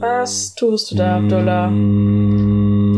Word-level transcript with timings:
Was 0.00 0.54
tust 0.54 0.90
du 0.90 0.94
da, 0.96 1.18
Abdullah? 1.18 1.66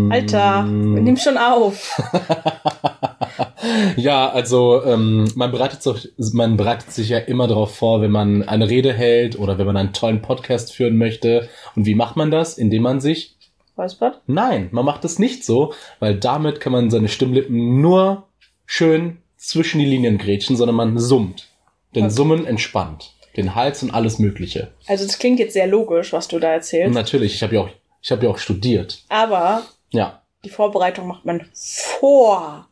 Alter, 0.08 0.62
nimm 0.62 1.17
schon 1.17 1.37
auf. 1.37 2.00
ja, 3.97 4.31
also 4.31 4.84
ähm, 4.84 5.29
man, 5.34 5.50
bereitet 5.50 5.83
sich, 5.83 6.13
man 6.33 6.57
bereitet 6.57 6.92
sich 6.92 7.08
ja 7.08 7.18
immer 7.18 7.49
darauf 7.49 7.75
vor, 7.75 8.00
wenn 8.03 8.12
man 8.12 8.45
eine 8.45 8.71
Rede 8.71 8.93
hält 8.93 9.37
oder 9.37 9.59
wenn 9.59 9.66
man 9.66 9.77
einen 9.77 9.93
tollen 9.93 10.23
Podcast 10.23 10.73
führen 10.73 10.96
möchte. 10.96 11.49
Und 11.75 11.85
wie 11.85 11.96
macht 11.96 12.14
man 12.14 12.30
das? 12.30 12.59
Indem 12.59 12.85
man 12.85 13.01
sich 13.01 13.35
Räuspert? 13.77 14.21
Nein, 14.29 14.69
man 14.71 14.85
macht 14.85 15.05
es 15.05 15.19
nicht 15.19 15.45
so, 15.45 15.75
weil 15.99 16.14
damit 16.14 16.61
kann 16.61 16.71
man 16.71 16.89
seine 16.89 17.09
Stimmlippen 17.09 17.80
nur 17.80 18.29
schön 18.64 19.19
zwischen 19.37 19.80
die 19.80 19.87
Linien 19.87 20.19
grätschen, 20.19 20.55
sondern 20.57 20.77
man 20.77 20.99
summt. 20.99 21.49
Denn 21.96 22.05
Okay. 22.05 22.14
Summen 22.14 22.46
entspannt. 22.46 23.12
Den 23.37 23.55
Hals 23.55 23.83
und 23.83 23.91
alles 23.93 24.19
Mögliche. 24.19 24.69
Also 24.87 25.05
das 25.07 25.19
klingt 25.19 25.39
jetzt 25.39 25.55
sehr 25.55 25.67
logisch, 25.67 26.13
was 26.13 26.29
du 26.29 26.39
da 26.39 26.49
Und 26.49 26.54
erzählst. 26.54 26.95
natürlich, 26.95 27.35
ich 27.35 27.43
habe 27.43 27.55
ja 27.55 27.61
auch, 27.63 27.68
ich 28.03 28.11
habe 28.13 28.25
ja 28.25 28.31
auch 28.31 28.39
studiert. 28.39 29.03
Aber 29.08 29.63
Ja. 29.91 30.22
die 30.45 30.50
Vorbereitung 30.50 31.07
macht 31.07 31.25
man 31.25 31.46
vor 31.55 32.66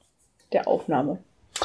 der 0.52 0.68
Aufnahme. 0.68 1.18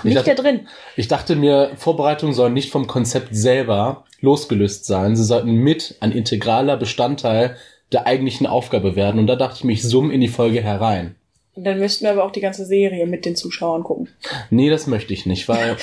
Nicht 0.04 0.18
dachte- 0.18 0.36
da 0.36 0.42
drin. 0.42 0.68
Ich 0.96 1.08
dachte 1.08 1.36
mir, 1.36 1.72
Vorbereitungen 1.78 2.34
sollen 2.34 2.54
nicht 2.54 2.72
vom 2.72 2.86
Konzept 2.88 3.30
selber 3.36 4.04
losgelöst 4.20 4.86
sein. 4.86 5.16
Sie 5.16 5.24
sollten 5.24 5.52
mit 5.54 5.96
ein 6.02 6.12
integraler 6.12 6.78
Bestandteil 6.78 7.56
der 7.92 8.06
eigentlichen 8.08 8.48
Aufgabe 8.48 8.96
werden. 8.96 9.20
Und 9.20 9.28
da 9.28 9.36
dachte 9.36 9.56
ich 9.58 9.64
mir, 9.64 9.74
ich 9.74 9.84
zoom 9.84 10.12
in 10.12 10.20
die 10.22 10.28
Folge 10.28 10.62
herein. 10.62 11.16
Dann 11.58 11.80
müssten 11.80 12.04
wir 12.04 12.12
aber 12.12 12.26
auch 12.26 12.32
die 12.32 12.42
ganze 12.42 12.66
Serie 12.66 13.06
mit 13.08 13.24
den 13.26 13.36
Zuschauern 13.38 13.84
gucken. 13.84 14.10
Nee, 14.50 14.70
das 14.70 14.88
möchte 14.88 15.14
ich 15.14 15.26
nicht, 15.26 15.48
weil 15.48 15.78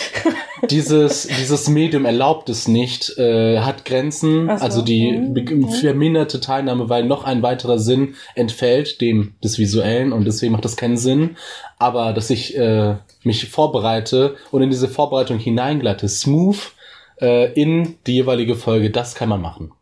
dieses, 0.71 1.27
dieses 1.41 1.69
Medium 1.69 2.05
erlaubt 2.05 2.49
es 2.51 2.69
nicht, 2.69 3.17
äh, 3.19 3.59
hat 3.61 3.85
Grenzen, 3.85 4.47
so. 4.47 4.53
also 4.53 4.83
die 4.83 5.13
Mhm. 5.13 5.35
be- 5.35 5.69
verminderte 5.81 6.41
Teilnahme, 6.41 6.89
weil 6.89 7.05
noch 7.05 7.25
ein 7.25 7.43
weiterer 7.43 7.79
Sinn 7.79 8.15
entfällt, 8.35 9.01
dem 9.01 9.35
des 9.43 9.59
Visuellen 9.59 10.13
und 10.13 10.25
deswegen 10.27 10.53
macht 10.53 10.65
das 10.65 10.77
keinen 10.77 10.97
Sinn. 10.99 11.37
Aber 11.79 12.13
dass 12.13 12.31
ich 12.31 12.57
äh, 12.57 12.97
mich 13.25 13.49
vorbereite 13.49 14.37
und 14.51 14.63
in 14.63 14.71
diese 14.71 14.89
Vorbereitung 14.89 15.39
hineingleite, 15.39 16.09
smooth 16.09 16.73
äh, 17.21 17.53
in 17.53 17.97
die 18.07 18.15
jeweilige 18.15 18.57
Folge, 18.57 18.91
das 18.91 19.15
kann 19.15 19.29
man 19.31 19.41
machen. 19.41 19.73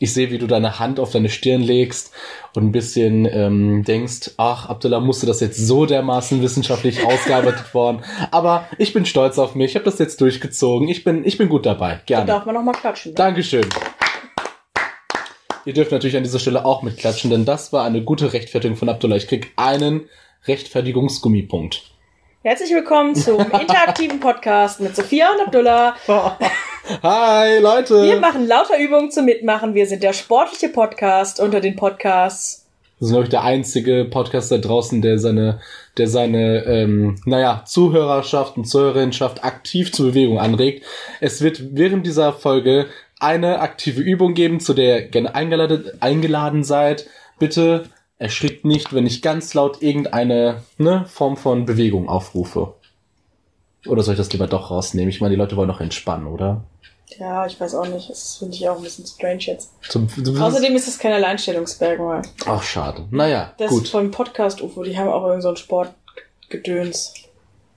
Ich 0.00 0.12
sehe, 0.12 0.32
wie 0.32 0.38
du 0.38 0.48
deine 0.48 0.80
Hand 0.80 0.98
auf 0.98 1.12
deine 1.12 1.28
Stirn 1.28 1.62
legst 1.62 2.12
und 2.54 2.64
ein 2.64 2.72
bisschen 2.72 3.26
ähm, 3.26 3.84
denkst, 3.84 4.32
ach, 4.38 4.68
Abdullah 4.68 4.98
musste 4.98 5.24
das 5.24 5.38
jetzt 5.40 5.56
so 5.56 5.86
dermaßen 5.86 6.42
wissenschaftlich 6.42 7.06
ausgearbeitet 7.06 7.72
worden. 7.74 8.02
Aber 8.32 8.66
ich 8.78 8.92
bin 8.92 9.06
stolz 9.06 9.38
auf 9.38 9.54
mich, 9.54 9.70
ich 9.70 9.74
habe 9.76 9.84
das 9.84 10.00
jetzt 10.00 10.20
durchgezogen. 10.20 10.88
Ich 10.88 11.04
bin, 11.04 11.24
ich 11.24 11.38
bin 11.38 11.48
gut 11.48 11.64
dabei. 11.64 11.94
Da 11.94 12.02
Gerne. 12.06 12.26
darf 12.26 12.44
man 12.44 12.56
noch 12.56 12.62
mal 12.62 12.72
klatschen. 12.72 13.12
Ne? 13.12 13.16
Dankeschön. 13.16 13.66
Ihr 15.64 15.74
dürft 15.74 15.92
natürlich 15.92 16.16
an 16.16 16.24
dieser 16.24 16.40
Stelle 16.40 16.64
auch 16.64 16.82
mitklatschen, 16.82 17.30
denn 17.30 17.44
das 17.44 17.72
war 17.72 17.84
eine 17.84 18.02
gute 18.02 18.32
Rechtfertigung 18.32 18.76
von 18.76 18.88
Abdullah. 18.88 19.16
Ich 19.16 19.28
krieg 19.28 19.52
einen 19.56 20.08
Rechtfertigungsgummipunkt. 20.46 21.82
Herzlich 22.42 22.70
willkommen 22.70 23.14
zum 23.14 23.38
interaktiven 23.60 24.18
Podcast 24.18 24.80
mit 24.80 24.96
Sophia 24.96 25.30
und 25.30 25.46
Abdullah. 25.46 25.94
Hi, 27.02 27.60
Leute! 27.60 28.02
Wir 28.02 28.20
machen 28.20 28.46
lauter 28.46 28.78
Übungen 28.78 29.10
zum 29.10 29.24
Mitmachen. 29.24 29.72
Wir 29.72 29.86
sind 29.86 30.02
der 30.02 30.12
sportliche 30.12 30.68
Podcast 30.68 31.40
unter 31.40 31.60
den 31.60 31.76
Podcasts. 31.76 32.66
Wir 32.98 33.06
sind, 33.06 33.14
glaube 33.14 33.24
ich, 33.24 33.30
der 33.30 33.42
einzige 33.42 34.04
Podcast 34.04 34.52
da 34.52 34.58
draußen, 34.58 35.00
der 35.00 35.18
seine, 35.18 35.60
der 35.96 36.08
seine, 36.08 36.64
ähm, 36.66 37.16
naja, 37.24 37.62
Zuhörerschaft 37.64 38.58
und 38.58 38.66
Zuhörerinschaft 38.66 39.44
aktiv 39.44 39.92
zur 39.92 40.08
Bewegung 40.08 40.38
anregt. 40.38 40.84
Es 41.20 41.40
wird 41.40 41.74
während 41.74 42.06
dieser 42.06 42.34
Folge 42.34 42.86
eine 43.18 43.60
aktive 43.60 44.02
Übung 44.02 44.34
geben, 44.34 44.60
zu 44.60 44.74
der 44.74 45.04
ihr 45.04 45.08
gerne 45.08 45.34
eingeladen, 45.34 45.90
eingeladen 46.00 46.64
seid. 46.64 47.06
Bitte 47.38 47.84
erschrickt 48.18 48.66
nicht, 48.66 48.92
wenn 48.92 49.06
ich 49.06 49.22
ganz 49.22 49.54
laut 49.54 49.80
irgendeine 49.80 50.62
ne, 50.76 51.06
Form 51.08 51.38
von 51.38 51.64
Bewegung 51.64 52.10
aufrufe. 52.10 52.74
Oder 53.86 54.02
soll 54.02 54.14
ich 54.14 54.18
das 54.18 54.32
lieber 54.32 54.46
doch 54.46 54.70
rausnehmen? 54.70 55.08
Ich 55.10 55.20
meine, 55.20 55.34
die 55.34 55.38
Leute 55.38 55.56
wollen 55.56 55.68
doch 55.68 55.80
entspannen, 55.80 56.26
oder? 56.26 56.62
Ja, 57.18 57.46
ich 57.46 57.60
weiß 57.60 57.74
auch 57.74 57.86
nicht. 57.86 58.08
Das 58.10 58.36
finde 58.38 58.54
ich 58.56 58.68
auch 58.68 58.76
ein 58.78 58.82
bisschen 58.82 59.06
strange 59.06 59.40
jetzt. 59.40 59.70
Zum, 59.88 60.08
Außerdem 60.40 60.74
ist 60.74 60.88
es 60.88 60.98
kein 60.98 61.12
Alleinstellungsmerkmal. 61.12 62.22
Ach, 62.46 62.62
schade. 62.62 63.04
Naja, 63.10 63.52
Das 63.58 63.70
gut. 63.70 63.84
ist 63.84 63.90
vom 63.90 64.10
Podcast 64.10 64.62
UFO. 64.62 64.82
Die 64.82 64.96
haben 64.98 65.08
auch 65.08 65.24
irgend 65.26 65.42
so 65.42 65.50
ein 65.50 65.56
Sportgedöns. 65.56 67.14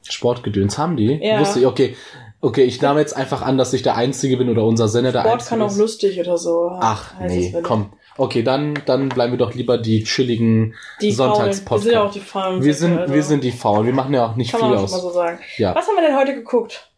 Sportgedöns 0.03 0.77
haben 0.77 0.95
die? 0.97 1.19
Ja. 1.21 1.39
Wusste 1.39 1.59
ich, 1.59 1.65
okay. 1.65 1.95
Okay, 2.39 2.63
ich 2.63 2.81
nehme 2.81 2.99
jetzt 2.99 3.15
einfach 3.15 3.41
an, 3.41 3.57
dass 3.57 3.73
ich 3.73 3.81
der 3.81 3.95
Einzige 3.95 4.37
bin 4.37 4.47
oder 4.49 4.63
unser 4.63 4.87
Sender 4.87 5.11
der 5.11 5.21
Sport 5.21 5.33
Einzige 5.33 5.49
kann 5.49 5.61
auch 5.63 5.71
ist. 5.71 5.77
lustig 5.77 6.19
oder 6.19 6.37
so. 6.37 6.69
Ach, 6.71 7.19
nee, 7.19 7.53
komm. 7.63 7.91
Okay, 8.17 8.43
dann, 8.43 8.73
dann 8.85 9.09
bleiben 9.09 9.33
wir 9.33 9.37
doch 9.37 9.53
lieber 9.53 9.77
die 9.77 10.03
chilligen 10.03 10.73
Die 11.01 11.11
Faulen. 11.13 11.29
Wir 11.31 11.35
Sonntagspodcasts. 11.35 11.83
sind 11.83 11.93
ja 11.93 12.03
auch 12.03 12.11
die 12.11 12.19
Faulen. 12.19 12.63
Wir 12.63 12.73
sind, 12.73 12.97
also 12.97 13.13
wir 13.13 13.23
sind 13.23 13.43
die 13.43 13.51
Faulen. 13.51 13.85
Wir 13.85 13.93
machen 13.93 14.13
ja 14.13 14.25
auch 14.27 14.35
nicht 14.35 14.51
Kann 14.51 14.59
viel 14.61 14.69
man 14.69 14.77
auch 14.79 14.81
schon 14.87 14.91
mal 14.91 14.97
aus. 14.97 15.03
so 15.03 15.11
sagen. 15.11 15.39
Ja. 15.57 15.75
Was 15.75 15.87
haben 15.87 15.95
wir 15.95 16.07
denn 16.07 16.17
heute 16.17 16.33
geguckt? 16.33 16.89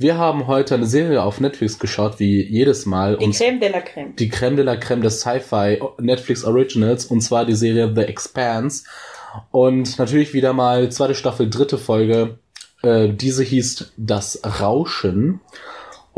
Wir 0.00 0.16
haben 0.16 0.46
heute 0.46 0.76
eine 0.76 0.86
Serie 0.86 1.22
auf 1.24 1.40
Netflix 1.40 1.78
geschaut, 1.80 2.20
wie 2.20 2.40
jedes 2.48 2.86
Mal. 2.86 3.16
Die 3.16 3.30
Creme 3.32 3.58
de 3.58 3.68
la 3.72 3.80
Creme. 3.80 4.14
die 4.16 4.28
Creme 4.28 4.54
de 4.56 4.64
la 4.64 4.76
Creme 4.76 5.02
des 5.02 5.20
Sci-Fi 5.20 5.80
Netflix 5.98 6.44
Originals 6.44 7.06
und 7.06 7.20
zwar 7.20 7.44
die 7.44 7.54
Serie 7.56 7.92
The 7.94 8.02
Expanse 8.02 8.84
und 9.50 9.98
natürlich 9.98 10.34
wieder 10.34 10.52
mal 10.52 10.88
zweite 10.92 11.14
Staffel, 11.16 11.50
dritte 11.50 11.78
Folge. 11.78 12.38
Äh, 12.82 13.08
diese 13.08 13.42
hieß 13.42 13.92
Das 13.96 14.40
Rauschen 14.60 15.40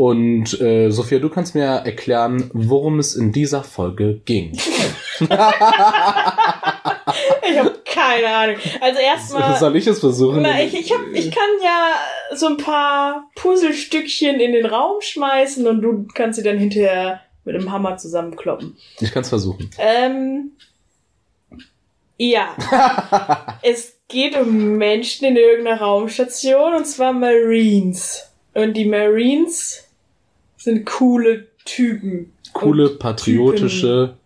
und 0.01 0.59
äh, 0.63 0.89
Sophia, 0.89 1.19
du 1.19 1.29
kannst 1.29 1.55
mir 1.55 1.67
erklären, 1.67 2.51
worum 2.55 2.99
es 2.99 3.15
in 3.15 3.33
dieser 3.33 3.63
Folge 3.63 4.23
ging. 4.25 4.59
Ich 7.51 7.59
habe 7.59 7.75
keine 7.85 8.29
Ahnung. 8.29 8.57
Also 8.81 9.01
erstmal. 9.01 9.59
Soll 9.59 9.75
ich 9.75 9.87
es 9.87 9.99
versuchen? 9.99 10.43
Na, 10.43 10.63
ich, 10.63 10.73
ich, 10.73 10.93
hab, 10.93 11.01
ich 11.13 11.33
kann 11.33 11.49
ja 11.63 11.95
so 12.37 12.47
ein 12.47 12.57
paar 12.57 13.29
Puzzlestückchen 13.35 14.39
in 14.39 14.53
den 14.53 14.67
Raum 14.67 15.01
schmeißen 15.01 15.67
und 15.67 15.83
du 15.83 16.07
kannst 16.15 16.39
sie 16.39 16.45
dann 16.45 16.59
hinterher 16.59 17.21
mit 17.45 17.57
dem 17.57 17.73
Hammer 17.73 17.97
zusammenkloppen. 17.97 18.77
Ich 19.01 19.11
kann 19.11 19.23
es 19.23 19.29
versuchen. 19.29 19.69
Ähm, 19.79 20.53
ja. 22.17 22.55
es 23.63 23.99
geht 24.07 24.39
um 24.39 24.77
Menschen 24.77 25.27
in 25.27 25.37
irgendeiner 25.37 25.81
Raumstation 25.81 26.75
und 26.75 26.87
zwar 26.87 27.13
Marines. 27.13 28.31
Und 28.55 28.75
die 28.75 28.87
Marines 28.87 29.90
sind 30.61 30.87
coole 30.87 31.49
Typen. 31.65 32.33
Coole, 32.53 32.91
patriotische, 32.91 34.17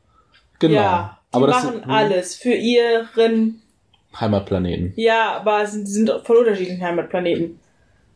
genau. 0.58 0.74
Ja, 0.74 1.18
die 1.32 1.36
aber 1.36 1.46
das 1.46 1.64
machen 1.64 1.74
sind 1.80 1.90
alles 1.90 2.34
für 2.34 2.54
ihren 2.54 3.62
Heimatplaneten. 4.18 4.92
Ja, 4.96 5.36
aber 5.36 5.66
sind, 5.66 5.86
sind 5.86 6.10
von 6.24 6.36
unterschiedlichen 6.36 6.82
Heimatplaneten. 6.82 7.58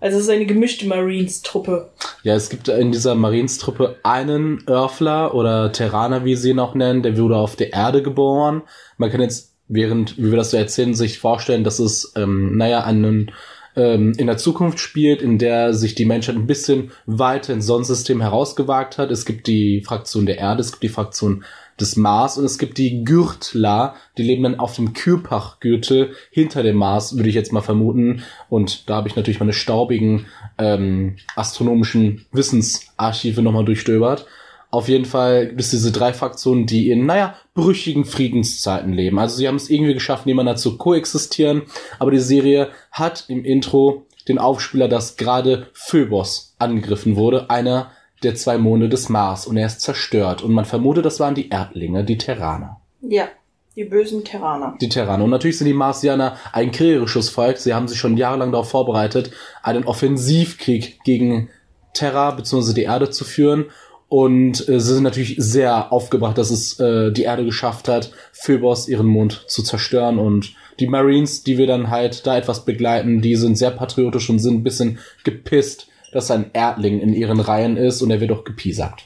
Also 0.00 0.18
es 0.18 0.24
ist 0.24 0.30
eine 0.30 0.46
gemischte 0.46 0.86
Marines-Truppe. 0.86 1.90
Ja, 2.22 2.34
es 2.36 2.50
gibt 2.50 2.68
in 2.68 2.92
dieser 2.92 3.16
Marinestruppe 3.16 3.96
einen 4.04 4.62
Örfler 4.68 5.34
oder 5.34 5.72
Terraner, 5.72 6.24
wie 6.24 6.36
sie 6.36 6.50
ihn 6.50 6.60
auch 6.60 6.74
nennen, 6.74 7.02
der 7.02 7.18
wurde 7.18 7.36
auf 7.36 7.56
der 7.56 7.72
Erde 7.72 8.02
geboren. 8.02 8.62
Man 8.96 9.10
kann 9.10 9.20
jetzt, 9.20 9.54
während, 9.66 10.16
wie 10.16 10.30
wir 10.30 10.36
das 10.36 10.52
so 10.52 10.56
erzählen, 10.56 10.94
sich 10.94 11.18
vorstellen, 11.18 11.64
dass 11.64 11.80
es, 11.80 12.12
ähm, 12.16 12.56
naja, 12.56 12.84
einen, 12.84 13.32
ähm, 13.78 14.12
in 14.18 14.26
der 14.26 14.36
Zukunft 14.36 14.80
spielt, 14.80 15.22
in 15.22 15.38
der 15.38 15.72
sich 15.72 15.94
die 15.94 16.04
Menschheit 16.04 16.34
ein 16.34 16.48
bisschen 16.48 16.90
weiter 17.06 17.54
ins 17.54 17.66
Sonnensystem 17.66 18.20
herausgewagt 18.20 18.98
hat. 18.98 19.10
Es 19.12 19.24
gibt 19.24 19.46
die 19.46 19.82
Fraktion 19.82 20.26
der 20.26 20.38
Erde, 20.38 20.60
es 20.60 20.72
gibt 20.72 20.82
die 20.82 20.88
Fraktion 20.88 21.44
des 21.80 21.96
Mars 21.96 22.36
und 22.36 22.44
es 22.44 22.58
gibt 22.58 22.76
die 22.76 23.04
Gürtler, 23.04 23.94
die 24.16 24.24
leben 24.24 24.42
dann 24.42 24.58
auf 24.58 24.74
dem 24.74 24.94
Kürpach-Gürtel 24.94 26.10
hinter 26.32 26.64
dem 26.64 26.76
Mars, 26.76 27.16
würde 27.16 27.28
ich 27.28 27.36
jetzt 27.36 27.52
mal 27.52 27.60
vermuten. 27.60 28.24
Und 28.48 28.90
da 28.90 28.96
habe 28.96 29.06
ich 29.06 29.14
natürlich 29.14 29.38
meine 29.38 29.52
staubigen 29.52 30.26
ähm, 30.58 31.16
astronomischen 31.36 32.26
Wissensarchive 32.32 33.42
nochmal 33.42 33.64
durchstöbert. 33.64 34.26
Auf 34.70 34.88
jeden 34.88 35.04
Fall 35.04 35.48
gibt 35.48 35.60
es 35.60 35.70
diese 35.70 35.92
drei 35.92 36.12
Fraktionen, 36.12 36.66
die 36.66 36.90
in, 36.90 37.06
naja, 37.06 37.36
brüchigen 37.58 38.04
Friedenszeiten 38.04 38.92
leben. 38.92 39.18
Also 39.18 39.36
sie 39.36 39.48
haben 39.48 39.56
es 39.56 39.68
irgendwie 39.68 39.94
geschafft, 39.94 40.26
nebeneinander 40.26 40.60
zu 40.60 40.78
koexistieren. 40.78 41.62
Aber 41.98 42.12
die 42.12 42.20
Serie 42.20 42.68
hat 42.92 43.24
im 43.26 43.44
Intro 43.44 44.06
den 44.28 44.38
Aufspieler, 44.38 44.86
dass 44.86 45.16
gerade 45.16 45.66
Phobos 45.72 46.54
angegriffen 46.58 47.16
wurde, 47.16 47.50
einer 47.50 47.90
der 48.22 48.36
zwei 48.36 48.58
Monde 48.58 48.88
des 48.88 49.08
Mars. 49.08 49.46
Und 49.46 49.56
er 49.56 49.66
ist 49.66 49.80
zerstört. 49.80 50.42
Und 50.42 50.52
man 50.52 50.66
vermutet, 50.66 51.04
das 51.04 51.18
waren 51.18 51.34
die 51.34 51.48
Erdlinge, 51.48 52.04
die 52.04 52.16
Terraner. 52.16 52.80
Ja, 53.00 53.26
die 53.74 53.84
bösen 53.84 54.22
Terraner. 54.22 54.76
Die 54.80 54.88
Terraner. 54.88 55.24
Und 55.24 55.30
natürlich 55.30 55.58
sind 55.58 55.66
die 55.66 55.74
Marsianer 55.74 56.36
ein 56.52 56.70
kriegerisches 56.70 57.28
Volk. 57.28 57.58
Sie 57.58 57.74
haben 57.74 57.88
sich 57.88 57.98
schon 57.98 58.16
jahrelang 58.16 58.52
darauf 58.52 58.70
vorbereitet, 58.70 59.32
einen 59.64 59.84
Offensivkrieg 59.84 61.00
gegen 61.02 61.48
Terra 61.92 62.30
bzw. 62.30 62.72
die 62.74 62.82
Erde 62.84 63.10
zu 63.10 63.24
führen. 63.24 63.66
Und 64.08 64.66
äh, 64.68 64.80
sie 64.80 64.94
sind 64.94 65.02
natürlich 65.02 65.34
sehr 65.38 65.92
aufgebracht, 65.92 66.38
dass 66.38 66.50
es 66.50 66.80
äh, 66.80 67.12
die 67.12 67.24
Erde 67.24 67.44
geschafft 67.44 67.88
hat, 67.88 68.10
Phobos 68.32 68.88
ihren 68.88 69.06
Mond 69.06 69.44
zu 69.48 69.62
zerstören. 69.62 70.18
Und 70.18 70.54
die 70.80 70.86
Marines, 70.86 71.42
die 71.42 71.58
wir 71.58 71.66
dann 71.66 71.90
halt 71.90 72.26
da 72.26 72.38
etwas 72.38 72.64
begleiten, 72.64 73.20
die 73.20 73.36
sind 73.36 73.56
sehr 73.58 73.70
patriotisch 73.70 74.30
und 74.30 74.38
sind 74.38 74.54
ein 74.54 74.62
bisschen 74.64 74.98
gepisst, 75.24 75.88
dass 76.12 76.30
ein 76.30 76.50
Erdling 76.54 77.00
in 77.00 77.12
ihren 77.12 77.38
Reihen 77.40 77.76
ist 77.76 78.00
und 78.00 78.10
er 78.10 78.20
wird 78.20 78.32
auch 78.32 78.44
gepiesackt. 78.44 79.04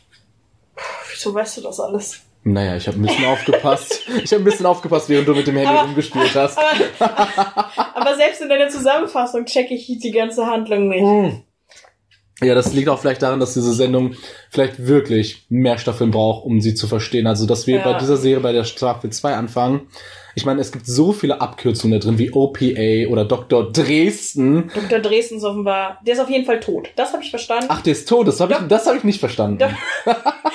Wieso 1.10 1.34
weißt 1.34 1.56
du 1.58 1.60
das 1.62 1.80
alles? 1.80 2.20
Naja, 2.44 2.76
ich 2.76 2.86
habe 2.88 2.98
ein 2.98 3.02
bisschen 3.02 3.24
aufgepasst. 3.24 4.02
Ich 4.22 4.32
habe 4.32 4.42
ein 4.42 4.44
bisschen 4.44 4.66
aufgepasst, 4.66 5.08
während 5.08 5.26
du 5.28 5.34
mit 5.34 5.46
dem 5.46 5.56
Handy 5.56 5.68
Aber- 5.68 5.82
rumgespielt 5.82 6.34
hast. 6.34 6.58
Aber, 6.58 7.70
aber 7.94 8.16
selbst 8.16 8.40
in 8.40 8.48
deiner 8.48 8.68
Zusammenfassung 8.68 9.44
checke 9.46 9.74
ich 9.74 9.86
die 9.98 10.10
ganze 10.10 10.46
Handlung 10.46 10.88
nicht. 10.88 11.02
Hm. 11.02 11.42
Ja, 12.42 12.54
das 12.54 12.72
liegt 12.72 12.88
auch 12.88 12.98
vielleicht 12.98 13.22
daran, 13.22 13.40
dass 13.40 13.54
diese 13.54 13.72
Sendung 13.72 14.14
vielleicht 14.50 14.86
wirklich 14.86 15.44
mehr 15.48 15.78
Staffeln 15.78 16.10
braucht, 16.10 16.44
um 16.44 16.60
sie 16.60 16.74
zu 16.74 16.86
verstehen. 16.86 17.26
Also, 17.26 17.46
dass 17.46 17.66
wir 17.66 17.78
Ja. 17.78 17.84
bei 17.92 17.98
dieser 17.98 18.16
Serie 18.16 18.40
bei 18.40 18.52
der 18.52 18.64
Staffel 18.64 19.10
2 19.10 19.34
anfangen. 19.34 19.82
Ich 20.34 20.46
meine, 20.46 20.60
es 20.60 20.72
gibt 20.72 20.86
so 20.86 21.12
viele 21.12 21.40
Abkürzungen 21.40 21.98
da 21.98 22.06
drin 22.06 22.18
wie 22.18 22.32
OPA 22.32 23.10
oder 23.10 23.24
Dr. 23.24 23.70
Dresden. 23.70 24.70
Dr. 24.74 25.00
Dresden 25.00 25.36
ist 25.36 25.44
offenbar, 25.44 25.98
der 26.06 26.14
ist 26.14 26.20
auf 26.20 26.30
jeden 26.30 26.46
Fall 26.46 26.60
tot. 26.60 26.88
Das 26.96 27.12
habe 27.12 27.22
ich 27.22 27.30
verstanden. 27.30 27.66
Ach, 27.68 27.82
der 27.82 27.92
ist 27.92 28.08
tot. 28.08 28.26
Das 28.26 28.40
habe 28.40 28.54
ich, 28.54 28.58
das 28.68 28.86
hab 28.86 28.96
ich 28.96 29.04
nicht 29.04 29.20
verstanden. 29.20 29.62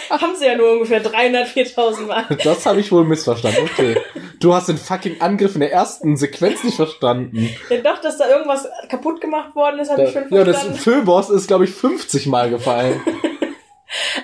Haben 0.10 0.36
sie 0.38 0.46
ja 0.46 0.56
nur 0.56 0.74
ungefähr 0.74 1.00
300, 1.00 1.48
4000 1.48 2.08
Mal. 2.08 2.26
Das 2.44 2.66
habe 2.66 2.80
ich 2.80 2.92
wohl 2.92 3.04
missverstanden. 3.04 3.64
Okay. 3.64 3.98
Du 4.40 4.54
hast 4.54 4.70
den 4.70 4.78
fucking 4.78 5.20
Angriff 5.22 5.56
in 5.56 5.62
der 5.62 5.72
ersten 5.72 6.16
Sequenz 6.16 6.64
nicht 6.64 6.76
verstanden. 6.76 7.50
Ja, 7.70 7.78
doch, 7.78 8.00
dass 8.02 8.18
da 8.18 8.30
irgendwas 8.30 8.68
kaputt 8.90 9.20
gemacht 9.20 9.56
worden 9.56 9.80
ist, 9.80 9.90
habe 9.90 10.04
ich 10.04 10.12
schon 10.12 10.24
ja, 10.30 10.44
das 10.44 10.58
verstanden. 10.58 10.80
Föbos 10.80 11.30
ist, 11.30 11.48
glaube 11.48 11.66
ich, 11.66 11.72
50 11.72 12.28
Mal 12.28 12.50
gefallen. 12.50 13.02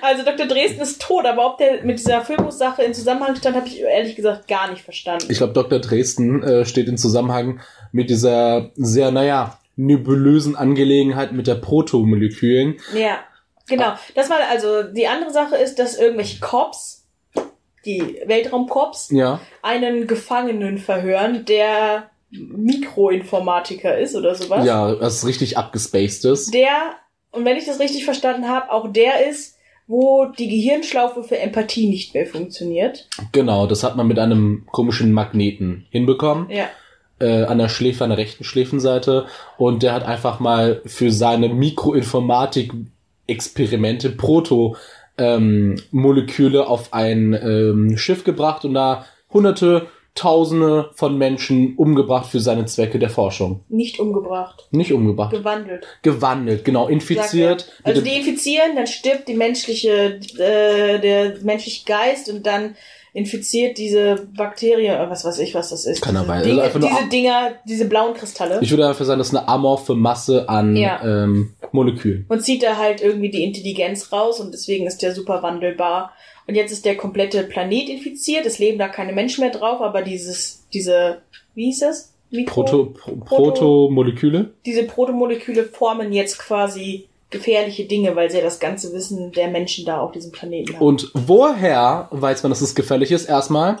Also 0.04 0.22
Dr. 0.24 0.46
Dresden 0.46 0.80
ist 0.80 1.00
tot, 1.00 1.24
aber 1.26 1.46
ob 1.46 1.58
der 1.58 1.82
mit 1.84 1.98
dieser 1.98 2.20
Filmus-Sache 2.22 2.82
in 2.82 2.92
Zusammenhang 2.94 3.34
stand, 3.36 3.56
habe 3.56 3.66
ich 3.66 3.80
ehrlich 3.80 4.16
gesagt 4.16 4.46
gar 4.48 4.70
nicht 4.70 4.82
verstanden. 4.82 5.26
Ich 5.30 5.38
glaube, 5.38 5.52
Dr. 5.54 5.78
Dresden 5.78 6.42
äh, 6.42 6.64
steht 6.66 6.88
in 6.88 6.98
Zusammenhang 6.98 7.60
mit 7.92 8.10
dieser 8.10 8.70
sehr, 8.76 9.10
naja, 9.10 9.58
nebulösen 9.76 10.56
Angelegenheit 10.56 11.32
mit 11.32 11.46
der 11.46 11.56
Protomolekülen. 11.56 12.76
Ja, 12.94 13.18
genau. 13.66 13.94
Das 14.14 14.30
war 14.30 14.38
also 14.50 14.82
die 14.82 15.06
andere 15.06 15.32
Sache 15.32 15.56
ist, 15.56 15.78
dass 15.78 15.96
irgendwelche 15.98 16.38
Cops, 16.40 17.06
die 17.84 18.20
Weltraumcops, 18.26 19.10
Ja. 19.10 19.40
einen 19.62 20.06
Gefangenen 20.06 20.78
verhören, 20.78 21.44
der 21.44 22.10
Mikroinformatiker 22.30 23.98
ist 23.98 24.14
oder 24.14 24.34
sowas. 24.34 24.64
Ja, 24.66 24.94
das 24.94 25.26
richtig 25.26 25.56
abgespaced 25.58 26.24
ist. 26.24 26.52
Der, 26.54 26.94
und 27.30 27.44
wenn 27.44 27.56
ich 27.56 27.66
das 27.66 27.80
richtig 27.80 28.04
verstanden 28.04 28.48
habe, 28.48 28.70
auch 28.70 28.92
der 28.92 29.28
ist, 29.28 29.53
wo 29.86 30.26
die 30.26 30.48
Gehirnschlaufe 30.48 31.22
für 31.22 31.38
Empathie 31.38 31.88
nicht 31.88 32.12
mehr 32.14 32.26
funktioniert. 32.26 33.06
Genau, 33.32 33.66
das 33.66 33.84
hat 33.84 33.96
man 33.96 34.06
mit 34.06 34.18
einem 34.18 34.66
komischen 34.70 35.12
Magneten 35.12 35.86
hinbekommen. 35.90 36.48
Ja. 36.50 36.68
Äh, 37.20 37.44
an 37.44 37.58
der 37.58 37.68
Schläfe, 37.68 38.02
an 38.02 38.10
der 38.10 38.18
rechten 38.18 38.42
Schläfenseite. 38.44 39.26
Und 39.56 39.82
der 39.82 39.92
hat 39.92 40.04
einfach 40.04 40.40
mal 40.40 40.80
für 40.84 41.12
seine 41.12 41.48
Mikroinformatik-Experimente 41.48 44.10
Proto 44.10 44.76
ähm, 45.16 45.76
Moleküle 45.92 46.66
auf 46.66 46.92
ein 46.92 47.32
ähm, 47.34 47.96
Schiff 47.96 48.24
gebracht 48.24 48.64
und 48.64 48.74
da 48.74 49.06
hunderte, 49.32 49.86
tausende 50.14 50.90
von 50.94 51.18
Menschen 51.18 51.74
umgebracht 51.76 52.30
für 52.30 52.38
seine 52.40 52.66
Zwecke 52.66 52.98
der 53.00 53.10
Forschung. 53.10 53.60
Nicht 53.68 53.98
umgebracht. 53.98 54.68
Nicht 54.70 54.92
umgebracht. 54.92 55.32
Gewandelt. 55.32 55.86
Gewandelt, 56.02 56.64
genau, 56.64 56.86
infiziert. 56.88 57.66
Er. 57.82 57.88
Also 57.90 58.00
die 58.00 58.14
infizieren, 58.16 58.76
dann 58.76 58.86
stirbt 58.86 59.26
die 59.28 59.34
menschliche, 59.34 60.20
äh, 60.38 61.00
der 61.00 61.34
menschliche 61.42 61.84
Geist 61.84 62.30
und 62.30 62.46
dann 62.46 62.76
infiziert 63.12 63.78
diese 63.78 64.26
Bakterie, 64.36 64.86
äh, 64.86 65.08
was 65.10 65.24
weiß 65.24 65.38
ich, 65.40 65.54
was 65.54 65.70
das 65.70 65.84
ist. 65.84 66.04
Diese 66.04 66.14
dabei- 66.14 66.42
Dinge, 66.42 66.62
also 66.62 66.76
einfach 66.78 66.96
diese 66.98 67.08
Dinger, 67.10 67.52
diese 67.64 67.84
blauen 67.86 68.14
Kristalle. 68.14 68.58
ich 68.60 68.70
würde 68.70 68.82
dafür 68.84 69.06
sagen, 69.06 69.18
das 69.18 69.28
ist 69.28 69.36
eine 69.36 69.46
amorphe 69.48 69.94
Masse 69.94 70.48
an 70.48 70.76
Ja. 70.76 71.00
ähm, 71.04 71.54
Molekülen. 71.72 72.26
und 72.28 72.42
zieht 72.42 72.62
da 72.62 72.76
halt 72.76 73.00
irgendwie 73.02 73.30
die 73.30 73.42
Intelligenz 73.44 74.12
raus 74.12 74.40
und 74.40 74.52
deswegen 74.52 74.86
ist 74.86 75.02
der 75.02 75.12
super 75.14 75.42
wandelbar. 75.42 76.12
Und 76.46 76.54
jetzt 76.54 76.72
ist 76.72 76.84
der 76.84 76.96
komplette 76.96 77.42
Planet 77.44 77.88
infiziert, 77.88 78.44
es 78.46 78.58
leben 78.58 78.78
da 78.78 78.88
keine 78.88 79.12
Menschen 79.12 79.40
mehr 79.42 79.50
drauf, 79.52 79.80
aber 79.80 80.02
dieses, 80.02 80.66
diese, 80.72 81.18
wie 81.54 81.66
hieß 81.66 81.80
das? 81.80 82.12
Mikro 82.30 82.64
Proto, 82.64 82.84
Pro, 82.86 83.16
Protomoleküle? 83.16 84.50
diese 84.66 84.84
Protomoleküle 84.84 85.64
formen 85.64 86.12
jetzt 86.12 86.38
quasi 86.38 87.08
gefährliche 87.30 87.84
Dinge, 87.84 88.14
weil 88.16 88.30
sie 88.30 88.38
ja 88.38 88.44
das 88.44 88.60
ganze 88.60 88.92
Wissen 88.92 89.32
der 89.32 89.48
Menschen 89.48 89.84
da 89.84 90.00
auf 90.00 90.12
diesem 90.12 90.32
Planeten 90.32 90.74
haben. 90.74 90.84
Und 90.84 91.10
woher 91.14 92.08
weiß 92.10 92.42
man, 92.42 92.50
dass 92.50 92.60
es 92.60 92.74
gefährlich 92.74 93.10
ist? 93.10 93.28
Erstmal, 93.28 93.78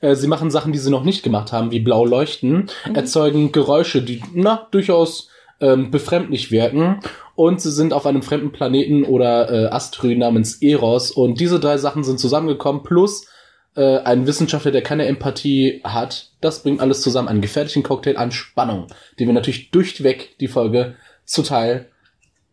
äh, 0.00 0.14
sie 0.14 0.26
machen 0.26 0.50
Sachen, 0.50 0.72
die 0.72 0.78
sie 0.78 0.90
noch 0.90 1.04
nicht 1.04 1.22
gemacht 1.22 1.52
haben, 1.52 1.70
wie 1.70 1.80
blau 1.80 2.04
leuchten, 2.04 2.70
Mhm. 2.86 2.94
erzeugen 2.94 3.52
Geräusche, 3.52 4.02
die 4.02 4.22
na, 4.32 4.68
durchaus 4.70 5.28
ähm, 5.64 5.90
befremdlich 5.90 6.50
wirken. 6.50 7.00
Und 7.36 7.60
sie 7.60 7.70
sind 7.72 7.92
auf 7.92 8.06
einem 8.06 8.22
fremden 8.22 8.52
Planeten 8.52 9.04
oder 9.04 9.50
äh, 9.50 9.66
Asteroid 9.68 10.18
namens 10.18 10.60
Eros. 10.62 11.10
Und 11.10 11.40
diese 11.40 11.58
drei 11.58 11.78
Sachen 11.78 12.04
sind 12.04 12.20
zusammengekommen, 12.20 12.82
plus 12.82 13.26
äh, 13.76 13.98
ein 13.98 14.26
Wissenschaftler, 14.26 14.70
der 14.70 14.82
keine 14.82 15.06
Empathie 15.06 15.80
hat. 15.82 16.30
Das 16.40 16.62
bringt 16.62 16.80
alles 16.80 17.00
zusammen. 17.02 17.28
Einen 17.28 17.40
gefährlichen 17.40 17.82
Cocktail 17.82 18.16
an 18.16 18.30
Spannung, 18.30 18.86
die 19.18 19.26
wir 19.26 19.32
natürlich 19.32 19.70
durchweg 19.72 20.36
die 20.38 20.48
Folge 20.48 20.94
zuteil 21.24 21.88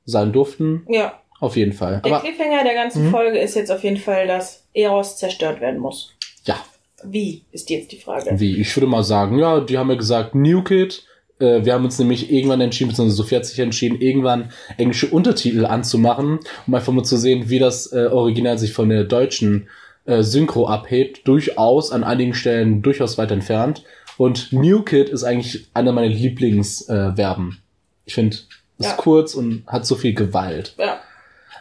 sein 0.06 0.32
durften. 0.32 0.86
ja, 0.90 1.14
Auf 1.40 1.56
jeden 1.58 1.74
Fall. 1.74 2.02
der 2.04 2.14
Aber 2.14 2.24
Cliffhanger 2.26 2.64
der 2.64 2.74
ganzen 2.74 3.08
Mhm. 3.08 3.12
Folge 3.12 3.38
ist 3.40 3.56
jetzt 3.56 3.72
auf 3.72 3.84
jeden 3.84 3.98
Fall, 3.98 4.26
dass 4.28 4.66
Eros 4.74 5.18
zerstört 5.18 5.62
werden 5.62 5.80
muss. 5.80 6.12
ja, 6.46 6.56
Wie, 7.04 7.44
ist 7.52 7.70
jetzt 7.70 7.92
die 7.92 7.98
Frage. 8.00 8.40
Wie? 8.40 8.60
Ich 8.60 8.76
würde 8.76 8.88
mal 8.88 9.04
sagen, 9.04 9.38
ja, 9.40 9.60
die 9.60 9.78
haben 9.78 9.90
ja 9.90 9.96
gesagt, 9.96 10.34
Nuke 10.36 10.76
It. 10.84 11.04
Äh, 11.42 11.66
wir 11.66 11.74
haben 11.74 11.84
uns 11.86 11.98
nämlich 12.00 12.32
irgendwann 12.32 12.62
entschieden, 12.62 12.90
beziehungsweise 12.90 13.18
Sophie 13.18 13.36
hat 13.36 13.46
sich 13.46 13.60
entschieden, 13.60 14.00
irgendwann 14.00 14.52
englische 14.78 15.08
Untertitel 15.08 15.66
anzumachen, 15.66 16.40
um 16.68 16.74
einfach 16.74 16.94
mal 16.94 17.04
zu 17.04 17.18
sehen, 17.18 17.50
wie 17.50 17.60
das 17.60 17.92
äh, 17.92 18.08
Original 18.12 18.58
sich 18.58 18.74
von 18.74 18.90
der 18.90 19.04
deutschen 19.04 19.68
äh, 20.06 20.24
Synchro 20.24 20.68
abhebt. 20.68 21.28
Durchaus 21.28 21.92
an 21.92 22.04
einigen 22.04 22.34
Stellen 22.34 22.82
durchaus 22.82 23.18
weit 23.18 23.32
entfernt. 23.32 23.84
Und 24.18 24.52
Nuke 24.54 25.00
It 25.00 25.10
ist 25.10 25.24
eigentlich 25.24 25.68
einer 25.74 25.92
meiner 25.94 26.08
Lieblingsverben. 26.10 27.50
Äh, 27.52 27.62
ich 28.06 28.14
finde, 28.14 28.36
ist 28.36 28.48
Ja. 28.80 28.94
kurz 28.94 29.36
und 29.36 29.64
hat 29.68 29.86
so 29.86 29.96
viel 29.96 30.14
Gewalt. 30.14 30.76
Ja, 30.78 31.00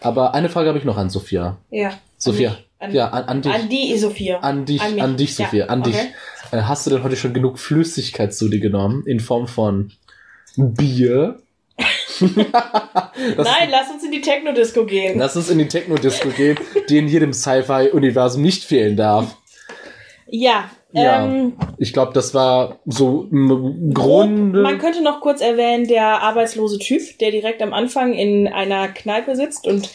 Aber 0.00 0.34
eine 0.34 0.48
Frage 0.48 0.68
habe 0.68 0.78
ich 0.78 0.84
noch 0.84 0.96
an 0.96 1.10
Sophia. 1.10 1.58
ja. 1.70 1.92
Sophia. 2.16 2.56
An, 2.78 2.92
ja, 2.94 3.08
an, 3.08 3.24
an 3.24 3.42
dich. 3.42 3.52
an 3.52 3.68
die 3.68 3.96
Sophia. 3.98 4.38
An 4.40 4.64
dich, 4.66 4.80
An 4.80 5.00
an, 5.00 5.16
dich, 5.18 5.34
Sophia, 5.34 5.64
Ja, 5.66 5.70
an 5.70 5.82
dich. 5.82 5.94
okay. 5.94 6.08
Äh, 6.52 6.62
hast 6.62 6.86
du 6.86 6.90
denn 6.90 7.02
heute 7.02 7.16
schon 7.16 7.32
genug 7.34 7.58
Flüssigkeit 7.58 8.34
zu 8.34 8.48
dir 8.48 8.60
genommen 8.60 9.04
in 9.06 9.20
Form 9.20 9.46
von 9.46 9.92
Bier? 10.56 11.40
Nein, 12.20 13.68
lass 13.70 13.90
uns 13.90 14.04
in 14.04 14.10
die 14.12 14.20
Techno-Disco 14.20 14.84
gehen. 14.84 15.18
Lass 15.18 15.36
uns 15.36 15.48
in 15.48 15.58
die 15.58 15.68
Techno-Disco 15.68 16.28
gehen, 16.30 16.58
die 16.88 16.98
in 16.98 17.08
jedem 17.08 17.32
Sci-Fi-Universum 17.32 18.42
nicht 18.42 18.64
fehlen 18.64 18.96
darf. 18.96 19.36
Ja, 20.28 20.70
Ja. 20.92 21.24
ähm, 21.24 21.54
Ich 21.78 21.92
glaube, 21.94 22.12
das 22.12 22.34
war 22.34 22.78
so 22.84 23.26
im 23.30 23.92
grob, 23.94 24.26
Grunde. 24.26 24.60
man 24.62 24.78
könnte 24.78 25.02
noch 25.02 25.20
kurz 25.20 25.40
erwähnen, 25.40 25.86
der 25.88 26.20
arbeitslose 26.22 26.78
Typ, 26.78 27.18
der 27.20 27.30
direkt 27.30 27.62
am 27.62 27.72
Anfang 27.72 28.12
in 28.12 28.46
einer 28.48 28.88
Kneipe 28.88 29.34
sitzt 29.34 29.66
und 29.66 29.88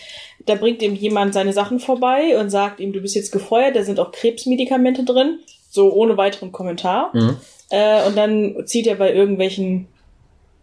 da 0.48 0.56
bringt 0.56 0.82
ihm 0.82 0.96
jemand 0.96 1.34
seine 1.34 1.53
Sachen 1.53 1.80
vorbei 1.80 2.38
und 2.39 2.50
sagt 2.50 2.80
ihm, 2.80 2.91
du 2.94 3.01
bist 3.01 3.15
jetzt 3.15 3.32
gefeuert, 3.32 3.75
da 3.75 3.84
sind 3.84 4.00
auch 4.00 4.12
Krebsmedikamente 4.12 5.03
drin, 5.03 5.39
so 5.75 5.94
ohne 5.94 6.17
weiteren 6.17 6.51
Kommentar. 6.51 7.12
Mhm. 7.13 7.38
Äh, 7.70 8.05
und 8.08 8.17
dann 8.17 8.55
zieht 8.65 8.88
er 8.88 8.96
bei 8.96 9.13
irgendwelchen 9.13 9.88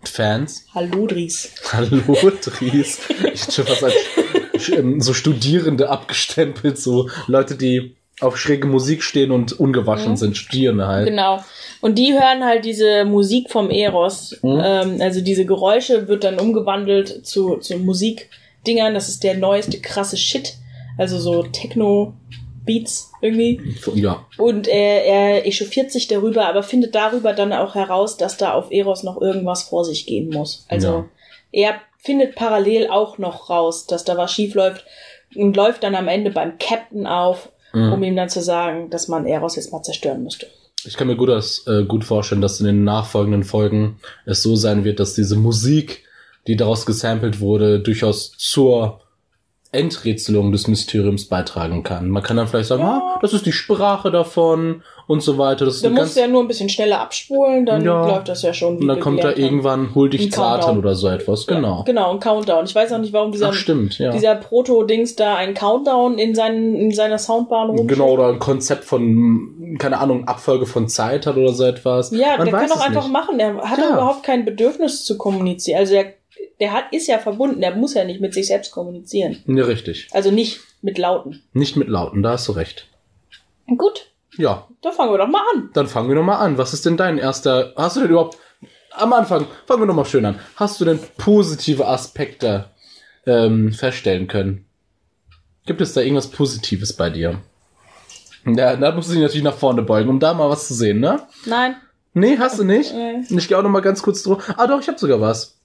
Fans. 0.05 0.67
Haludris. 0.75 1.53
Hallo, 1.73 2.01
Dries. 2.45 2.99
Ich 3.33 3.43
hätte 3.43 3.53
schon 3.53 3.67
fast 3.67 3.85
als 3.85 3.95
ähm, 4.71 5.01
so 5.01 5.15
Studierende 5.15 5.89
abgestempelt, 5.91 6.77
so 6.79 7.09
Leute, 7.29 7.55
die 7.57 7.95
auf 8.21 8.37
schräge 8.37 8.67
Musik 8.67 9.03
stehen 9.03 9.31
und 9.31 9.53
ungewaschen 9.53 10.13
Mhm. 10.13 10.17
sind, 10.17 10.37
Studierende 10.37 10.87
halt. 10.89 11.07
Genau. 11.09 11.45
Und 11.81 11.99
die 11.99 12.13
hören 12.13 12.45
halt 12.45 12.65
diese 12.65 13.05
Musik 13.05 13.51
vom 13.51 13.71
Eros. 13.71 14.37
Mhm. 14.43 14.61
Ähm, 14.65 14.97
also 15.01 15.21
diese 15.21 15.45
Geräusche 15.45 16.09
wird 16.09 16.25
dann 16.25 16.39
umgewandelt 16.41 17.25
zu, 17.27 17.57
zu 17.57 17.79
Musikdingern. 17.79 18.95
Das 18.95 19.09
ist 19.09 19.23
der 19.23 19.37
neueste 19.37 19.81
krasse 19.81 20.17
Shit. 20.17 20.55
Also 20.99 21.19
so 21.19 21.45
Techno-Beats 22.65 23.13
irgendwie. 23.21 23.77
Ja. 23.95 24.27
Und 24.39 24.69
er, 24.69 25.05
er 25.05 25.47
echauffiert 25.47 25.91
sich 25.91 26.09
darüber, 26.09 26.47
aber 26.47 26.63
findet 26.63 26.95
darüber 26.95 27.33
dann 27.33 27.53
auch 27.53 27.75
heraus, 27.75 28.17
dass 28.17 28.37
da 28.37 28.53
auf 28.53 28.71
Eros 28.71 29.03
noch 29.03 29.21
irgendwas 29.21 29.65
vor 29.65 29.85
sich 29.85 30.07
gehen 30.07 30.29
muss. 30.31 30.65
Also 30.69 31.07
er 31.51 31.75
findet 31.99 32.35
parallel 32.35 32.89
auch 32.89 33.19
noch 33.19 33.51
raus, 33.51 33.87
dass 33.87 34.05
da 34.05 34.17
was 34.17 34.33
schief 34.33 34.55
läuft 34.55 34.85
und 35.35 35.57
läuft 35.57 35.83
dann 35.83 35.95
am 35.95 36.09
Ende 36.09 36.31
beim 36.31 36.59
Captain 36.59 37.07
auf, 37.07 37.51
Mhm. 37.75 37.93
um 37.95 38.03
ihm 38.03 38.17
dann 38.17 38.29
zu 38.29 38.43
sagen, 38.43 38.91
dass 38.91 39.09
man 39.09 39.25
Eros 39.25 39.57
jetzt 39.57 39.73
mal 39.73 39.83
zerstören 39.83 40.23
müsste. 40.23 40.47
Ich 40.85 40.97
kann 40.99 41.07
mir 41.07 41.17
gut, 41.17 41.31
das, 41.31 41.65
äh, 41.67 41.85
gut 41.85 42.05
vorstellen, 42.05 42.43
dass 42.43 42.61
in 42.61 42.67
den 42.67 42.85
nachfolgenden 42.85 43.45
Folgen 43.45 43.99
es 44.27 44.43
so 44.43 44.57
sein 44.57 44.85
wird, 44.85 45.01
dass 45.01 45.15
diese 45.15 45.37
Musik, 45.37 46.05
die 46.47 46.57
daraus 46.57 46.85
gesampelt 46.85 47.41
wurde, 47.41 47.81
durchaus 47.81 48.33
zur 48.37 49.01
Enträtselung 49.73 50.53
des 50.53 50.69
Mysteriums 50.69 51.25
beitragen 51.25 51.83
kann. 51.83 52.09
Man 52.11 52.23
kann 52.23 52.37
dann 52.37 52.47
vielleicht 52.47 52.69
sagen, 52.69 52.83
Ja. 52.83 53.03
ah, 53.15 53.19
das 53.23 53.33
ist 53.33 53.47
die 53.47 53.53
Sprache 53.53 54.11
davon 54.11 54.83
und 55.07 55.23
so 55.23 55.39
weiter. 55.39 55.65
Das 55.65 55.77
ist 55.77 55.85
Dann 55.85 55.95
musst 55.95 56.15
du 56.15 56.21
ja 56.21 56.29
nur 56.29 56.43
ein 56.43 56.47
bisschen 56.49 56.69
schneller 56.69 57.01
abspulen, 57.01 57.65
dann 57.65 57.83
Ja. 57.83 58.07
läuft 58.07 58.29
das 58.29 58.43
ja 58.43 58.53
schon. 58.53 58.77
wie 58.79 58.83
und 58.83 58.89
dann 58.89 59.01
kommt 59.01 59.25
da 59.25 59.29
haben. 59.31 59.41
irgendwann 59.41 59.95
hol 59.95 60.11
dich 60.11 60.31
Satan 60.31 60.61
Countdown. 60.61 60.79
oder 60.79 60.95
so 60.95 61.09
etwas. 61.09 61.47
Genau. 61.47 61.79
Ja, 61.79 61.83
genau, 61.85 62.13
ein 62.13 62.21
Countdown. 62.21 62.67
Ich 62.67 62.75
weiß 62.75 62.93
auch 62.93 62.99
nicht, 62.99 63.13
warum 63.15 63.33
dieser, 63.33 63.49
Ach, 63.49 63.55
stimmt, 63.55 63.99
ja. 63.99 64.11
dieser 64.13 64.35
Proto-Dings 64.35 65.17
da 65.17 65.37
ein 65.37 65.55
Countdown 65.55 66.19
in, 66.19 66.35
seinen, 66.35 66.75
in 66.77 66.93
seiner 66.93 67.17
Soundbahn 67.19 67.69
rumschickt. 67.71 67.89
Genau, 67.89 68.11
oder 68.11 68.29
ein 68.29 68.39
Konzept 68.39 68.85
von, 68.85 69.77
keine 69.79 69.99
Ahnung, 69.99 70.29
Abfolge 70.29 70.67
von 70.67 70.87
Zeit 70.89 71.27
hat 71.27 71.37
oder 71.39 71.53
so 71.55 71.65
etwas. 71.65 72.11
Ja, 72.11 72.37
Man 72.37 72.47
der 72.47 72.55
kann 72.59 72.67
es 72.67 72.81
einfach 72.81 73.09
machen. 73.09 73.39
Der 73.39 73.57
hat 73.59 73.79
überhaupt 73.79 74.23
kein 74.23 74.45
Bedürfnis 74.45 75.05
zu 75.05 75.17
kommunizieren. 75.17 75.79
Also 75.81 75.95
der, 75.95 76.13
der 76.63 76.73
hat, 76.73 76.85
ist 76.93 77.09
ja 77.09 77.19
verbunden, 77.19 77.61
der 77.61 77.75
muss 77.75 77.93
ja 77.95 78.05
nicht 78.05 78.21
mit 78.21 78.33
sich 78.33 78.47
selbst 78.47 78.71
kommunizieren. 78.73 79.37
Ja, 79.47 79.65
richtig. 79.65 80.09
Also 80.13 80.31
nicht 80.31 80.61
mit 80.81 80.97
Lauten. 80.97 81.43
Nicht 81.53 81.77
mit 81.77 81.89
Lauten, 81.89 82.23
da 82.23 82.31
hast 82.31 82.49
du 82.49 82.53
recht. 82.53 82.89
Gut, 83.77 84.07
Ja, 84.39 84.67
da 84.81 84.91
fangen 84.93 85.13
wir 85.13 85.19
doch 85.19 85.29
mal 85.29 85.43
an. 85.55 85.71
dann 85.75 85.87
fangen 85.89 86.09
wir 86.09 86.15
noch 86.17 86.23
mal 86.25 86.39
an. 86.39 86.57
Was 86.59 86.73
ist 86.73 86.87
denn 86.87 86.97
dein 86.97 87.19
erster, 87.19 87.73
hast 87.77 87.97
du 87.97 88.01
denn 88.01 88.11
überhaupt, 88.11 88.39
am 88.93 89.13
Anfang, 89.13 89.47
fangen 89.67 89.83
wir 89.83 89.87
noch 89.87 89.95
mal 89.95 90.05
schön 90.05 90.25
an. 90.25 90.39
Hast 90.57 90.81
du 90.81 90.85
denn 90.85 90.99
positive 91.19 91.87
Aspekte 91.87 92.67
ähm, 93.27 93.73
feststellen 93.73 94.29
können? 94.29 94.65
Gibt 95.67 95.81
es 95.81 95.93
da 95.95 96.01
irgendwas 96.01 96.29
Positives 96.31 96.93
bei 96.95 97.11
dir? 97.11 97.41
Ja, 98.45 98.77
da 98.77 98.93
musst 98.93 99.09
du 99.09 99.13
dich 99.15 99.23
natürlich 99.23 99.45
nach 99.45 99.55
vorne 99.57 99.83
beugen, 99.83 100.11
um 100.11 100.19
da 100.21 100.35
mal 100.35 100.49
was 100.51 100.67
zu 100.69 100.75
sehen, 100.75 101.01
ne? 101.01 101.23
Nein. 101.47 101.77
Nee, 102.15 102.37
hast 102.39 102.59
du 102.59 102.65
nicht? 102.65 102.93
Nee. 102.93 103.23
Ich 103.31 103.49
gehe 103.49 103.57
auch 103.57 103.63
noch 103.63 103.71
mal 103.71 103.81
ganz 103.81 104.03
kurz 104.03 104.23
drüber. 104.23 104.43
Ah, 104.57 104.67
doch, 104.67 104.81
ich 104.81 104.89
habe 104.89 104.99
sogar 104.99 105.21
was. 105.21 105.59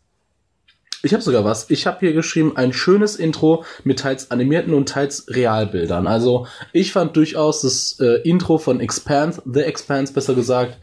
Ich 1.03 1.13
habe 1.13 1.23
sogar 1.23 1.45
was. 1.45 1.69
Ich 1.69 1.85
habe 1.85 1.99
hier 1.99 2.13
geschrieben 2.13 2.57
ein 2.57 2.73
schönes 2.73 3.15
Intro 3.15 3.63
mit 3.83 3.99
teils 3.99 4.31
animierten 4.31 4.73
und 4.73 4.89
teils 4.89 5.27
Realbildern. 5.29 6.07
Also 6.07 6.47
ich 6.73 6.91
fand 6.91 7.15
durchaus 7.15 7.61
das 7.61 7.99
äh, 7.99 8.21
Intro 8.27 8.57
von 8.57 8.79
Expanse, 8.79 9.41
The 9.45 9.61
Expanse 9.61 10.13
besser 10.13 10.33
gesagt, 10.33 10.77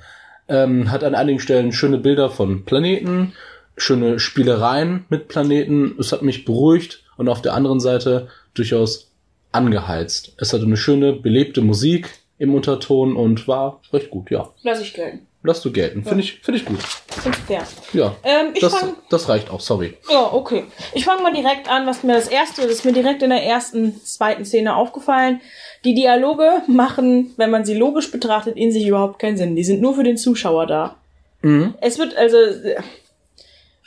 ähm, 0.48 0.90
hat 0.90 1.04
an 1.04 1.14
einigen 1.14 1.40
Stellen 1.40 1.72
schöne 1.72 1.98
Bilder 1.98 2.30
von 2.30 2.64
Planeten, 2.64 3.32
schöne 3.76 4.18
Spielereien 4.18 5.04
mit 5.08 5.28
Planeten. 5.28 5.96
Es 5.98 6.12
hat 6.12 6.22
mich 6.22 6.44
beruhigt 6.44 7.02
und 7.16 7.28
auf 7.28 7.42
der 7.42 7.54
anderen 7.54 7.80
Seite 7.80 8.28
durchaus 8.54 9.10
angeheizt. 9.52 10.34
Es 10.38 10.52
hatte 10.52 10.64
eine 10.64 10.76
schöne 10.76 11.12
belebte 11.12 11.60
Musik 11.60 12.10
im 12.38 12.54
Unterton 12.54 13.16
und 13.16 13.48
war 13.48 13.80
recht 13.92 14.10
gut. 14.10 14.30
Ja, 14.30 14.50
Lass 14.62 14.80
ich 14.80 14.94
gelten. 14.94 15.26
Lass 15.44 15.60
du 15.62 15.70
gelten. 15.70 16.02
Finde 16.04 16.24
ich, 16.24 16.40
finde 16.42 16.58
ich 16.60 16.66
gut. 16.66 16.80
Find's 17.22 17.38
fair. 17.46 17.62
Ja. 17.92 18.16
Ähm, 18.24 18.48
ich 18.54 18.60
Das, 18.60 18.74
fang, 18.74 18.94
das 19.10 19.28
reicht 19.28 19.50
auch, 19.50 19.60
sorry. 19.60 19.96
ja, 20.10 20.32
okay. 20.32 20.64
Ich 20.94 21.04
fange 21.04 21.22
mal 21.22 21.32
direkt 21.32 21.68
an, 21.70 21.86
was 21.86 22.02
mir 22.02 22.14
das 22.14 22.26
erste, 22.28 22.62
das 22.62 22.70
ist 22.72 22.84
mir 22.84 22.92
direkt 22.92 23.22
in 23.22 23.30
der 23.30 23.44
ersten, 23.44 24.00
zweiten 24.04 24.44
Szene 24.44 24.74
aufgefallen. 24.74 25.40
Die 25.84 25.94
Dialoge 25.94 26.62
machen, 26.66 27.32
wenn 27.36 27.50
man 27.50 27.64
sie 27.64 27.74
logisch 27.74 28.10
betrachtet, 28.10 28.56
in 28.56 28.72
sich 28.72 28.86
überhaupt 28.86 29.18
keinen 29.20 29.36
Sinn. 29.36 29.54
Die 29.54 29.64
sind 29.64 29.80
nur 29.80 29.94
für 29.94 30.02
den 30.02 30.16
Zuschauer 30.16 30.66
da. 30.66 30.96
Mhm. 31.42 31.74
Es 31.80 31.98
wird 31.98 32.16
also 32.16 32.38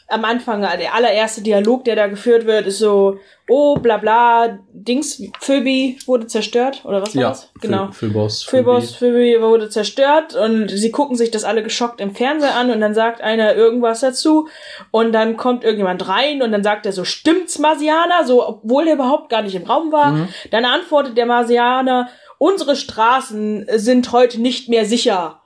am 0.10 0.24
Anfang, 0.24 0.62
der 0.62 0.94
allererste 0.94 1.42
Dialog, 1.42 1.84
der 1.84 1.98
da 1.98 2.08
geführt 2.08 2.46
wird, 2.46 2.66
ist 2.66 2.80
so, 2.80 3.20
oh, 3.50 3.76
bla 3.76 3.98
bla, 3.98 4.60
Dings, 4.72 5.22
Phoebe 5.42 5.98
wurde 6.06 6.28
zerstört, 6.28 6.84
oder 6.86 7.02
was 7.02 7.14
war 7.14 7.22
Ja, 7.24 7.30
das? 7.30 7.52
Genau. 7.60 7.92
Philbos. 7.92 8.44
Phobos, 8.44 8.96
Phoebe 8.96 9.42
wurde 9.42 9.70
zerstört 9.70 10.34
und 10.34 10.70
sie 10.70 10.92
gucken 10.92 11.18
sich 11.18 11.30
das 11.30 11.44
alle 11.44 11.62
geschockt 11.62 12.00
im 12.00 12.16
Fernseher 12.16 12.56
an 12.56 12.72
und 12.72 12.80
dann 12.80 12.94
sagt 12.94 13.20
einer 13.22 13.56
irgendwas 13.56 14.00
dazu 14.00 14.48
und 14.92 15.12
dann 15.12 15.36
kommt 15.36 15.66
irgendjemand 15.66 16.08
rein 16.08 16.42
und 16.42 16.54
dann 16.54 16.64
sagt 16.64 16.86
er 16.86 16.94
so, 16.94 17.04
stimmt's 17.04 17.60
Marsianer? 17.60 18.26
So, 18.26 18.48
obwohl 18.48 18.88
er 18.88 18.94
überhaupt 18.94 19.30
gar 19.30 19.42
nicht 19.42 19.56
im 19.56 19.64
Raum 19.64 19.92
war. 19.92 20.28
Dann 20.52 20.64
antwortet 20.64 21.18
der 21.18 21.26
Marsianer, 21.26 22.08
unsere 22.38 22.78
Straßen 22.78 23.68
sind 23.74 24.12
heute 24.14 24.40
nicht 24.42 24.70
mehr 24.70 24.86
sicher. 24.86 25.42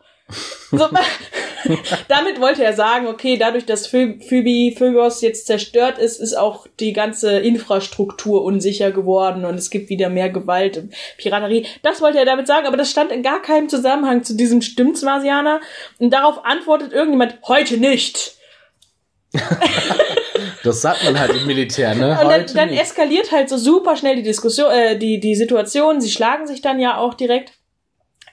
So, 0.72 0.88
damit 2.08 2.40
wollte 2.40 2.64
er 2.64 2.74
sagen, 2.74 3.08
okay, 3.08 3.38
dadurch, 3.38 3.66
dass 3.66 3.88
Phoe- 3.88 4.22
Phoebe, 4.22 4.76
Phobos 4.78 5.22
jetzt 5.22 5.48
zerstört 5.48 5.98
ist, 5.98 6.20
ist 6.20 6.34
auch 6.38 6.66
die 6.80 6.94
ganze 6.94 7.40
Infrastruktur 7.40 8.44
unsicher 8.44 8.92
geworden 8.92 9.46
und 9.46 9.56
es 9.56 9.70
gibt 9.70 9.90
wieder 9.90 10.10
mehr 10.10 10.30
Gewalt 10.30 10.78
und 10.78 10.94
Piraterie. 11.18 11.66
Das 11.84 12.02
wollte 12.02 12.18
er 12.20 12.26
damit 12.26 12.48
sagen, 12.48 12.68
aber 12.68 12.78
das 12.78 12.90
stand 12.92 13.12
in 13.12 13.24
gar 13.24 13.42
keinem 13.42 13.70
Zusammenhang 13.70 14.24
zu 14.24 14.36
diesem 14.36 14.62
Stimmt's 14.62 15.02
Marsianer. 15.02 15.62
Und 16.00 16.12
darauf 16.12 16.46
antwortet 16.46 16.94
irgendjemand, 16.94 17.38
heute 17.48 17.78
nicht. 17.78 18.36
Das 20.64 20.82
sagt 20.82 21.04
man 21.04 21.20
halt 21.20 21.36
im 21.36 21.48
Militär, 21.48 21.96
ne? 21.96 22.18
Und 22.22 22.30
dann, 22.30 22.46
dann 22.54 22.70
eskaliert 22.70 23.32
halt 23.32 23.50
so 23.50 23.58
super 23.58 23.96
schnell 23.96 24.16
die 24.16 24.24
Diskussion, 24.24 24.72
äh, 24.72 24.98
die, 24.98 25.20
die 25.20 25.36
Situation. 25.36 26.02
Sie 26.02 26.12
schlagen 26.12 26.46
sich 26.48 26.62
dann 26.62 26.80
ja 26.80 26.98
auch 26.98 27.14
direkt. 27.16 27.54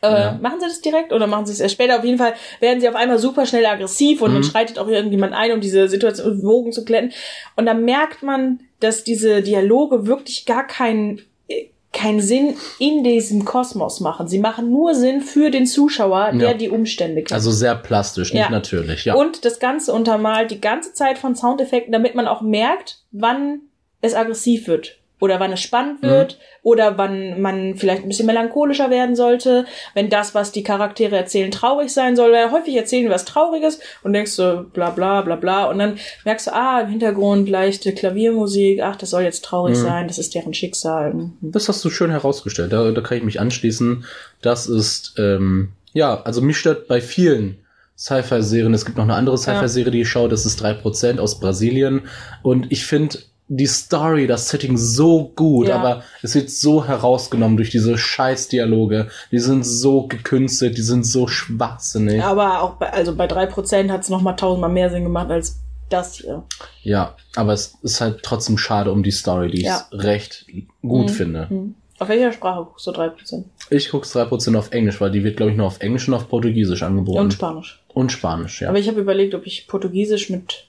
Äh, 0.03 0.11
Ja. 0.11 0.39
Machen 0.41 0.61
sie 0.61 0.67
das 0.67 0.81
direkt 0.81 1.13
oder 1.13 1.27
machen 1.27 1.47
sie 1.47 1.53
es 1.53 1.61
erst 1.61 1.75
später? 1.75 1.99
Auf 1.99 2.05
jeden 2.05 2.19
Fall 2.19 2.35
werden 2.61 2.81
sie 2.81 2.89
auf 2.89 2.95
einmal 2.95 3.19
super 3.19 3.47
schnell 3.47 3.67
aggressiv 3.67 4.23
und 4.23 4.33
dann 4.33 4.43
Mhm. 4.43 4.47
schreitet 4.47 4.79
auch 4.79 4.89
irgendjemand 4.89 5.35
ein, 5.35 5.53
um 5.53 5.61
diese 5.61 5.89
Situation 5.89 6.43
Wogen 6.43 6.73
zu 6.73 6.85
glätten. 6.85 7.13
Und 7.57 7.67
dann 7.67 7.85
merkt 7.85 8.23
man, 8.23 8.61
dass 8.81 9.05
diese 9.05 9.43
Dialoge 9.43 10.07
wirklich 10.07 10.47
gar 10.47 10.67
keinen 10.67 11.21
äh, 11.49 11.67
keinen 11.91 12.21
Sinn 12.21 12.55
in 12.79 13.03
diesem 13.03 13.47
Kosmos 13.47 14.01
machen. 14.01 14.29
Sie 14.29 14.39
machen 14.39 14.71
nur 14.71 14.95
Sinn 14.95 15.23
für 15.23 15.51
den 15.51 15.65
Zuschauer, 15.67 16.33
der 16.35 16.51
Ja. 16.51 16.55
die 16.55 16.69
Umstände 16.69 17.23
kennt. 17.23 17.33
Also 17.33 17.51
sehr 17.51 17.75
plastisch, 17.75 18.35
nicht 18.35 18.43
Ja. 18.43 18.51
natürlich, 18.51 19.07
ja. 19.07 19.15
Und 19.15 19.47
das 19.47 19.59
Ganze 19.59 19.95
untermalt 19.95 20.51
die 20.51 20.61
ganze 20.61 20.93
Zeit 20.93 21.17
von 21.19 21.35
Soundeffekten, 21.35 21.91
damit 21.91 22.15
man 22.15 22.29
auch 22.29 22.43
merkt, 22.43 22.99
wann 23.11 23.63
es 24.03 24.15
aggressiv 24.15 24.69
wird. 24.69 24.99
Oder 25.21 25.41
wann 25.41 25.53
es 25.53 25.61
spannend 25.61 26.03
Mhm. 26.03 26.07
wird. 26.09 26.39
Oder 26.63 26.97
wann 26.99 27.41
man 27.41 27.77
vielleicht 27.77 28.03
ein 28.03 28.09
bisschen 28.09 28.27
melancholischer 28.27 28.89
werden 28.91 29.17
sollte. 29.17 29.65
Wenn 29.95 30.09
das, 30.11 30.35
was 30.35 30.53
die 30.53 30.63
Charaktere 30.63 31.17
erzählen, 31.17 31.51
traurig 31.51 31.93
sein 31.93 32.15
soll. 32.15 32.33
Weil 32.33 32.51
häufig 32.53 32.77
erzählen 32.77 33.05
die 33.07 33.11
was 33.11 33.25
Trauriges 33.25 33.81
und 34.03 34.13
denkst 34.13 34.31
so 34.33 34.65
bla 34.73 34.91
bla 34.91 35.23
bla 35.23 35.37
bla. 35.37 35.65
Und 35.67 35.79
dann 35.79 35.99
merkst 36.25 36.47
du, 36.49 36.55
ah, 36.55 36.81
im 36.83 36.89
Hintergrund 36.91 37.49
leichte 37.49 37.93
Klaviermusik. 37.95 38.81
Ach, 38.83 38.97
das 38.97 39.11
soll 39.11 39.23
jetzt 39.23 39.45
traurig 39.45 39.77
Mhm. 39.77 39.83
sein. 39.83 40.09
Das 40.09 40.19
ist 40.19 40.35
deren 40.35 40.55
Schicksal. 40.55 41.15
Mhm. 41.15 41.33
Das 41.43 41.69
hast 41.69 41.85
du 41.85 41.91
schön 41.91 42.11
herausgestellt. 42.11 42.73
Da, 42.73 42.91
da 42.91 43.01
kann 43.01 43.19
ich 43.19 43.25
mich 43.25 43.41
anschließen. 43.41 44.05
Das 44.43 44.67
ist, 44.69 45.15
ähm, 45.19 45.71
ja, 45.95 46.23
also 46.23 46.41
mich 46.43 46.59
stört 46.59 46.87
bei 46.87 47.01
vielen 47.01 47.59
Sci-Fi-Serien. 47.97 48.73
Es 48.75 48.85
gibt 48.85 48.97
noch 48.97 49.05
eine 49.05 49.15
andere 49.15 49.37
Sci-Fi-Serie, 49.37 49.91
die 49.91 50.03
ich 50.03 50.09
schaue. 50.09 50.29
Das 50.29 50.47
ist 50.47 50.63
3% 50.63 51.19
aus 51.19 51.41
Brasilien. 51.41 52.03
Und 52.43 52.71
ich 52.71 52.87
finde 52.87 53.19
die 53.51 53.67
Story, 53.67 54.27
das 54.27 54.49
Setting 54.51 54.77
so 54.77 55.33
gut, 55.35 55.69
Ja. 55.69 55.77
aber 55.77 56.03
es 56.23 56.35
wird 56.35 56.51
so 56.51 56.85
herausgenommen 56.87 57.57
durch 57.57 57.71
diese 57.71 57.97
Scheiß-Dialoge. 57.97 59.09
Die 59.33 59.39
sind 59.39 59.65
so 59.65 60.07
gekünstelt, 60.07 60.77
die 60.77 60.83
sind 60.83 61.05
so 61.07 61.27
schwachsinnig. 61.27 62.23
Aber 62.23 62.63
auch 62.63 62.75
bei, 62.75 62.93
also 62.93 63.15
bei 63.15 63.27
drei 63.27 63.47
Prozent 63.47 63.91
hat 63.91 64.03
es 64.03 64.11
nochmal 64.11 64.37
tausendmal 64.37 64.71
mehr 64.71 64.91
Sinn 64.91 65.05
gemacht 65.05 65.31
als 65.31 65.61
das 65.89 66.17
hier. 66.17 66.43
Ja, 66.83 67.17
aber 67.37 67.55
es 67.55 67.75
ist 67.83 68.01
halt 68.03 68.23
trotzdem 68.23 68.59
schade 68.59 68.93
um 68.93 69.03
die 69.03 69.11
Story, 69.11 69.51
die 69.51 69.63
Ja. 69.63 69.87
ich 69.91 69.99
recht 70.05 70.45
gut 70.83 71.07
Mhm. 71.07 71.13
finde. 71.15 71.49
Hm. 71.49 71.75
Auf 72.01 72.09
welcher 72.11 72.33
Sprache 72.33 72.65
guckst 72.65 72.87
du 72.87 72.91
3%? 72.93 73.45
Ich 73.71 73.89
gucke 73.91 74.07
3% 74.07 74.57
auf 74.57 74.71
Englisch, 74.73 75.01
weil 75.01 75.11
die 75.11 75.25
wird, 75.25 75.37
glaube 75.39 75.51
ich, 75.53 75.57
nur 75.57 75.67
auf 75.67 75.81
Englisch 75.81 76.07
und 76.07 76.15
auf 76.15 76.29
Portugiesisch 76.29 76.83
angeboten. 76.83 77.19
Und 77.19 77.33
Spanisch. 77.33 77.83
Und 77.95 78.13
Spanisch, 78.13 78.61
ja. 78.61 78.69
Aber 78.69 78.79
ich 78.79 78.87
habe 78.89 79.01
überlegt, 79.01 79.35
ob 79.35 79.47
ich 79.47 79.67
Portugiesisch 79.67 80.29
mit 80.31 80.67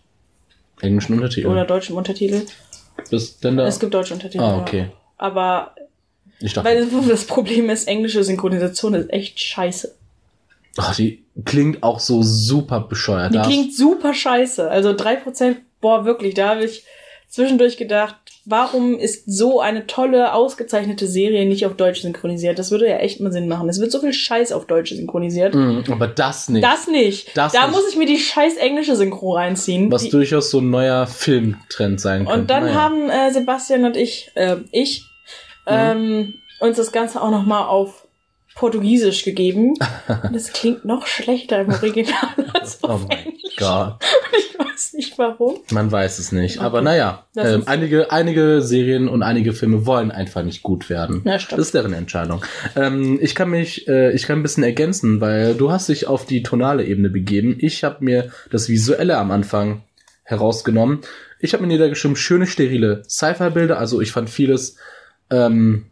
Englischen 0.82 1.14
Untertitel. 1.14 1.48
oder 1.48 1.66
deutschem 1.66 1.98
Untertitel. 1.98 2.42
Bis 3.10 3.40
denn 3.40 3.58
da? 3.58 3.68
Es 3.68 3.80
gibt 3.80 3.94
deutsche 3.94 4.14
Untertitel. 4.14 4.44
ah, 4.44 4.58
okay. 4.60 4.92
Aber 5.18 5.76
Ich 6.40 6.54
dachte, 6.54 6.68
weil 6.70 6.86
das, 6.86 7.08
das 7.08 7.26
Problem 7.26 7.70
ist, 7.70 7.88
englische 7.88 8.24
Synchronisation 8.24 8.94
ist 8.94 9.12
echt 9.12 9.40
scheiße. 9.40 9.96
ach, 10.78 10.96
die 10.96 11.24
klingt 11.46 11.84
auch 11.84 12.00
so 12.00 12.22
super 12.24 12.82
bescheuert. 12.82 13.34
Die 13.34 13.40
klingt 13.40 13.74
super 13.76 14.14
scheiße. 14.14 14.70
Also 14.70 14.90
3%, 14.90 15.58
boah, 15.82 16.06
wirklich, 16.06 16.34
da 16.36 16.50
habe 16.50 16.66
ich 16.66 16.84
zwischendurch 17.28 17.78
gedacht, 17.78 18.16
warum 18.50 18.98
ist 18.98 19.24
so 19.26 19.60
eine 19.62 19.88
tolle, 19.88 20.34
ausgezeichnete 20.34 21.08
Serie 21.08 21.46
nicht 21.46 21.66
auf 21.66 21.76
Deutsch 21.76 22.02
synchronisiert? 22.02 22.58
Das 22.60 22.72
würde 22.72 22.88
ja 22.90 22.98
echt 22.98 23.20
mal 23.20 23.32
Sinn 23.32 23.48
machen. 23.48 23.70
Es 23.70 23.80
wird 23.80 23.92
so 23.92 24.00
viel 24.00 24.14
Scheiß 24.14 24.52
auf 24.52 24.66
Deutsch 24.66 24.90
synchronisiert. 24.92 25.54
Mm, 25.56 25.82
aber 25.92 26.08
das 26.08 26.50
nicht. 26.50 26.64
Das 26.64 26.88
nicht. 26.88 27.36
Das 27.38 27.54
da 27.54 27.68
nicht. 27.68 27.76
muss 27.76 27.90
ich 27.90 27.96
mir 27.96 28.06
die 28.06 28.18
scheiß 28.20 28.58
englische 28.58 28.96
Synchro 28.96 29.34
reinziehen. 29.36 29.92
was 29.92 30.04
die, 30.04 30.10
durchaus 30.10 30.50
so 30.50 30.60
ein 30.60 30.70
neuer 30.70 31.08
Filmtrend 31.08 32.02
sein 32.02 32.26
könnte. 32.26 32.40
und 32.42 32.50
dann 32.50 32.64
Naja. 32.66 32.76
haben 32.76 33.10
äh, 33.10 33.32
Sebastian 33.32 33.86
und 33.86 33.96
ich, 33.98 34.32
äh, 34.36 34.58
ich, 34.72 35.04
Mhm. 35.68 35.76
ähm, 35.76 36.34
uns 36.62 36.78
das 36.78 36.92
Ganze 36.92 37.22
auch 37.22 37.30
nochmal 37.30 37.68
auf 37.68 38.08
Portugiesisch 38.56 39.24
gegeben. 39.24 39.76
Und 40.24 40.36
es 40.36 40.52
klingt 40.52 40.84
noch 40.84 41.06
schlechter 41.08 41.62
im 41.62 41.70
Original 41.72 42.14
als 42.54 42.80
Oh 42.84 42.88
auf 42.88 43.08
mein 43.08 43.20
Englisch. 43.20 43.56
Gott. 43.58 43.96
Ich 44.38 44.49
weiß 44.90 44.94
nicht 44.94 45.18
warum. 45.18 45.60
Man 45.72 45.92
weiß 45.92 46.20
es 46.20 46.32
nicht. 46.32 46.58
Okay. 46.58 46.66
Aber 46.66 46.82
naja, 46.82 47.26
ähm, 47.36 47.64
einige, 47.66 48.12
einige 48.12 48.62
Serien 48.62 49.08
und 49.08 49.24
einige 49.24 49.54
Filme 49.54 49.86
wollen 49.86 50.12
einfach 50.12 50.44
nicht 50.44 50.64
gut 50.64 50.90
werden. 50.90 51.22
Ja, 51.26 51.40
stimmt. 51.40 51.60
Das 51.60 51.68
ist 51.68 51.74
deren 51.74 51.94
Entscheidung. 51.94 52.44
Ähm, 52.76 53.20
ich 53.22 53.36
kann 53.36 53.50
mich, 53.50 53.88
äh, 53.88 54.12
ich 54.14 54.24
kann 54.24 54.40
ein 54.40 54.44
bisschen 54.44 54.64
ergänzen, 54.64 55.22
weil 55.22 55.56
du 55.56 55.72
hast 55.72 55.90
dich 55.90 56.08
auf 56.08 56.26
die 56.26 56.44
tonale 56.44 56.86
Ebene 56.86 57.10
begeben. 57.10 57.56
Ich 57.60 57.84
habe 57.84 58.04
mir 58.04 58.32
das 58.52 58.70
Visuelle 58.70 59.18
am 59.18 59.32
Anfang 59.32 59.84
herausgenommen. 60.24 61.02
Ich 61.40 61.54
habe 61.54 61.62
mir 61.62 61.68
niedergeschrieben, 61.68 62.18
schöne, 62.18 62.48
sterile 62.48 63.04
Sci-Fi-Bilder. 63.08 63.78
Also 63.78 64.02
ich 64.02 64.12
fand 64.12 64.30
vieles, 64.30 64.76
ähm, 65.30 65.86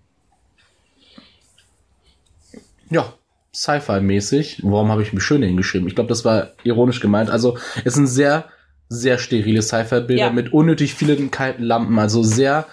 ja, 2.90 3.14
Sci-Fi-mäßig. 3.54 4.62
Warum 4.64 4.92
habe 4.92 5.02
ich 5.02 5.14
mir 5.14 5.22
schöne 5.22 5.46
hingeschrieben? 5.46 5.88
Ich 5.88 5.96
glaube, 5.96 6.10
das 6.10 6.26
war 6.26 6.52
ironisch 6.64 7.00
gemeint. 7.00 7.30
Also 7.30 7.58
es 7.86 7.96
sind 7.96 8.08
sehr, 8.08 8.46
sehr 8.90 9.18
sterile 9.18 9.62
Sci-Fi-Bilder 9.62 10.26
Ja. 10.26 10.30
mit 10.32 10.54
unnötig 10.54 10.94
vielen 10.94 11.32
kalten 11.32 11.64
Lampen. 11.64 11.98
Also 12.00 12.24
sehr, 12.24 12.66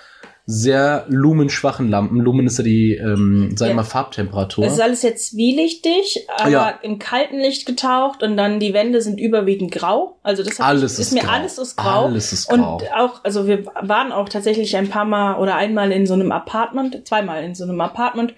sehr 0.46 1.06
lumenschwachen 1.08 1.88
Lampen. 1.88 2.20
Lumen 2.20 2.46
ist 2.46 2.58
ja 2.58 2.64
die, 2.64 2.94
ähm, 2.96 3.52
sag 3.56 3.66
ich 3.66 3.70
Ja. 3.70 3.76
mal, 3.76 3.82
Farbtemperatur. 3.82 4.66
Es 4.66 4.74
ist 4.74 4.80
alles 4.80 5.02
jetzt 5.02 5.30
zwielichtig, 5.30 6.26
aber 6.36 6.50
Ja. 6.50 6.78
im 6.82 6.98
kalten 6.98 7.38
Licht 7.38 7.64
getaucht 7.66 8.22
und 8.22 8.36
dann 8.36 8.60
die 8.60 8.74
Wände 8.74 9.00
sind 9.00 9.18
überwiegend 9.18 9.72
grau. 9.72 10.18
Also 10.22 10.42
das 10.42 10.60
Alles 10.60 10.92
ist 10.98 10.98
ist 11.08 11.12
mir 11.14 11.20
grau. 11.22 11.30
alles 11.32 11.58
ist 11.58 11.76
grau. 11.76 12.04
Alles 12.04 12.32
ist 12.34 12.48
grau. 12.48 12.76
Und 12.76 12.92
auch, 12.94 13.24
also 13.24 13.46
wir 13.46 13.64
waren 13.82 14.12
auch 14.12 14.28
tatsächlich 14.28 14.76
ein 14.76 14.88
paar 14.90 15.06
Mal 15.06 15.38
oder 15.38 15.56
einmal 15.56 15.90
in 15.92 16.06
so 16.06 16.12
einem 16.14 16.30
Apartment, 16.30 17.06
zweimal 17.08 17.42
in 17.42 17.54
so 17.54 17.64
einem 17.64 17.80
Apartment 17.80 18.34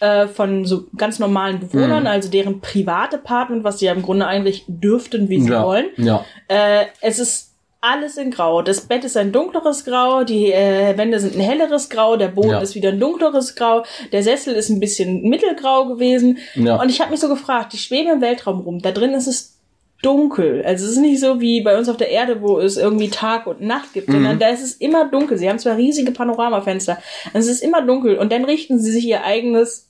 äh, 0.00 0.26
von 0.28 0.64
so 0.64 0.84
ganz 0.96 1.18
normalen 1.18 1.60
Bewohnern, 1.60 2.02
Mhm. 2.02 2.06
also 2.08 2.30
deren 2.30 2.60
Privatepartment, 2.60 3.64
was 3.64 3.78
sie 3.78 3.86
ja 3.86 3.92
im 3.92 4.02
Grunde 4.02 4.26
eigentlich 4.26 4.64
dürften, 4.68 5.28
wie 5.28 5.40
sie 5.40 5.50
ja, 5.50 5.64
wollen. 5.64 5.86
ja. 5.96 6.24
Äh, 6.48 6.86
es 7.00 7.18
ist 7.18 7.46
alles 7.80 8.16
in 8.16 8.32
Grau. 8.32 8.62
Das 8.62 8.80
Bett 8.82 9.04
ist 9.04 9.16
ein 9.16 9.30
dunkleres 9.30 9.84
Grau, 9.84 10.24
die 10.24 10.50
äh, 10.52 10.96
Wände 10.98 11.20
sind 11.20 11.36
ein 11.36 11.40
helleres 11.40 11.88
Grau, 11.88 12.16
der 12.16 12.26
Boden 12.28 12.50
Ja. 12.50 12.60
ist 12.60 12.74
wieder 12.74 12.88
ein 12.90 12.98
dunkleres 12.98 13.54
Grau, 13.54 13.84
der 14.10 14.22
Sessel 14.24 14.54
ist 14.54 14.68
ein 14.68 14.80
bisschen 14.80 15.22
mittelgrau 15.22 15.86
gewesen. 15.86 16.38
Ja. 16.54 16.80
Und 16.80 16.90
ich 16.90 17.00
habe 17.00 17.12
mich 17.12 17.20
so 17.20 17.28
gefragt, 17.28 17.72
die 17.72 17.78
schweben 17.78 18.12
im 18.14 18.20
Weltraum 18.20 18.60
rum, 18.60 18.80
da 18.80 18.90
drin 18.90 19.14
ist 19.14 19.28
es 19.28 19.54
dunkel. 20.02 20.62
Also 20.64 20.84
es 20.86 20.92
ist 20.92 20.98
nicht 20.98 21.20
so 21.20 21.40
wie 21.40 21.60
bei 21.62 21.76
uns 21.76 21.88
auf 21.88 21.96
der 21.96 22.10
Erde, 22.10 22.40
wo 22.40 22.58
es 22.60 22.76
irgendwie 22.76 23.08
Tag 23.10 23.46
und 23.46 23.60
Nacht 23.60 23.92
gibt, 23.94 24.08
Mhm. 24.08 24.12
sondern 24.12 24.38
da 24.38 24.48
ist 24.48 24.62
es 24.62 24.74
immer 24.74 25.08
dunkel. 25.08 25.38
Sie 25.38 25.48
haben 25.48 25.58
zwar 25.58 25.76
riesige 25.76 26.12
Panoramafenster, 26.12 26.98
es 27.32 27.46
ist 27.48 27.62
immer 27.62 27.82
dunkel 27.82 28.16
und 28.18 28.30
dann 28.32 28.44
richten 28.44 28.78
sie 28.80 28.92
sich 28.92 29.04
ihr 29.06 29.24
eigenes 29.24 29.87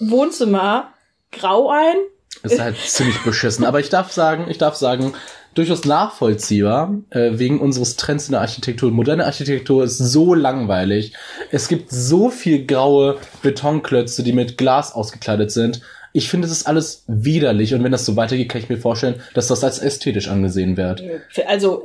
Wohnzimmer 0.00 0.92
grau 1.32 1.70
ein. 1.70 1.96
Ist 2.42 2.60
halt 2.60 2.76
ziemlich 2.86 3.18
beschissen. 3.22 3.64
Aber 3.64 3.80
ich 3.80 3.88
darf 3.88 4.12
sagen, 4.12 4.46
ich 4.48 4.58
darf 4.58 4.76
sagen, 4.76 5.14
durchaus 5.54 5.84
nachvollziehbar, 5.84 6.94
äh, 7.10 7.32
wegen 7.32 7.60
unseres 7.60 7.96
Trends 7.96 8.26
in 8.26 8.32
der 8.32 8.40
Architektur. 8.40 8.90
Moderne 8.90 9.26
Architektur 9.26 9.84
ist 9.84 9.98
so 9.98 10.34
langweilig. 10.34 11.12
Es 11.50 11.68
gibt 11.68 11.90
so 11.90 12.30
viel 12.30 12.66
graue 12.66 13.18
Betonklötze, 13.42 14.22
die 14.22 14.32
mit 14.32 14.58
Glas 14.58 14.94
ausgekleidet 14.94 15.50
sind. 15.50 15.80
Ich 16.12 16.28
finde, 16.28 16.48
das 16.48 16.56
ist 16.56 16.66
alles 16.66 17.04
widerlich. 17.06 17.74
Und 17.74 17.84
wenn 17.84 17.92
das 17.92 18.06
so 18.06 18.16
weitergeht, 18.16 18.48
kann 18.48 18.60
ich 18.60 18.68
mir 18.68 18.78
vorstellen, 18.78 19.20
dass 19.34 19.48
das 19.48 19.62
als 19.62 19.78
ästhetisch 19.78 20.28
angesehen 20.28 20.76
wird. 20.76 21.02
Also 21.46 21.84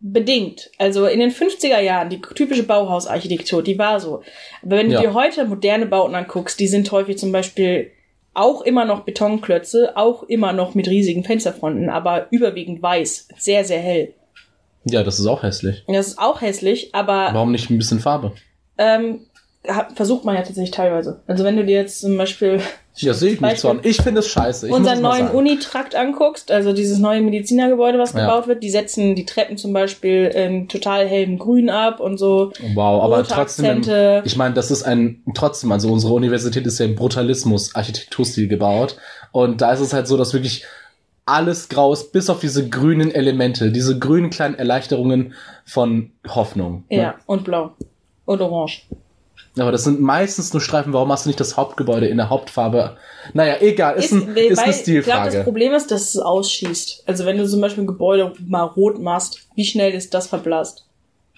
bedingt. 0.00 0.70
Also 0.78 1.06
in 1.06 1.20
den 1.20 1.30
50er 1.30 1.80
Jahren, 1.80 2.10
die 2.10 2.20
typische 2.20 2.62
Bauhausarchitektur, 2.64 3.62
die 3.62 3.78
war 3.78 3.98
so. 4.00 4.22
Aber 4.62 4.76
wenn 4.76 4.90
Ja. 4.90 5.00
du 5.00 5.06
dir 5.08 5.14
heute 5.14 5.44
moderne 5.46 5.86
Bauten 5.86 6.14
anguckst, 6.14 6.60
die 6.60 6.68
sind 6.68 6.90
häufig 6.92 7.18
zum 7.18 7.32
Beispiel 7.32 7.90
auch 8.34 8.60
immer 8.62 8.84
noch 8.84 9.00
Betonklötze, 9.00 9.96
auch 9.96 10.22
immer 10.24 10.52
noch 10.52 10.74
mit 10.74 10.88
riesigen 10.88 11.24
Fensterfronten, 11.24 11.88
aber 11.88 12.26
überwiegend 12.30 12.82
weiß, 12.82 13.28
sehr, 13.38 13.64
sehr 13.64 13.80
hell. 13.80 14.12
Ja, 14.84 15.02
das 15.02 15.18
ist 15.18 15.26
auch 15.26 15.42
hässlich. 15.42 15.82
Das 15.88 16.08
ist 16.08 16.18
auch 16.18 16.42
hässlich, 16.42 16.94
aber 16.94 17.30
Warum 17.32 17.50
nicht 17.50 17.70
ein 17.70 17.78
bisschen 17.78 17.98
Farbe? 17.98 18.32
ähm, 18.78 19.20
versucht 19.94 20.24
man 20.24 20.36
ja 20.36 20.42
tatsächlich 20.42 20.70
teilweise. 20.70 21.22
Also 21.26 21.42
wenn 21.44 21.56
du 21.56 21.64
dir 21.64 21.76
jetzt 21.76 22.00
zum 22.00 22.16
Beispiel 22.18 22.60
Ja, 22.98 23.12
sehe 23.12 23.32
ich 23.32 23.40
nicht 23.40 23.64
an. 23.64 23.80
Ich 23.82 23.98
finde 24.00 24.20
es 24.20 24.28
scheiße. 24.28 24.68
Ich 24.68 24.72
unseren 24.72 25.02
neuen. 25.02 25.28
Unitrakt 25.30 25.94
anguckst, 25.94 26.50
also 26.50 26.72
dieses 26.72 26.98
neue 26.98 27.20
Medizinergebäude, 27.20 27.98
was 27.98 28.12
Ja. 28.14 28.20
gebaut 28.20 28.48
wird, 28.48 28.62
die 28.62 28.70
setzen 28.70 29.14
die 29.14 29.26
Treppen 29.26 29.58
zum 29.58 29.72
Beispiel 29.74 30.24
in 30.34 30.68
total 30.68 31.06
hellem 31.06 31.38
Grün 31.38 31.68
ab 31.68 32.00
und 32.00 32.16
so. 32.18 32.52
Wow, 32.74 33.02
aber 33.02 33.22
trotzdem, 33.24 33.66
Akzente. 33.78 34.22
ich 34.24 34.36
meine, 34.36 34.54
das 34.54 34.70
ist 34.70 34.82
ein, 34.84 35.22
trotzdem, 35.34 35.72
also 35.72 35.92
unsere 35.92 36.14
Universität 36.14 36.66
ist 36.66 36.78
ja 36.78 36.86
im 36.86 36.94
Brutalismus-Architekturstil 36.94 38.48
gebaut. 38.48 38.96
Und 39.32 39.60
da 39.60 39.72
ist 39.72 39.80
es 39.80 39.92
halt 39.92 40.06
so, 40.06 40.16
dass 40.16 40.32
wirklich 40.32 40.64
alles 41.26 41.68
grau 41.68 41.92
ist, 41.92 42.12
bis 42.12 42.30
auf 42.30 42.40
diese 42.40 42.68
grünen 42.68 43.10
Elemente, 43.10 43.72
diese 43.72 43.98
grünen 43.98 44.30
kleinen 44.30 44.54
Erleichterungen 44.54 45.34
von 45.64 46.12
Hoffnung. 46.28 46.84
ne? 46.88 46.96
Ja, 46.98 47.14
und 47.26 47.44
blau. 47.44 47.72
Und 48.24 48.40
orange. 48.40 48.82
Aber 49.58 49.72
das 49.72 49.84
sind 49.84 50.00
meistens 50.00 50.52
nur 50.52 50.60
Streifen. 50.60 50.92
Warum 50.92 51.10
hast 51.10 51.24
du 51.24 51.28
nicht 51.28 51.40
das 51.40 51.56
Hauptgebäude 51.56 52.06
in 52.06 52.18
der 52.18 52.28
Hauptfarbe? 52.28 52.96
Naja, 53.32 53.56
egal, 53.60 53.96
ist, 53.96 54.12
ein, 54.12 54.20
ist 54.20 54.28
eine 54.28 54.36
weil 54.36 54.46
Ich 54.48 54.56
glaube, 54.56 54.72
Stilfrage. 54.72 55.36
das 55.36 55.44
Problem 55.44 55.72
ist, 55.72 55.90
dass 55.90 56.14
es 56.14 56.18
ausschießt. 56.18 57.04
Also 57.06 57.24
wenn 57.24 57.38
du 57.38 57.48
zum 57.48 57.60
Beispiel 57.60 57.84
ein 57.84 57.86
Gebäude 57.86 58.32
mal 58.46 58.64
rot 58.64 59.00
machst, 59.00 59.40
wie 59.54 59.64
schnell 59.64 59.92
ist 59.92 60.12
das 60.14 60.26
verblasst? 60.26 60.85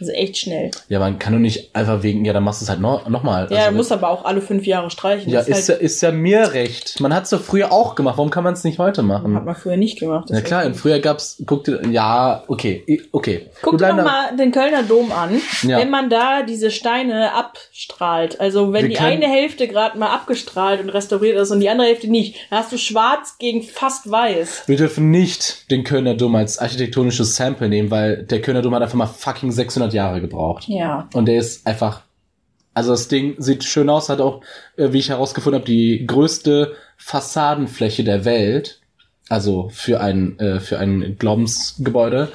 Also 0.01 0.13
echt 0.13 0.37
schnell. 0.37 0.71
ja, 0.89 0.99
man 1.01 1.19
kann 1.19 1.33
doch 1.33 1.41
nicht 1.41 1.75
einfach 1.75 2.03
wegen, 2.03 2.25
ja, 2.25 2.33
dann 2.33 2.45
machst 2.45 2.61
du 2.61 2.65
es 2.65 2.69
halt 2.71 2.81
noch, 2.81 3.09
noch 3.09 3.23
mal. 3.23 3.49
ja, 3.51 3.65
Also, 3.67 3.77
muss 3.77 3.91
aber 3.93 4.09
auch 4.11 4.25
alle 4.25 4.41
fünf 4.41 4.67
Jahre 4.67 4.91
streichen. 4.91 5.31
ja, 5.33 5.41
ist 5.41 5.69
ja, 5.69 5.75
halt, 5.75 5.83
ist 5.83 6.01
ja 6.03 6.13
mir 6.13 6.53
recht. 6.53 7.01
Man 7.01 7.13
hat 7.15 7.25
es 7.25 7.31
doch 7.31 7.41
früher 7.41 7.73
auch 7.73 7.95
gemacht. 7.95 8.17
Warum 8.17 8.31
kann 8.31 8.45
man 8.45 8.55
es 8.55 8.63
nicht 8.65 8.79
heute 8.79 9.03
machen? 9.03 9.35
hat 9.35 9.45
man 9.45 9.55
früher 9.57 9.77
nicht 9.77 9.99
gemacht. 9.99 10.31
Ja 10.31 10.41
klar, 10.41 10.67
und 10.67 10.75
früher 10.75 11.01
gab's, 11.01 11.43
guck 11.47 11.65
dir, 11.65 11.81
ja, 11.91 12.45
okay, 12.49 12.85
okay. 13.13 13.47
Guck 13.63 13.79
dir 13.79 13.89
da- 13.89 13.95
mal 13.95 14.37
den 14.37 14.53
Kölner 14.53 14.83
Dom 14.85 15.11
an, 15.13 15.41
Ja. 15.63 15.79
wenn 15.79 15.91
man 15.91 16.09
da 16.11 16.43
diese 16.43 16.71
Steine 16.71 17.33
abstrahlt. 17.35 18.41
Also 18.41 18.73
wenn 18.73 18.83
Wir 18.85 18.89
die 18.91 18.99
eine 18.99 19.27
Hälfte 19.29 19.69
gerade 19.69 19.99
mal 19.99 20.11
abgestrahlt 20.15 20.81
und 20.81 20.91
restauriert 20.91 21.37
ist 21.39 21.51
und 21.51 21.61
die 21.61 21.69
andere 21.69 21.89
Hälfte 21.89 22.09
nicht, 22.09 22.37
dann 22.51 22.61
hast 22.61 22.73
du 22.73 22.79
schwarz 22.79 23.37
gegen 23.39 23.63
fast 23.63 24.11
weiß. 24.11 24.65
Wir 24.67 24.77
dürfen 24.77 25.11
nicht 25.11 25.71
den 25.71 25.85
Kölner 25.85 26.15
Dom 26.15 26.35
als 26.35 26.59
architektonisches 26.59 27.37
Sample 27.37 27.69
nehmen, 27.69 27.91
weil 27.91 28.25
der 28.25 28.41
Kölner 28.41 28.63
Dom 28.63 28.75
hat 28.75 28.83
einfach 28.83 28.95
mal 28.97 29.07
fucking 29.07 29.51
600 29.53 29.88
Jahre 29.95 30.21
gebraucht. 30.21 30.69
Ja. 30.69 31.09
Und 31.15 31.27
der 31.27 31.39
ist 31.39 31.67
einfach, 31.67 32.03
also 32.75 32.91
das 32.93 33.09
Ding 33.09 33.35
sieht 33.39 33.65
schön 33.65 33.89
aus, 33.91 34.09
hat 34.09 34.21
auch, 34.21 34.43
äh, 34.77 34.93
wie 34.93 34.99
ich 34.99 35.09
herausgefunden 35.11 35.61
habe, 35.61 35.71
die 35.71 36.07
größte 36.07 36.75
Fassadenfläche 36.97 38.05
der 38.05 38.25
Welt. 38.25 38.81
Also 39.29 39.69
für 39.73 40.01
ein, 40.01 40.39
äh, 40.39 40.61
für 40.61 40.79
ein 40.79 41.17
Glaubensgebäude. 41.19 42.29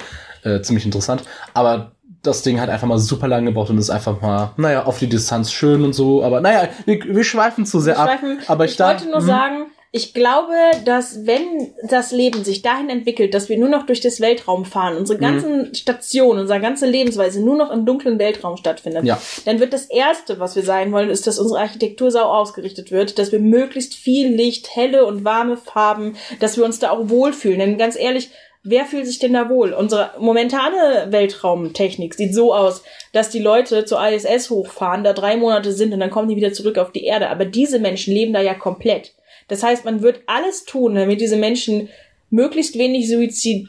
Äh, 0.44 0.60
ziemlich 0.60 0.84
interessant. 0.84 1.22
Aber 1.54 1.92
das 2.22 2.42
Ding 2.42 2.60
hat 2.60 2.68
einfach 2.70 2.86
mal 2.86 2.98
super 2.98 3.28
lang 3.28 3.44
gebraucht 3.46 3.70
und 3.70 3.78
ist 3.78 3.90
einfach 3.90 4.20
mal, 4.20 4.52
naja, 4.56 4.84
auf 4.84 4.98
die 4.98 5.08
Distanz 5.08 5.50
schön 5.52 5.82
und 5.84 5.92
so. 5.94 6.22
Aber 6.22 6.40
naja, 6.40 6.68
wir, 6.84 7.02
wir 7.02 7.24
schweifen 7.24 7.66
zu 7.66 7.80
sehr 7.80 7.96
Wir 7.96 8.00
ab. 8.00 8.10
schweifen- 8.10 8.38
Aber 8.46 8.64
ich 8.64 8.72
ich, 8.72 8.76
da, 8.76 8.88
wollte 8.88 9.08
nur 9.10 9.20
mhm. 9.20 9.26
sagen, 9.26 9.66
ich 9.96 10.12
glaube, 10.12 10.52
dass 10.84 11.24
wenn 11.24 11.72
das 11.88 12.10
Leben 12.10 12.42
sich 12.42 12.62
dahin 12.62 12.90
entwickelt, 12.90 13.32
dass 13.32 13.48
wir 13.48 13.56
nur 13.56 13.68
noch 13.68 13.86
durch 13.86 14.00
das 14.00 14.20
Weltraum 14.20 14.64
fahren, 14.64 14.96
unsere 14.96 15.18
Mhm. 15.18 15.22
ganzen 15.22 15.74
Stationen, 15.76 16.40
unsere 16.40 16.60
ganze 16.60 16.86
Lebensweise 16.86 17.40
nur 17.40 17.56
noch 17.56 17.70
im 17.70 17.86
dunklen 17.86 18.18
Weltraum 18.18 18.56
stattfindet, 18.56 19.04
Ja. 19.04 19.20
dann 19.44 19.60
wird 19.60 19.72
das 19.72 19.86
Erste, 19.86 20.40
was 20.40 20.56
wir 20.56 20.64
sein 20.64 20.90
wollen, 20.90 21.10
ist, 21.10 21.28
dass 21.28 21.38
unsere 21.38 21.60
Architektur 21.60 22.10
sau 22.10 22.24
ausgerichtet 22.24 22.90
wird, 22.90 23.20
dass 23.20 23.30
wir 23.30 23.38
möglichst 23.38 23.94
viel 23.94 24.34
Licht, 24.34 24.74
helle 24.74 25.06
und 25.06 25.24
warme 25.24 25.56
Farben, 25.56 26.16
dass 26.40 26.56
wir 26.56 26.64
uns 26.64 26.80
da 26.80 26.90
auch 26.90 27.08
wohlfühlen. 27.08 27.60
Denn 27.60 27.78
ganz 27.78 27.96
ehrlich, 27.96 28.30
Wer 28.66 28.86
fühlt 28.86 29.06
sich 29.06 29.18
denn 29.18 29.34
da 29.34 29.50
wohl? 29.50 29.74
Unsere 29.74 30.12
momentane 30.18 31.08
Weltraumtechnik 31.10 32.14
sieht 32.14 32.34
so 32.34 32.54
aus, 32.54 32.82
dass 33.12 33.28
die 33.28 33.38
Leute 33.38 33.84
zur 33.84 34.02
ISS 34.02 34.48
hochfahren, 34.48 35.04
da 35.04 35.12
drei 35.12 35.36
Monate 35.36 35.70
sind 35.72 35.92
und 35.92 36.00
dann 36.00 36.08
kommen 36.10 36.30
die 36.30 36.36
wieder 36.36 36.54
zurück 36.54 36.78
auf 36.78 36.90
die 36.90 37.04
Erde. 37.04 37.28
Aber 37.28 37.44
diese 37.44 37.78
Menschen 37.78 38.14
leben 38.14 38.32
da 38.32 38.40
ja 38.40 38.54
komplett. 38.54 39.12
Das 39.48 39.62
heißt, 39.62 39.84
man 39.84 40.02
wird 40.02 40.20
alles 40.26 40.64
tun, 40.64 40.94
damit 40.94 41.20
diese 41.20 41.36
Menschen 41.36 41.88
möglichst 42.30 42.76
wenig 42.78 43.08
suizida 43.08 43.68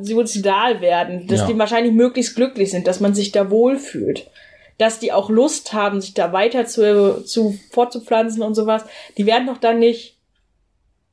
suizidal 0.00 0.80
werden, 0.80 1.26
dass 1.26 1.40
Ja. 1.40 1.46
die 1.48 1.58
wahrscheinlich 1.58 1.92
möglichst 1.92 2.36
glücklich 2.36 2.70
sind, 2.70 2.86
dass 2.86 3.00
man 3.00 3.12
sich 3.14 3.32
da 3.32 3.50
wohlfühlt. 3.50 4.30
Dass 4.78 4.98
die 5.00 5.12
auch 5.12 5.30
Lust 5.30 5.72
haben, 5.72 6.00
sich 6.00 6.14
da 6.14 6.32
weiter 6.32 6.64
zu, 6.66 7.24
zu 7.24 7.58
fortzupflanzen 7.72 8.42
und 8.42 8.54
sowas. 8.54 8.84
Die 9.18 9.26
werden 9.26 9.46
doch 9.48 9.58
dann 9.58 9.78
nicht 9.80 10.16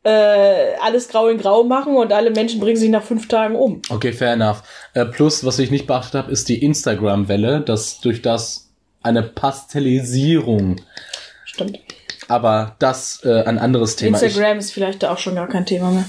äh, 0.03 0.73
alles 0.81 1.09
grau 1.09 1.27
in 1.27 1.37
grau 1.37 1.63
machen 1.63 1.95
und 1.95 2.11
alle 2.11 2.31
Menschen 2.31 2.59
bringen 2.59 2.77
sich 2.77 2.89
nach 2.89 3.03
fünf 3.03 3.27
Tagen 3.27 3.55
um. 3.55 3.81
Okay, 3.89 4.13
fair 4.13 4.33
enough. 4.33 4.63
Äh, 4.95 5.05
plus, 5.05 5.43
was 5.45 5.59
ich 5.59 5.69
nicht 5.69 5.85
beachtet 5.85 6.15
habe, 6.15 6.31
ist 6.31 6.49
die 6.49 6.63
Instagram-Welle, 6.63 7.61
dass 7.61 7.99
durch 7.99 8.21
das 8.23 8.71
eine 9.03 9.21
Pastellisierung. 9.23 10.77
Stimmt. 11.45 11.79
Aber 12.31 12.75
das 12.79 13.21
äh, 13.25 13.43
ein 13.43 13.59
anderes 13.59 13.95
Thema. 13.97 14.17
Ich, 14.17 14.23
Instagram 14.23 14.57
ist 14.59 14.71
vielleicht 14.71 15.03
da 15.03 15.11
auch 15.11 15.17
schon 15.17 15.35
gar 15.35 15.47
kein 15.47 15.65
Thema 15.65 15.91
mehr. 15.91 16.05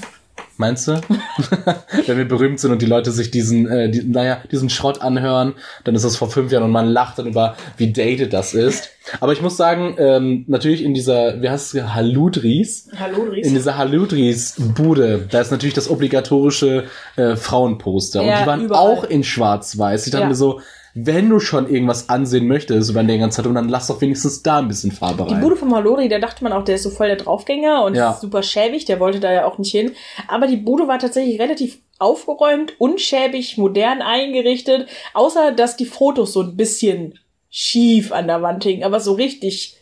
meinst 0.57 0.87
du? 0.87 0.93
Wenn 2.05 2.17
wir 2.17 2.27
berühmt 2.27 2.59
sind 2.59 2.71
und 2.71 2.81
die 2.81 2.85
Leute 2.85 3.11
sich 3.11 3.29
diesen, 3.29 3.67
äh, 3.69 3.89
die, 3.89 4.03
naja, 4.03 4.37
diesen 4.51 4.69
Schrott 4.69 5.01
anhören, 5.01 5.53
dann 5.83 5.95
ist 5.95 6.05
das 6.05 6.15
vor 6.15 6.29
fünf 6.29 6.51
Jahren 6.51 6.63
und 6.63 6.71
man 6.71 6.87
lacht 6.87 7.19
dann 7.19 7.27
über, 7.27 7.55
wie 7.77 7.91
dated 7.91 8.31
das 8.31 8.53
ist. 8.53 8.89
Aber 9.19 9.33
ich 9.33 9.41
muss 9.41 9.57
sagen, 9.57 9.95
ähm, 9.97 10.45
natürlich 10.47 10.81
in 10.83 10.93
dieser, 10.93 11.41
wie 11.41 11.49
heißt 11.49 11.75
es, 11.75 11.93
Haludris, 11.93 12.87
Hallo, 12.97 13.25
Dries. 13.29 13.45
in 13.47 13.53
dieser 13.53 13.77
Haludris-Bude, 13.77 15.27
da 15.29 15.41
ist 15.41 15.51
natürlich 15.51 15.73
das 15.73 15.89
obligatorische 15.89 16.85
äh, 17.15 17.35
Frauenposter. 17.35 18.23
Ja, 18.23 18.33
und 18.35 18.41
die 18.43 18.47
waren 18.47 18.61
überall. 18.65 18.81
auch 18.81 19.03
in 19.03 19.23
schwarz-weiß. 19.23 20.05
Ich 20.05 20.11
dachte 20.11 20.23
Ja. 20.23 20.29
mir 20.29 20.35
so, 20.35 20.61
wenn 20.95 21.29
du 21.29 21.39
schon 21.39 21.67
irgendwas 21.69 22.09
ansehen 22.09 22.47
möchtest 22.47 22.89
über 22.89 23.03
den 23.03 23.19
ganzen 23.19 23.37
Zeitung, 23.37 23.55
dann 23.55 23.67
lass 23.69 23.87
doch 23.87 23.99
wenigstens 24.01 24.43
da 24.43 24.59
ein 24.59 24.67
bisschen 24.67 24.91
Farbe 24.91 25.25
Die 25.27 25.33
rein. 25.33 25.41
Bude 25.41 25.55
vom 25.55 25.73
Halori, 25.75 26.07
da 26.07 26.19
dachte 26.19 26.43
man 26.43 26.53
auch, 26.53 26.63
der 26.63 26.75
ist 26.75 26.83
so 26.83 26.91
voll 26.91 27.07
der 27.07 27.15
Draufgänger 27.15 27.83
und 27.83 27.95
Ja. 27.95 28.13
super 28.19 28.43
schäbig, 28.43 28.85
der 28.85 28.99
wollte 28.99 29.19
da 29.19 29.31
ja 29.31 29.45
auch 29.45 29.57
nicht 29.57 29.71
hin. 29.71 29.93
Aber 30.27 30.45
die 30.45 30.57
Bude 30.57 30.87
war 30.87 30.99
tatsächlich 30.99 31.39
relativ 31.39 31.79
aufgeräumt, 31.97 32.73
unschäbig, 32.79 33.57
modern 33.57 34.01
eingerichtet, 34.01 34.87
außer 35.13 35.51
dass 35.51 35.77
die 35.77 35.85
Fotos 35.85 36.33
so 36.33 36.41
ein 36.41 36.55
bisschen 36.55 37.17
schief 37.49 38.11
an 38.11 38.27
der 38.27 38.41
Wand 38.41 38.63
hingen, 38.63 38.83
aber 38.83 38.99
so 38.99 39.13
richtig 39.13 39.77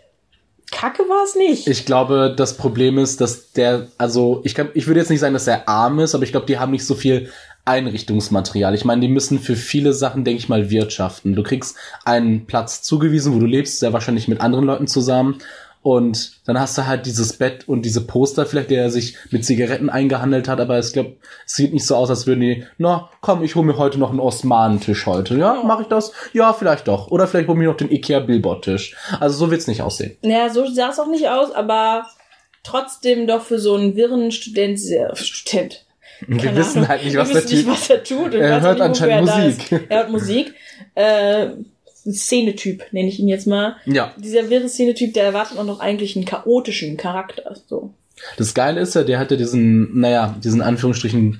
kacke 0.71 1.03
war 1.03 1.23
es 1.25 1.35
nicht. 1.35 1.67
Ich 1.67 1.85
glaube, 1.85 2.33
das 2.35 2.55
Problem 2.55 2.97
ist, 2.97 3.19
dass 3.21 3.51
der, 3.51 3.87
also 3.97 4.41
ich, 4.45 4.55
kann, 4.55 4.69
ich 4.73 4.87
würde 4.87 5.01
jetzt 5.01 5.09
nicht 5.09 5.19
sagen, 5.19 5.33
dass 5.33 5.47
er 5.47 5.67
arm 5.67 5.99
ist, 5.99 6.15
aber 6.15 6.23
ich 6.23 6.31
glaube, 6.31 6.45
die 6.45 6.59
haben 6.59 6.71
nicht 6.71 6.85
so 6.85 6.95
viel 6.95 7.29
Einrichtungsmaterial. 7.65 8.73
Ich 8.73 8.85
meine, 8.85 9.01
die 9.01 9.07
müssen 9.07 9.39
für 9.39 9.55
viele 9.55 9.93
Sachen, 9.93 10.23
denke 10.23 10.39
ich 10.39 10.49
mal, 10.49 10.69
wirtschaften. 10.69 11.35
Du 11.35 11.43
kriegst 11.43 11.77
einen 12.05 12.45
Platz 12.45 12.81
zugewiesen, 12.81 13.33
wo 13.33 13.39
du 13.39 13.45
lebst, 13.45 13.79
sehr 13.79 13.93
wahrscheinlich 13.93 14.27
mit 14.27 14.41
anderen 14.41 14.65
Leuten 14.65 14.87
zusammen. 14.87 15.37
Und 15.83 16.33
dann 16.45 16.59
hast 16.59 16.77
du 16.77 16.85
halt 16.85 17.07
dieses 17.07 17.33
Bett 17.33 17.67
und 17.67 17.83
diese 17.83 18.01
Poster 18.01 18.45
vielleicht, 18.45 18.69
der 18.69 18.83
er 18.83 18.91
sich 18.91 19.17
mit 19.31 19.43
Zigaretten 19.43 19.89
eingehandelt 19.89 20.47
hat, 20.47 20.59
aber 20.59 20.77
ich 20.77 20.93
glaube, 20.93 21.15
es 21.45 21.53
sieht 21.53 21.73
nicht 21.73 21.87
so 21.87 21.95
aus, 21.95 22.11
als 22.11 22.27
würden 22.27 22.41
die, 22.41 22.65
na, 22.77 23.09
komm, 23.21 23.43
ich 23.43 23.55
hole 23.55 23.65
mir 23.65 23.77
heute 23.77 23.97
noch 23.97 24.11
einen 24.11 24.19
Osmanentisch 24.19 25.07
heute. 25.07 25.37
Ja, 25.37 25.63
mache 25.63 25.81
ich 25.81 25.87
das? 25.87 26.11
Ja, 26.33 26.53
vielleicht 26.53 26.87
doch. 26.87 27.09
Oder 27.09 27.27
vielleicht 27.27 27.47
hole 27.47 27.57
mir 27.57 27.67
noch 27.67 27.77
den 27.77 27.91
Ikea 27.91 28.19
Billboard-Tisch. 28.19 28.95
Also 29.19 29.37
so 29.37 29.51
wird's 29.51 29.65
nicht 29.65 29.81
aussehen. 29.81 30.17
Naja, 30.21 30.51
so 30.51 30.67
sah 30.67 30.89
es 30.89 30.99
auch 30.99 31.09
nicht 31.09 31.27
aus, 31.29 31.51
aber 31.51 32.05
trotzdem 32.63 33.25
doch 33.25 33.41
für 33.41 33.57
so 33.57 33.73
einen 33.73 33.95
wirren 33.95 34.31
Student 34.31 34.79
sehr, 34.79 35.15
Student. 36.21 36.43
Wir 36.43 36.55
wissen 36.55 36.87
halt 36.87 37.03
nicht, 37.03 37.17
was 37.17 37.29
Wir 37.29 37.35
der 37.35 37.43
wissen 37.43 37.55
nicht, 37.55 37.65
Typ. 37.65 37.73
was 37.73 37.89
er 37.89 38.03
tut. 38.03 38.33
Er 38.33 38.61
hört 38.61 38.73
nicht, 38.79 38.81
anscheinend 38.81 39.29
er 39.29 39.43
Musik. 39.43 39.71
Er 39.89 39.97
hört 39.97 40.11
Musik. 40.11 40.53
Äh, 40.95 41.47
ein 42.05 42.13
Szenetyp, 42.13 42.83
nenne 42.91 43.09
ich 43.09 43.19
ihn 43.19 43.27
jetzt 43.27 43.47
mal. 43.47 43.75
Ja. 43.85 44.13
Dieser 44.17 44.49
wirre 44.49 44.67
Szenetyp, 44.67 45.13
der 45.13 45.25
erwartet 45.25 45.57
auch 45.57 45.65
noch 45.65 45.79
eigentlich 45.79 46.15
einen 46.15 46.25
chaotischen 46.25 46.97
Charakter. 46.97 47.55
So. 47.67 47.93
Das 48.37 48.53
Geile 48.53 48.81
ist 48.81 48.95
ja, 48.95 49.03
der 49.03 49.19
hatte 49.19 49.37
diesen, 49.37 49.99
naja, 49.99 50.35
diesen 50.43 50.61
Anführungsstrichen 50.61 51.39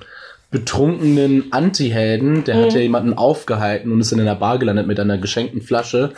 betrunkenen 0.50 1.50
Anti-Helden, 1.50 2.44
der 2.44 2.56
hat 2.56 2.74
ja 2.74 2.80
jemanden 2.80 3.14
aufgehalten 3.14 3.90
und 3.90 4.00
ist 4.00 4.12
dann 4.12 4.18
in 4.18 4.26
der 4.26 4.34
Bar 4.34 4.58
gelandet 4.58 4.86
mit 4.86 5.00
einer 5.00 5.16
geschenkten 5.16 5.62
Flasche. 5.62 6.12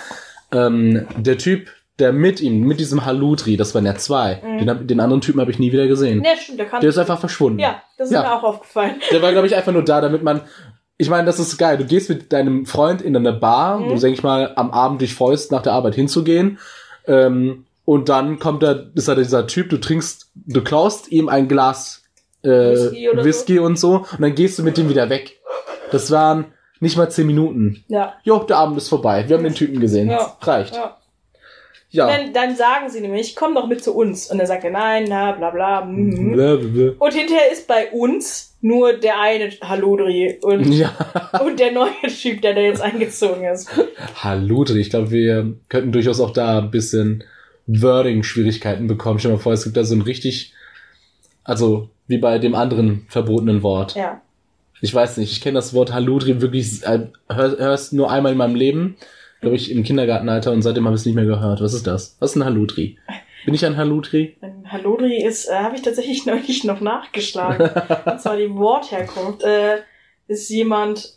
Ähm, 0.53 1.07
der 1.16 1.38
Typ, 1.38 1.68
der 1.98 2.12
mit 2.12 2.40
ihm, 2.40 2.61
mit 2.61 2.80
diesem 2.80 3.04
Halutri, 3.04 3.57
das 3.57 3.74
waren 3.74 3.87
ja 3.87 3.94
zwei, 3.94 4.42
den, 4.61 4.68
hab, 4.68 4.87
den 4.88 4.98
anderen 5.00 5.20
Typen 5.20 5.40
habe 5.40 5.50
ich 5.50 5.59
nie 5.59 5.70
wieder 5.72 5.87
gesehen. 5.87 6.20
Ne, 6.20 6.28
stimmt, 6.40 6.59
der 6.59 6.66
kann. 6.66 6.80
Der 6.80 6.90
ist 6.90 6.98
einfach 6.98 7.20
verschwunden. 7.20 7.61
ja, 7.61 7.83
das 7.98 8.09
ist 8.09 8.14
Ja. 8.14 8.22
mir 8.22 8.35
auch 8.35 8.42
aufgefallen. 8.42 8.96
Der 9.12 9.22
war, 9.22 9.30
glaube 9.33 9.46
ich, 9.46 9.54
einfach 9.54 9.72
nur 9.72 9.85
da, 9.85 10.00
damit 10.00 10.22
man. 10.22 10.40
Ich 10.96 11.09
meine, 11.11 11.26
das 11.26 11.38
ist 11.40 11.57
geil. 11.59 11.76
Du 11.76 11.85
gehst 11.85 12.09
mit 12.09 12.33
deinem 12.33 12.66
Freund 12.66 13.02
in 13.02 13.16
eine 13.16 13.33
Bar, 13.33 13.78
Mhm. 13.78 13.85
wo 13.87 13.88
du, 13.94 14.00
denke 14.00 14.14
ich 14.18 14.22
mal, 14.22 14.52
am 14.57 14.70
Abend 14.70 15.00
dich 15.02 15.14
freust, 15.14 15.50
nach 15.52 15.62
der 15.62 15.72
Arbeit 15.72 15.94
hinzugehen. 15.96 16.59
Ähm, 17.07 17.66
und 17.85 18.09
dann 18.09 18.38
kommt 18.38 18.62
da, 18.62 18.85
ist 18.94 19.09
da 19.09 19.14
dieser 19.14 19.46
Typ, 19.46 19.70
du 19.70 19.78
trinkst, 19.78 20.30
du 20.35 20.62
klaust 20.62 21.11
ihm 21.12 21.28
ein 21.28 21.48
Glas 21.48 22.02
äh, 22.42 22.48
Whisky 22.48 23.09
oder 23.11 23.22
so. 23.22 23.28
Whisky 23.28 23.59
und 23.59 23.78
so, 23.78 23.92
und 24.11 24.20
dann 24.20 24.35
gehst 24.35 24.59
du 24.59 24.62
mit 24.62 24.76
dem 24.76 24.88
wieder 24.88 25.11
weg. 25.11 25.38
Das 25.90 26.11
waren 26.11 26.46
nicht 26.80 26.96
mal 26.96 27.11
zehn 27.11 27.26
Minuten. 27.26 27.85
Ja. 27.88 28.14
Jo, 28.22 28.38
der 28.44 28.57
Abend 28.59 28.76
ist 28.76 28.88
vorbei. 28.88 29.24
Wir 29.28 29.37
haben 29.37 29.44
den 29.44 29.54
Typen 29.54 29.80
gesehen. 29.80 30.11
Ja. 30.11 30.37
Reicht. 30.42 30.74
ja. 30.74 30.96
Ja. 31.94 32.09
Dann, 32.09 32.33
dann 32.33 32.57
sagen 32.57 32.90
sie 32.90 33.00
nämlich, 33.00 33.37
komm 33.37 33.54
doch 33.54 33.68
mit 33.68 33.85
zu 33.85 33.94
uns. 33.94 34.28
Und 34.30 34.38
dann 34.38 34.48
sagt 34.48 34.64
er, 34.64 34.70
nein, 34.72 35.04
na, 35.09 35.30
bla, 35.30 35.50
bla. 35.50 35.85
mhm. 35.85 36.33
Blablabla. 36.33 36.92
Und 36.98 37.14
hinterher 37.14 37.52
ist 37.52 37.68
bei 37.68 37.90
uns 37.92 38.57
nur 38.61 38.94
der 38.94 39.20
eine 39.20 39.50
Halodri 39.62 40.38
und, 40.42 40.64
Ja. 40.72 40.90
und 41.44 41.61
der 41.61 41.70
neue 41.70 41.92
Typ, 42.09 42.42
der 42.42 42.54
da 42.54 42.61
jetzt 42.62 42.83
eingezogen 42.83 43.44
ist. 43.44 43.70
Haludri, 44.16 44.80
ich 44.80 44.90
glaube, 44.90 45.12
wir 45.12 45.54
könnten 45.68 45.92
durchaus 45.92 46.18
auch 46.18 46.33
da 46.33 46.59
ein 46.59 46.72
bisschen 46.72 47.22
Wording-Schwierigkeiten 47.68 48.87
bekommen. 48.88 49.18
Stell 49.20 49.30
dir 49.30 49.37
mal 49.37 49.42
vor, 49.42 49.52
es 49.52 49.64
gibt 49.64 49.76
da 49.76 49.85
so 49.85 49.94
ein 49.94 50.02
richtig, 50.02 50.52
also 51.44 51.90
wie 52.09 52.18
bei 52.18 52.38
dem 52.38 52.54
anderen 52.54 53.07
verbotenen 53.09 53.62
Wort. 53.62 53.94
Ja. 53.94 54.20
Ich 54.80 54.92
weiß 54.92 55.16
nicht, 55.18 55.30
ich 55.30 55.40
kenne 55.40 55.54
das 55.54 55.72
Wort 55.72 55.92
Haludri 55.92 56.40
wirklich, 56.42 56.83
äh, 56.85 57.07
hör, 57.28 57.57
hörst 57.59 57.92
nur 57.92 58.11
einmal 58.11 58.33
in 58.33 58.38
meinem 58.38 58.57
Leben, 58.57 58.96
glaube 59.44 59.57
ich, 59.57 59.70
im 59.70 59.83
Kindergartenalter 59.83 60.52
und 60.52 60.62
seitdem 60.62 60.85
habe 60.87 60.94
ich 60.96 61.00
es 61.02 61.07
nicht 61.07 61.14
mehr 61.14 61.24
gehört. 61.24 61.61
Was 61.61 61.72
ist 61.74 61.87
das? 61.87 62.16
Was 62.20 62.30
ist 62.33 62.37
ein 62.37 62.44
Haludri? 62.44 62.98
Bin 63.44 63.54
ich 63.54 63.64
ein 63.66 63.76
Haludri? 63.76 64.37
Ein 64.40 64.64
Halodri 64.72 65.22
ist, 65.22 65.48
äh, 65.48 65.54
habe 65.54 65.76
ich 65.76 65.83
tatsächlich 65.83 66.24
neulich 66.26 66.64
noch 66.64 66.80
nachgeschlagen. 66.80 67.70
und 68.07 68.20
zwar 68.20 68.37
die 68.37 68.50
Wortherkunft. 68.54 69.42
Äh, 69.42 69.78
ist 70.26 70.48
jemand, 70.48 71.14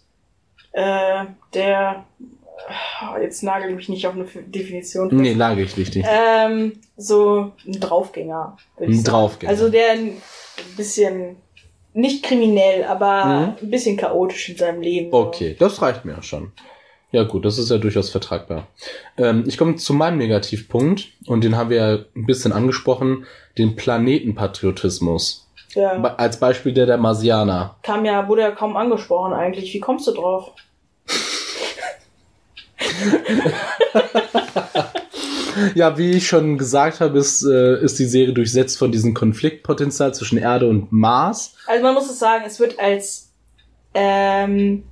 äh, 0.73 1.23
der, 1.53 2.03
äh, 3.15 3.23
jetzt 3.23 3.41
nagel 3.43 3.73
mich 3.73 3.87
nicht 3.87 4.05
auf 4.05 4.13
eine 4.15 4.25
Definition. 4.25 5.09
fest. 5.09 5.21
Nee, 5.21 5.33
lage 5.33 5.61
ich 5.63 5.77
richtig. 5.77 6.05
Ähm, 6.07 6.73
so 6.97 7.53
ein 7.65 7.79
Draufgänger. 7.79 8.57
Ein. 8.79 9.03
Draufgänger. 9.03 9.49
Also 9.49 9.69
der 9.69 9.91
ein 9.91 10.17
bisschen, 10.75 11.37
nicht 11.93 12.23
kriminell, 12.23 12.83
aber 12.83 13.25
Mhm. 13.25 13.53
ein 13.67 13.71
bisschen 13.71 13.95
chaotisch 13.95 14.49
in 14.49 14.57
seinem 14.57 14.81
Leben. 14.81 15.13
Okay, 15.13 15.55
das 15.57 15.81
reicht 15.81 16.03
mir 16.03 16.11
ja 16.13 16.21
schon. 16.21 16.51
Ja 17.11 17.23
gut, 17.23 17.45
das 17.45 17.57
ist 17.57 17.71
ja 17.71 17.77
durchaus 17.77 18.09
vertragbar. 18.09 18.67
Ähm, 19.17 19.45
ich 19.47 19.57
komme 19.57 19.77
zu 19.77 19.93
meinem 19.93 20.17
Negativpunkt 20.17 21.07
und 21.25 21.43
den 21.43 21.55
haben 21.55 21.69
wir 21.69 21.77
ja 21.77 21.93
ein 22.15 22.25
bisschen 22.25 22.51
angesprochen, 22.51 23.25
den 23.57 23.75
Planetenpatriotismus. 23.77 25.47
Ja. 25.73 25.97
Be- 25.97 26.19
Als 26.19 26.39
Beispiel 26.39 26.73
der 26.73 26.85
der 26.85 26.97
Marsianer. 26.97 27.77
Kam 27.83 28.03
ja, 28.05 28.27
wurde 28.27 28.41
ja 28.41 28.51
kaum 28.51 28.75
angesprochen 28.75 29.33
eigentlich. 29.33 29.73
Wie 29.73 29.79
kommst 29.79 30.07
du 30.07 30.11
drauf? 30.11 30.51
Ja, 35.73 35.97
wie 35.97 36.11
ich 36.11 36.27
schon 36.27 36.59
gesagt 36.59 36.99
habe, 37.01 37.17
ist, 37.17 37.43
äh, 37.43 37.81
ist 37.81 37.97
die 37.97 38.05
Serie 38.05 38.31
durchsetzt 38.33 38.77
von 38.77 38.91
diesem 38.91 39.15
Konfliktpotenzial 39.15 40.13
zwischen 40.13 40.37
Erde 40.37 40.67
und 40.67 40.91
Mars. 40.91 41.55
Also 41.65 41.83
man 41.83 41.95
muss 41.95 42.07
es 42.09 42.19
sagen, 42.19 42.43
es 42.45 42.59
wird 42.59 42.79
als 42.79 43.31
ähm, 43.95 44.83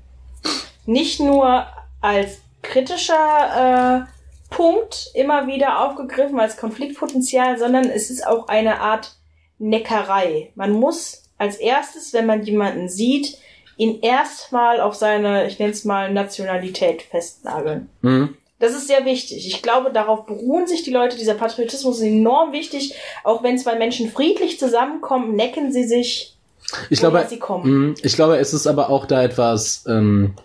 nicht 0.88 1.19
nur 1.19 1.67
als 2.06 2.39
kritischer 2.62 4.06
äh, 4.08 4.54
Punkt 4.54 5.12
immer 5.13 5.48
wieder 5.48 5.84
aufgegriffen, 5.86 6.39
als 6.39 6.58
Konfliktpotenzial, 6.58 7.58
sondern 7.58 7.89
es 7.89 8.10
ist 8.10 8.26
auch 8.26 8.48
eine 8.48 8.80
Art 8.80 9.15
Neckerei. 9.60 10.52
Man 10.56 10.72
muss 10.72 11.24
als 11.38 11.58
erstes, 11.58 12.13
wenn 12.13 12.26
man 12.26 12.44
jemanden 12.44 12.89
sieht, 12.89 13.38
ihn 13.78 14.00
erstmal 14.02 14.80
auf 14.80 14.96
seine, 14.96 15.48
ich 15.48 15.60
nenne 15.60 15.72
es 15.74 15.84
mal, 15.84 16.12
Nationalität 16.13 17.02
festnageln. 17.02 17.89
Mhm. 18.02 18.38
Das 18.60 18.74
ist 18.74 18.88
sehr 18.88 19.04
wichtig. 19.04 19.48
Ich 19.48 19.62
glaube, 19.62 19.91
darauf 19.91 20.26
beruhen 20.26 20.65
sich 20.65 20.84
die 20.84 20.91
Leute. 20.91 21.18
Dieser 21.18 21.34
Patriotismus 21.34 21.98
ist 21.98 22.04
enorm 22.06 22.54
wichtig. 22.54 22.96
Auch 23.26 23.44
wenn 23.44 23.58
zwei 23.58 23.76
Menschen 23.76 24.10
friedlich 24.10 24.58
zusammenkommen, 24.60 25.36
necken 25.36 25.74
sie 25.74 25.84
sich, 25.84 26.38
Ich 26.89 27.00
glaube, 27.00 27.26
sie 27.30 27.38
kommen. 27.38 27.89
mh, 27.89 27.96
ich 28.04 28.15
glaube, 28.15 28.38
es 28.38 28.54
ist 28.54 28.65
aber 28.65 28.89
auch 28.89 29.06
da 29.08 29.24
etwas 29.24 29.84
ähm, 29.89 30.36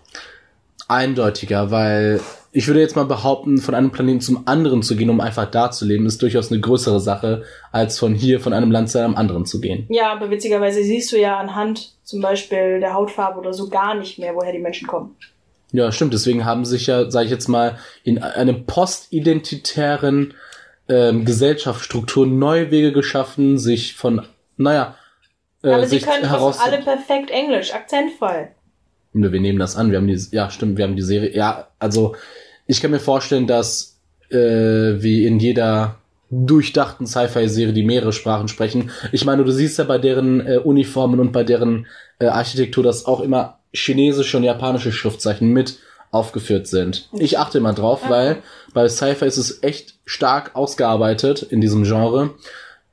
eindeutiger, 0.91 1.71
weil 1.71 2.19
ich 2.51 2.67
würde 2.67 2.81
jetzt 2.81 2.95
mal 2.95 3.05
behaupten, 3.05 3.59
von 3.59 3.73
einem 3.73 3.91
Planeten 3.91 4.19
zum 4.19 4.45
anderen 4.47 4.83
zu 4.83 4.95
gehen, 4.95 5.09
um 5.09 5.21
einfach 5.21 5.49
da 5.49 5.71
zu 5.71 5.85
leben, 5.85 6.05
ist 6.05 6.21
durchaus 6.21 6.51
eine 6.51 6.59
größere 6.59 6.99
Sache, 6.99 7.43
als 7.71 7.97
von 7.97 8.13
hier, 8.13 8.41
von 8.41 8.51
einem 8.51 8.71
Land 8.71 8.89
zu 8.89 8.99
einem 8.99 9.15
anderen 9.15 9.45
zu 9.45 9.61
gehen. 9.61 9.85
Ja, 9.89 10.11
aber 10.11 10.29
witzigerweise 10.29 10.83
siehst 10.83 11.11
du 11.13 11.17
ja 11.17 11.39
anhand 11.39 11.93
zum 12.03 12.21
Beispiel 12.21 12.81
der 12.81 12.93
Hautfarbe 12.93 13.39
oder 13.39 13.53
so 13.53 13.69
gar 13.69 13.95
nicht 13.95 14.19
mehr, 14.19 14.35
woher 14.35 14.51
die 14.51 14.59
Menschen 14.59 14.87
kommen. 14.87 15.15
Ja, 15.71 15.93
stimmt. 15.93 16.13
Deswegen 16.13 16.43
haben 16.43 16.65
sich 16.65 16.87
ja, 16.87 17.09
sage 17.09 17.25
ich 17.25 17.31
jetzt 17.31 17.47
mal, 17.47 17.77
in 18.03 18.21
einem 18.21 18.65
postidentitären 18.65 20.33
ähm, 20.89 21.23
Gesellschaftsstruktur 21.23 22.27
neue 22.27 22.69
Wege 22.69 22.91
geschaffen, 22.91 23.57
sich 23.57 23.95
von, 23.95 24.27
naja, 24.57 24.95
äh, 25.63 25.71
aber 25.71 25.87
sie 25.87 25.99
können 25.99 26.25
alle 26.25 26.79
perfekt 26.79 27.29
Englisch, 27.29 27.73
akzentfrei. 27.73 28.51
Wir 29.13 29.41
nehmen 29.41 29.59
das 29.59 29.75
an. 29.75 29.91
Wir 29.91 29.97
haben 29.97 30.07
die, 30.07 30.19
ja, 30.31 30.49
stimmt, 30.49 30.77
wir 30.77 30.85
haben 30.85 30.95
die 30.95 31.01
Serie. 31.01 31.35
Ja, 31.35 31.67
also 31.79 32.15
ich 32.65 32.81
kann 32.81 32.91
mir 32.91 32.99
vorstellen, 32.99 33.47
dass 33.47 33.99
äh, 34.29 34.37
wie 34.37 35.25
in 35.25 35.39
jeder 35.39 35.97
durchdachten 36.29 37.05
Sci-Fi-Serie 37.05 37.73
die 37.73 37.83
mehrere 37.83 38.13
Sprachen 38.13 38.47
sprechen. 38.47 38.89
Ich 39.11 39.25
meine, 39.25 39.43
du 39.43 39.51
siehst 39.51 39.77
ja 39.77 39.83
bei 39.83 39.97
deren 39.97 40.45
äh, 40.45 40.57
Uniformen 40.57 41.19
und 41.19 41.33
bei 41.33 41.43
deren 41.43 41.87
äh, 42.19 42.27
Architektur, 42.27 42.83
dass 42.83 43.05
auch 43.05 43.19
immer 43.19 43.59
chinesische 43.73 44.37
und 44.37 44.43
japanische 44.43 44.93
Schriftzeichen 44.93 45.49
mit 45.49 45.79
aufgeführt 46.11 46.67
sind. 46.67 47.09
Ich 47.13 47.37
achte 47.39 47.57
immer 47.57 47.73
drauf, 47.73 48.01
weil 48.09 48.37
bei 48.73 48.87
Sci-Fi 48.87 49.25
ist 49.25 49.37
es 49.37 49.63
echt 49.63 49.95
stark 50.05 50.55
ausgearbeitet 50.55 51.41
in 51.43 51.61
diesem 51.61 51.83
Genre, 51.83 52.31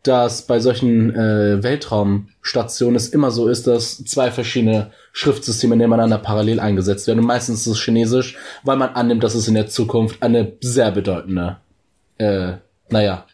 dass 0.02 0.42
bei 0.42 0.60
solchen 0.60 1.14
äh, 1.14 1.62
Weltraumstationen 1.62 2.96
es 2.96 3.08
immer 3.08 3.30
so 3.30 3.48
ist, 3.48 3.66
dass 3.66 4.04
zwei 4.04 4.30
verschiedene 4.30 4.92
Schriftsysteme 5.12 5.76
nebeneinander 5.76 6.18
parallel 6.18 6.60
eingesetzt 6.60 7.06
werden. 7.06 7.20
Und 7.20 7.26
meistens 7.26 7.62
ist 7.62 7.66
es 7.66 7.84
Chinesisch, 7.84 8.36
weil 8.62 8.76
man 8.76 8.90
annimmt, 8.90 9.24
dass 9.24 9.34
es 9.34 9.48
in 9.48 9.54
der 9.54 9.66
Zukunft 9.66 10.22
eine 10.22 10.52
sehr 10.60 10.92
bedeutende, 10.92 11.58
äh, 12.18 12.54
naja, 12.88 13.26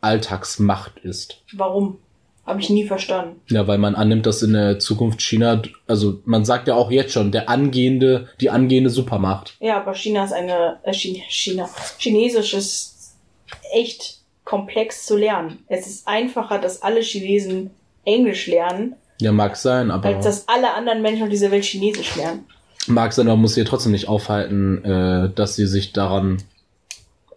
Alltagsmacht 0.00 0.98
ist. 1.00 1.42
Warum? 1.52 1.98
Habe 2.46 2.60
ich 2.60 2.70
nie 2.70 2.86
verstanden. 2.86 3.40
Ja, 3.48 3.66
weil 3.66 3.76
man 3.76 3.94
annimmt, 3.94 4.24
dass 4.24 4.42
in 4.42 4.54
der 4.54 4.78
Zukunft 4.78 5.20
China, 5.20 5.60
also 5.86 6.22
man 6.24 6.46
sagt 6.46 6.66
ja 6.66 6.76
auch 6.76 6.90
jetzt 6.90 7.12
schon, 7.12 7.30
der 7.30 7.50
angehende, 7.50 8.28
die 8.40 8.48
angehende 8.48 8.88
Supermacht. 8.88 9.56
Ja, 9.60 9.76
aber 9.76 9.94
China 9.94 10.24
ist 10.24 10.32
eine, 10.32 10.78
äh, 10.82 10.94
China, 10.94 11.24
China, 11.28 11.68
Chinesisch 11.98 12.54
ist 12.54 13.16
echt 13.74 14.17
komplex 14.48 15.04
zu 15.04 15.16
lernen. 15.16 15.58
Es 15.68 15.86
ist 15.86 16.08
einfacher, 16.08 16.58
dass 16.58 16.80
alle 16.80 17.00
Chinesen 17.00 17.70
Englisch 18.06 18.46
lernen, 18.46 18.94
Ja, 19.20 19.30
mag 19.30 19.56
sein, 19.56 19.90
aber. 19.90 20.08
Als 20.08 20.24
dass 20.24 20.48
alle 20.48 20.72
anderen 20.72 21.02
Menschen 21.02 21.24
auf 21.24 21.28
dieser 21.28 21.50
Welt 21.50 21.64
Chinesisch 21.64 22.16
lernen. 22.16 22.46
Mag 22.86 23.12
sein, 23.12 23.28
aber 23.28 23.36
muss 23.36 23.54
sie 23.54 23.64
trotzdem 23.64 23.92
nicht 23.92 24.08
aufhalten, 24.08 24.82
äh, 24.84 25.30
dass 25.34 25.54
sie 25.56 25.66
sich 25.66 25.92
daran. 25.92 26.42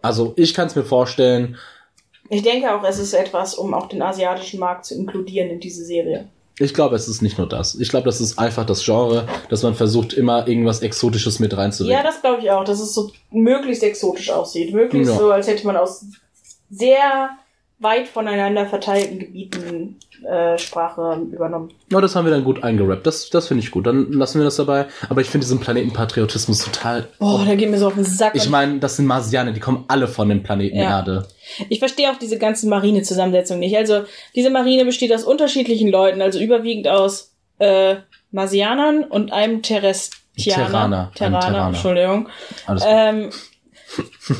Also 0.00 0.32
ich 0.36 0.54
kann 0.54 0.68
es 0.68 0.74
mir 0.74 0.84
vorstellen. 0.84 1.56
Ich 2.30 2.42
denke 2.42 2.74
auch, 2.74 2.82
es 2.82 2.98
ist 2.98 3.12
etwas, 3.12 3.56
um 3.56 3.74
auch 3.74 3.88
den 3.88 4.00
asiatischen 4.00 4.58
Markt 4.58 4.86
zu 4.86 4.94
inkludieren 4.94 5.50
in 5.50 5.60
diese 5.60 5.84
Serie. 5.84 6.28
Ich 6.58 6.72
glaube, 6.72 6.96
es 6.96 7.08
ist 7.08 7.20
nicht 7.20 7.36
nur 7.36 7.48
das. 7.48 7.74
Ich 7.74 7.90
glaube, 7.90 8.06
das 8.06 8.22
ist 8.22 8.38
einfach 8.38 8.64
das 8.64 8.82
Genre, 8.84 9.26
dass 9.50 9.62
man 9.62 9.74
versucht, 9.74 10.14
immer 10.14 10.48
irgendwas 10.48 10.80
Exotisches 10.80 11.40
mit 11.40 11.54
reinzubringen. 11.54 11.98
Ja, 11.98 12.02
das 12.02 12.22
glaube 12.22 12.40
ich 12.42 12.50
auch, 12.50 12.64
dass 12.64 12.80
es 12.80 12.94
so 12.94 13.10
möglichst 13.30 13.82
exotisch 13.82 14.30
aussieht. 14.30 14.72
Möglichst 14.72 15.12
Ja. 15.12 15.18
so, 15.18 15.30
als 15.30 15.46
hätte 15.46 15.66
man 15.66 15.76
aus 15.76 16.06
sehr 16.72 17.30
weit 17.78 18.06
voneinander 18.08 18.64
verteilten 18.66 19.18
Gebieten 19.18 19.98
äh, 20.24 20.56
Sprache 20.56 21.20
übernommen. 21.32 21.70
Ja, 21.90 22.00
das 22.00 22.14
haben 22.14 22.24
wir 22.24 22.30
dann 22.32 22.44
gut 22.44 22.62
eingerappt. 22.62 23.04
Das, 23.06 23.28
das 23.28 23.48
finde 23.48 23.64
ich 23.64 23.72
gut. 23.72 23.86
Dann 23.88 24.12
lassen 24.12 24.38
wir 24.38 24.44
das 24.44 24.56
dabei. 24.56 24.86
Aber 25.10 25.20
ich 25.20 25.28
finde 25.28 25.44
diesen 25.44 25.58
Planetenpatriotismus 25.58 26.64
total. 26.64 27.08
Boah, 27.18 27.44
da 27.44 27.56
geht 27.56 27.70
mir 27.70 27.78
so 27.78 27.88
auf 27.88 27.94
den 27.94 28.04
Sack. 28.04 28.36
Ich 28.36 28.48
meine, 28.48 28.78
das 28.78 28.96
sind 28.96 29.06
Marsianer, 29.06 29.50
die 29.50 29.58
kommen 29.58 29.84
alle 29.88 30.06
von 30.06 30.28
dem 30.28 30.44
Planeten 30.44 30.76
Ja. 30.76 30.98
Erde. 31.00 31.26
ich 31.68 31.80
verstehe 31.80 32.10
auch 32.10 32.18
diese 32.18 32.38
ganze 32.38 32.68
Marinezusammensetzung 32.68 33.58
nicht. 33.58 33.76
Also, 33.76 34.04
diese 34.36 34.50
Marine 34.50 34.84
besteht 34.84 35.12
aus 35.12 35.24
unterschiedlichen 35.24 35.88
Leuten, 35.90 36.22
also 36.22 36.38
überwiegend 36.38 36.86
aus 36.86 37.32
äh, 37.58 37.96
Marsianern 38.30 39.02
und 39.02 39.32
einem 39.32 39.60
Terrestrianer. 39.62 40.22
Terraner, 40.66 41.12
Terraner, 41.16 41.40
Terraner. 41.40 41.66
Entschuldigung. 41.68 42.28
Alles 42.66 42.84
Ähm, 42.86 43.30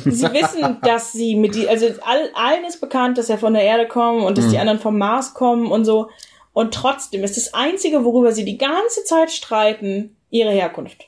sie 0.05 0.33
wissen, 0.33 0.79
dass 0.83 1.13
sie 1.13 1.37
mit 1.37 1.55
die, 1.55 1.69
also 1.69 1.87
all, 2.03 2.31
allen 2.35 2.65
ist 2.65 2.81
bekannt, 2.81 3.19
dass 3.19 3.29
er 3.29 3.39
von 3.39 3.55
der 3.55 3.63
Erde 3.63 3.87
kommen 3.87 4.23
und 4.25 4.39
dass 4.39 4.49
die 4.49 4.59
anderen 4.59 4.79
vom 4.79 4.99
Mars 4.99 5.35
kommen 5.35 5.71
und 5.71 5.85
so. 5.85 6.09
Und 6.53 6.75
trotzdem 6.75 7.25
ist 7.25 7.37
das 7.37 7.55
Einzige, 7.55 8.05
worüber 8.05 8.33
sie 8.33 8.45
die 8.45 8.59
ganze 8.59 9.05
Zeit 9.05 9.31
streiten, 9.31 10.17
ihre 10.31 10.51
Herkunft. 10.51 11.07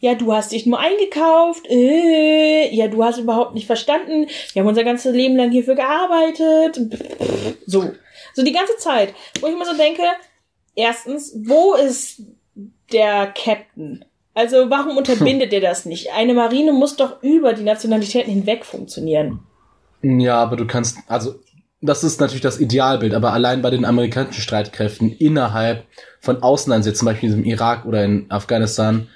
Ja, 0.00 0.16
du 0.16 0.32
hast 0.32 0.50
dich 0.50 0.66
nur 0.66 0.80
eingekauft. 0.80 1.64
Äh, 1.70 2.74
ja, 2.74 2.88
du 2.88 3.04
hast 3.04 3.18
überhaupt 3.18 3.54
nicht 3.54 3.68
verstanden. 3.68 4.26
Wir 4.52 4.60
haben 4.60 4.68
unser 4.68 4.82
ganzes 4.82 5.14
Leben 5.14 5.36
lang 5.36 5.52
hierfür 5.52 5.76
gearbeitet. 5.76 6.80
So. 7.66 7.92
So 8.34 8.42
die 8.42 8.52
ganze 8.52 8.76
Zeit. 8.78 9.14
Wo 9.40 9.46
ich 9.46 9.52
immer 9.52 9.64
so 9.64 9.76
denke, 9.76 10.02
erstens, 10.74 11.32
wo 11.44 11.74
ist 11.74 12.22
der 12.92 13.28
Captain? 13.28 14.04
Also 14.34 14.70
warum 14.70 14.96
unterbindet 14.96 15.52
er 15.54 15.60
das 15.60 15.84
nicht? 15.86 16.08
Eine 16.16 16.34
Marine 16.34 16.72
muss 16.72 16.96
doch 16.96 17.22
über 17.22 17.52
die 17.52 17.64
Nationalitäten 17.64 18.32
hinweg 18.32 18.64
funktionieren. 18.64 19.40
Ja, 20.02 20.36
aber 20.42 20.56
du 20.56 20.66
kannst, 20.66 20.98
also, 21.06 21.34
das 21.80 22.02
ist 22.04 22.20
natürlich 22.20 22.40
das 22.42 22.60
Idealbild, 22.60 23.14
aber 23.14 23.32
allein 23.32 23.62
bei 23.62 23.70
den 23.70 23.84
amerikanischen 23.84 24.40
Streitkräften 24.40 25.12
innerhalb 25.12 25.84
von 26.20 26.42
Außeneinsätzen, 26.42 27.00
zum 27.00 27.06
Beispiel 27.06 27.32
im 27.32 27.44
Irak 27.44 27.84
oder 27.86 28.04
in 28.04 28.26
Afghanistan, 28.30 29.08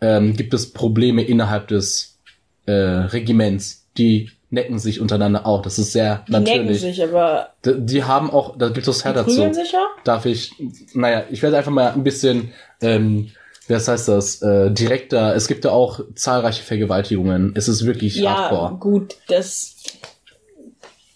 ähm, 0.00 0.34
gibt 0.36 0.52
es 0.52 0.72
Probleme 0.72 1.22
innerhalb 1.22 1.68
des 1.68 2.18
äh, 2.66 2.72
Regiments. 2.72 3.86
Die 3.96 4.30
necken 4.50 4.78
sich 4.78 5.00
untereinander 5.00 5.46
auch. 5.46 5.62
Das 5.62 5.78
ist 5.78 5.92
sehr 5.92 6.24
Die 6.28 6.32
necken 6.32 6.44
natürlich. 6.66 6.80
sich, 6.80 7.02
aber 7.02 7.50
D- 7.64 7.76
Die 7.78 8.04
haben 8.04 8.30
auch, 8.30 8.56
da 8.58 8.68
gibt 8.68 8.86
es 8.88 8.98
die 8.98 9.04
Herr 9.04 9.12
dazu. 9.14 9.30
prügeln 9.34 9.54
sich 9.54 9.72
ja? 9.72 9.86
Darf 10.04 10.26
ich, 10.26 10.52
naja, 10.94 11.24
ich 11.30 11.42
werde 11.42 11.56
einfach 11.58 11.72
mal 11.72 11.92
ein 11.92 12.04
bisschen, 12.04 12.52
ähm, 12.82 13.30
was 13.68 13.88
heißt 13.88 14.08
das, 14.08 14.42
äh, 14.42 14.70
direkter. 14.70 15.34
Es 15.34 15.48
gibt 15.48 15.64
ja 15.64 15.70
auch 15.72 16.00
zahlreiche 16.14 16.62
Vergewaltigungen. 16.62 17.52
Es 17.56 17.68
ist 17.68 17.84
wirklich 17.86 18.16
Ja, 18.16 18.36
hardcore. 18.50 18.74
gut, 18.78 19.16
das 19.28 19.74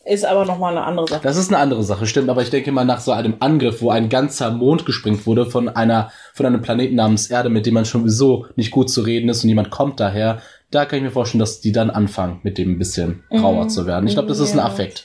ist 0.05 0.25
aber 0.25 0.45
nochmal 0.45 0.77
eine 0.77 0.85
andere 0.87 1.07
Sache. 1.07 1.21
Das 1.23 1.37
ist 1.37 1.49
eine 1.53 1.59
andere 1.59 1.83
Sache, 1.83 2.07
stimmt, 2.07 2.31
aber 2.31 2.43
ich 2.43 2.51
denke 2.51 2.73
mal 2.73 2.85
nach 2.85 3.01
so 3.01 3.13
einem 3.13 3.37
Angriff, 3.41 3.81
wo 3.83 3.91
ein 3.91 4.09
ganzer 4.09 4.51
Mond 4.51 4.87
gesprengt 4.87 5.27
wurde 5.27 5.47
von 5.47 5.69
einer, 5.69 6.11
von 6.35 6.47
einem 6.47 6.63
Planeten 6.63 6.97
namens 6.97 7.31
Erde, 7.31 7.49
mit 7.51 7.67
dem 7.67 7.75
man 7.75 7.85
schon 7.85 8.01
sowieso 8.03 8.47
nicht 8.57 8.71
gut 8.73 8.91
zu 8.91 9.03
reden 9.03 9.29
ist 9.29 9.43
und 9.45 9.49
jemand 9.51 9.71
kommt 9.71 10.01
daher, 10.01 10.41
da 10.71 10.85
kann 10.85 10.99
ich 10.99 11.05
mir 11.05 11.11
vorstellen, 11.11 11.41
dass 11.41 11.61
die 11.61 11.73
dann 11.73 11.91
anfangen, 11.91 12.41
mit 12.43 12.57
dem 12.59 12.73
ein 12.73 12.79
bisschen 12.79 13.23
rauer 13.33 13.65
Mhm. 13.65 13.69
zu 13.69 13.87
werden. 13.87 14.07
Ich 14.07 14.15
glaube, 14.15 14.29
das 14.29 14.39
ist 14.41 14.53
ein 14.53 14.59
Ja. 14.59 14.65
Affekt. 14.67 15.05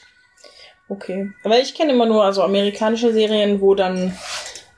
Okay. 0.87 1.29
Aber 1.43 1.59
ich 1.59 1.73
kenne 1.75 1.93
immer 1.93 2.05
nur 2.05 2.23
also 2.23 2.43
amerikanische 2.43 3.11
Serien, 3.11 3.59
wo 3.61 3.73
dann 3.75 4.13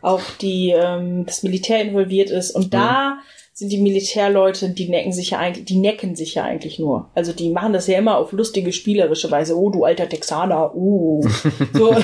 auch 0.02 0.22
die 0.42 0.72
ähm, 0.72 1.26
das 1.26 1.44
Militär 1.44 1.82
involviert 1.82 2.30
ist 2.30 2.52
und 2.52 2.74
da 2.74 3.20
sind 3.58 3.72
die 3.72 3.82
Militärleute, 3.82 4.70
die 4.70 4.88
necken 4.88 5.12
sich 5.12 5.32
ja 5.32 5.40
eigentlich, 5.40 5.66
die 5.66 5.80
necken 5.80 6.16
sich 6.16 6.36
ja 6.36 6.44
eigentlich 6.44 6.78
nur. 6.78 7.10
Also 7.16 7.34
die 7.34 7.50
machen 7.50 7.74
das 7.74 7.88
ja 7.88 7.98
immer 7.98 8.20
auf 8.20 8.32
lustige 8.32 8.72
spielerische 8.72 9.32
Weise. 9.32 9.58
Oh, 9.58 9.72
du 9.72 9.84
alter 9.84 10.08
Texaner, 10.08 10.76
uh. 10.76 11.28
So. 11.74 11.96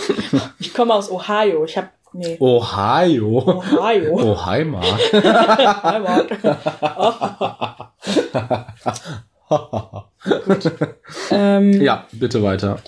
ich 0.58 0.74
komme 0.74 0.94
aus 0.94 1.08
Ohio. 1.08 1.64
Ich 1.64 1.76
habe 1.76 1.90
nee, 2.12 2.36
Ohio. 2.40 3.38
Ohio. 3.38 4.14
Oh. 4.14 4.36
Hi, 4.46 4.64
Mark. 4.64 4.86
ähm, 11.30 11.80
ja, 11.80 12.04
bitte 12.10 12.42
weiter. 12.42 12.80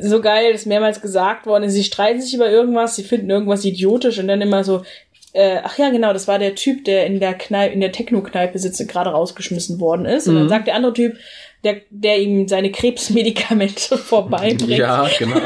So 0.00 0.20
geil, 0.20 0.52
ist 0.52 0.66
mehrmals 0.66 1.00
gesagt 1.00 1.46
worden, 1.46 1.68
sie 1.70 1.84
streiten 1.84 2.20
sich 2.20 2.34
über 2.34 2.50
irgendwas, 2.50 2.96
sie 2.96 3.04
finden 3.04 3.30
irgendwas 3.30 3.64
idiotisch 3.64 4.18
und 4.18 4.28
dann 4.28 4.40
immer 4.40 4.64
so, 4.64 4.82
äh, 5.34 5.58
ach 5.62 5.76
ja, 5.78 5.90
genau, 5.90 6.12
das 6.12 6.28
war 6.28 6.38
der 6.38 6.54
Typ, 6.54 6.84
der 6.84 7.06
in 7.06 7.20
der 7.20 7.34
Kneipe, 7.34 7.74
in 7.74 7.80
der 7.80 7.92
Techno-Kneipe 7.92 8.58
sitzt 8.58 8.80
und 8.80 8.88
gerade 8.88 9.10
rausgeschmissen 9.10 9.80
worden 9.80 10.06
ist. 10.06 10.28
Und 10.28 10.36
dann 10.36 10.44
Mhm. 10.44 10.48
sagt 10.48 10.66
der 10.68 10.74
andere 10.76 10.92
Typ, 10.92 11.16
der, 11.64 11.76
der 11.90 12.18
ihm 12.20 12.46
seine 12.46 12.70
Krebsmedikamente 12.70 13.96
vorbeibringt. 13.98 14.68
Ja, 14.68 15.08
genau. 15.18 15.40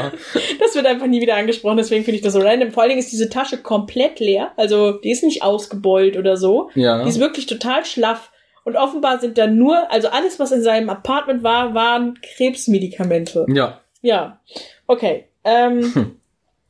Das 0.59 0.75
wird 0.75 0.85
einfach 0.85 1.07
nie 1.07 1.21
wieder 1.21 1.35
angesprochen, 1.35 1.77
deswegen 1.77 2.03
finde 2.03 2.17
ich 2.17 2.21
das 2.21 2.33
so 2.33 2.39
random. 2.39 2.71
Vor 2.71 2.83
allen 2.83 2.89
Dingen 2.89 2.99
ist 2.99 3.11
diese 3.11 3.29
Tasche 3.29 3.57
komplett 3.57 4.19
leer, 4.19 4.51
also 4.57 4.91
die 4.93 5.11
ist 5.11 5.23
nicht 5.23 5.43
ausgebeult 5.43 6.17
oder 6.17 6.37
so. 6.37 6.69
Ja. 6.75 7.03
Die 7.03 7.09
ist 7.09 7.19
wirklich 7.19 7.45
total 7.47 7.83
schlaff. 7.85 8.31
Und 8.65 8.75
offenbar 8.75 9.19
sind 9.19 9.37
da 9.37 9.47
nur, 9.47 9.89
also 9.91 10.09
alles, 10.09 10.37
was 10.39 10.51
in 10.51 10.61
seinem 10.61 10.89
Apartment 10.91 11.41
war, 11.41 11.73
waren 11.73 12.19
Krebsmedikamente. 12.35 13.45
Ja. 13.53 13.79
Ja, 14.01 14.39
okay. 14.87 15.25
Ähm, 15.43 15.81
Hm. 15.95 16.15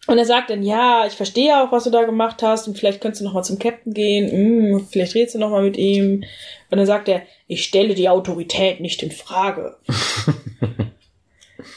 Und 0.08 0.18
er 0.18 0.26
sagt 0.26 0.50
dann, 0.50 0.64
ja, 0.64 1.06
ich 1.06 1.14
verstehe 1.14 1.62
auch, 1.62 1.72
was 1.72 1.84
du 1.84 1.92
da 1.92 2.04
gemacht 2.04 2.42
hast 2.42 2.68
und 2.68 2.76
vielleicht 2.76 3.00
könntest 3.00 3.22
du 3.22 3.26
noch 3.26 3.34
mal 3.34 3.44
zum 3.44 3.60
Captain 3.60 3.94
gehen, 3.94 4.32
hm, 4.32 4.88
vielleicht 4.90 5.14
redest 5.14 5.36
du 5.36 5.40
noch 5.40 5.52
mal 5.52 5.62
mit 5.62 5.78
ihm. 5.78 6.24
Und 6.72 6.78
dann 6.78 6.86
sagt 6.88 7.10
er, 7.10 7.22
ich 7.46 7.64
stelle 7.64 7.94
die 7.94 8.10
Autorität 8.10 8.80
nicht 8.80 9.04
in 9.04 9.12
Frage. 9.12 9.78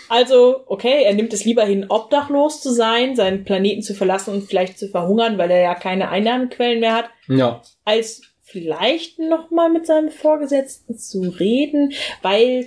also, 0.09 0.63
okay, 0.67 1.03
er 1.05 1.13
nimmt 1.13 1.35
es 1.35 1.45
lieber 1.45 1.65
hin, 1.65 1.85
obdachlos 1.91 2.63
zu 2.63 2.73
sein, 2.73 3.17
seinen 3.17 3.45
Planeten 3.45 3.83
zu 3.83 3.93
verlassen 3.93 4.33
und 4.33 4.49
vielleicht 4.49 4.79
zu 4.79 4.89
verhungern, 4.89 5.37
weil 5.37 5.51
er 5.51 5.61
ja 5.61 5.75
keine 5.75 6.09
Einnahmequellen 6.09 6.81
mehr 6.81 6.95
hat, 6.95 7.11
Ja. 7.29 7.61
als 7.85 8.23
vielleicht 8.43 9.19
noch 9.19 9.51
mal 9.51 9.69
mit 9.69 9.87
seinem 9.87 10.11
Vorgesetzten 10.11 10.97
zu 10.97 11.21
reden, 11.23 11.93
weil 12.23 12.67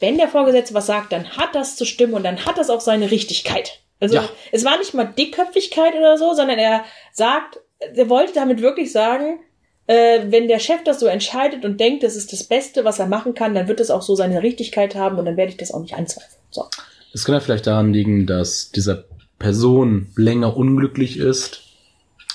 wenn 0.00 0.16
der 0.18 0.28
Vorgesetzte 0.28 0.74
was 0.74 0.86
sagt, 0.86 1.12
dann 1.12 1.28
hat 1.36 1.54
das 1.54 1.76
zu 1.76 1.84
stimmen 1.84 2.14
und 2.14 2.22
dann 2.24 2.44
hat 2.46 2.58
das 2.58 2.70
auch 2.70 2.80
seine 2.80 3.10
Richtigkeit. 3.10 3.80
Also 4.00 4.16
Ja. 4.16 4.28
es 4.52 4.64
war 4.64 4.78
nicht 4.78 4.94
mal 4.94 5.04
Dickköpfigkeit 5.04 5.94
oder 5.94 6.16
so, 6.18 6.34
sondern 6.34 6.58
er 6.58 6.84
sagt, 7.12 7.58
er 7.80 8.08
wollte 8.08 8.32
damit 8.34 8.60
wirklich 8.62 8.92
sagen, 8.92 9.40
äh, 9.86 10.20
wenn 10.30 10.48
der 10.48 10.58
Chef 10.60 10.84
das 10.84 11.00
so 11.00 11.06
entscheidet 11.06 11.64
und 11.64 11.80
denkt, 11.80 12.02
das 12.02 12.14
ist 12.14 12.32
das 12.32 12.44
Beste, 12.44 12.84
was 12.84 12.98
er 12.98 13.06
machen 13.06 13.34
kann, 13.34 13.54
dann 13.54 13.68
wird 13.68 13.80
es 13.80 13.90
auch 13.90 14.02
so 14.02 14.14
seine 14.14 14.42
Richtigkeit 14.42 14.94
haben 14.94 15.18
und 15.18 15.24
dann 15.24 15.36
werde 15.36 15.50
ich 15.50 15.56
das 15.56 15.72
auch 15.72 15.80
nicht 15.80 15.94
anzweifeln. 15.94 16.40
So. 16.50 16.66
Es 17.14 17.24
kann 17.24 17.34
ja 17.34 17.40
vielleicht 17.40 17.66
daran 17.66 17.92
liegen, 17.92 18.26
dass 18.26 18.70
dieser 18.70 19.04
Person 19.38 20.12
länger 20.16 20.56
unglücklich 20.56 21.16
ist 21.18 21.62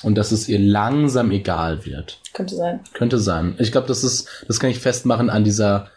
und 0.01 0.15
dass 0.15 0.31
es 0.31 0.49
ihr 0.49 0.59
langsam 0.59 1.31
egal 1.31 1.85
wird. 1.85 2.19
Könnte 2.33 2.55
sein. 2.55 2.79
Könnte 2.93 3.19
sein. 3.19 3.55
Ich 3.59 3.71
glaube, 3.71 3.87
das 3.87 4.03
ist, 4.03 4.27
das 4.47 4.59
kann 4.59 4.69
ich 4.69 4.79
festmachen 4.79 5.29
an 5.29 5.43
dieser, 5.43 5.89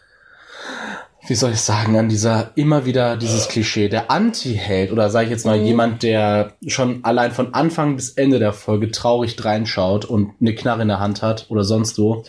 wie 1.27 1.35
soll 1.35 1.51
ich 1.51 1.61
sagen, 1.61 1.97
an 1.97 2.09
dieser 2.09 2.51
immer 2.55 2.85
wieder 2.85 3.17
dieses 3.17 3.47
Klischee, 3.47 3.89
der 3.89 4.09
Anti-Held 4.09 4.91
oder 4.91 5.09
sage 5.09 5.25
ich 5.25 5.31
jetzt 5.31 5.45
mal 5.45 5.57
Mhm. 5.59 5.65
jemand, 5.65 6.03
der 6.03 6.53
schon 6.67 7.03
allein 7.03 7.31
von 7.31 7.53
Anfang 7.53 7.95
bis 7.95 8.11
Ende 8.11 8.39
der 8.39 8.53
Folge 8.53 8.91
traurig 8.91 9.43
reinschaut 9.43 10.05
und 10.05 10.31
eine 10.39 10.55
Knarre 10.55 10.83
in 10.83 10.87
der 10.87 10.99
Hand 10.99 11.21
hat 11.21 11.45
oder 11.49 11.63
sonst 11.63 11.99
wo, 11.99 12.23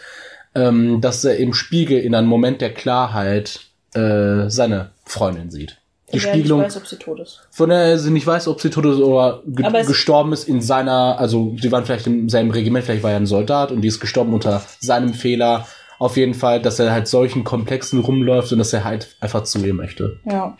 ähm, 0.54 1.00
dass 1.00 1.24
er 1.24 1.36
im 1.36 1.54
Spiegel 1.54 2.00
in 2.00 2.14
einem 2.14 2.28
Moment 2.28 2.60
der 2.60 2.74
Klarheit 2.74 3.60
äh, 3.94 4.48
seine 4.48 4.90
Freundin 5.04 5.50
sieht. 5.50 5.76
Die 6.12 6.14
wer 6.14 6.32
Spiegelung, 6.32 6.60
nicht 6.60 6.68
weiß, 6.70 6.76
ob 6.78 6.86
sie 6.86 6.96
tot 6.96 7.20
ist. 7.20 7.40
von 7.50 7.68
der 7.68 7.98
sie 7.98 8.10
nicht 8.10 8.26
weiß, 8.26 8.48
ob 8.48 8.60
sie 8.62 8.70
tot 8.70 8.86
ist 8.86 8.96
oder 8.98 9.42
ge 9.46 9.70
gestorben 9.86 10.32
ist 10.32 10.48
in 10.48 10.62
seiner, 10.62 11.18
also 11.18 11.54
sie 11.60 11.70
waren 11.70 11.84
vielleicht 11.84 12.06
im 12.06 12.30
selben 12.30 12.50
Regiment, 12.50 12.84
vielleicht 12.86 13.02
war 13.02 13.10
er 13.10 13.18
ein 13.18 13.26
Soldat 13.26 13.70
und 13.72 13.82
die 13.82 13.88
ist 13.88 14.00
gestorben 14.00 14.32
unter 14.32 14.62
seinem 14.80 15.12
Fehler. 15.12 15.66
Auf 15.98 16.16
jeden 16.16 16.34
Fall, 16.34 16.60
dass 16.62 16.78
er 16.78 16.92
halt 16.92 17.08
solchen 17.08 17.44
Komplexen 17.44 18.00
rumläuft 18.00 18.52
und 18.52 18.58
dass 18.58 18.72
er 18.72 18.84
halt 18.84 19.16
einfach 19.20 19.42
zu 19.44 19.58
ihr 19.64 19.74
möchte. 19.74 20.20
Ja. 20.24 20.56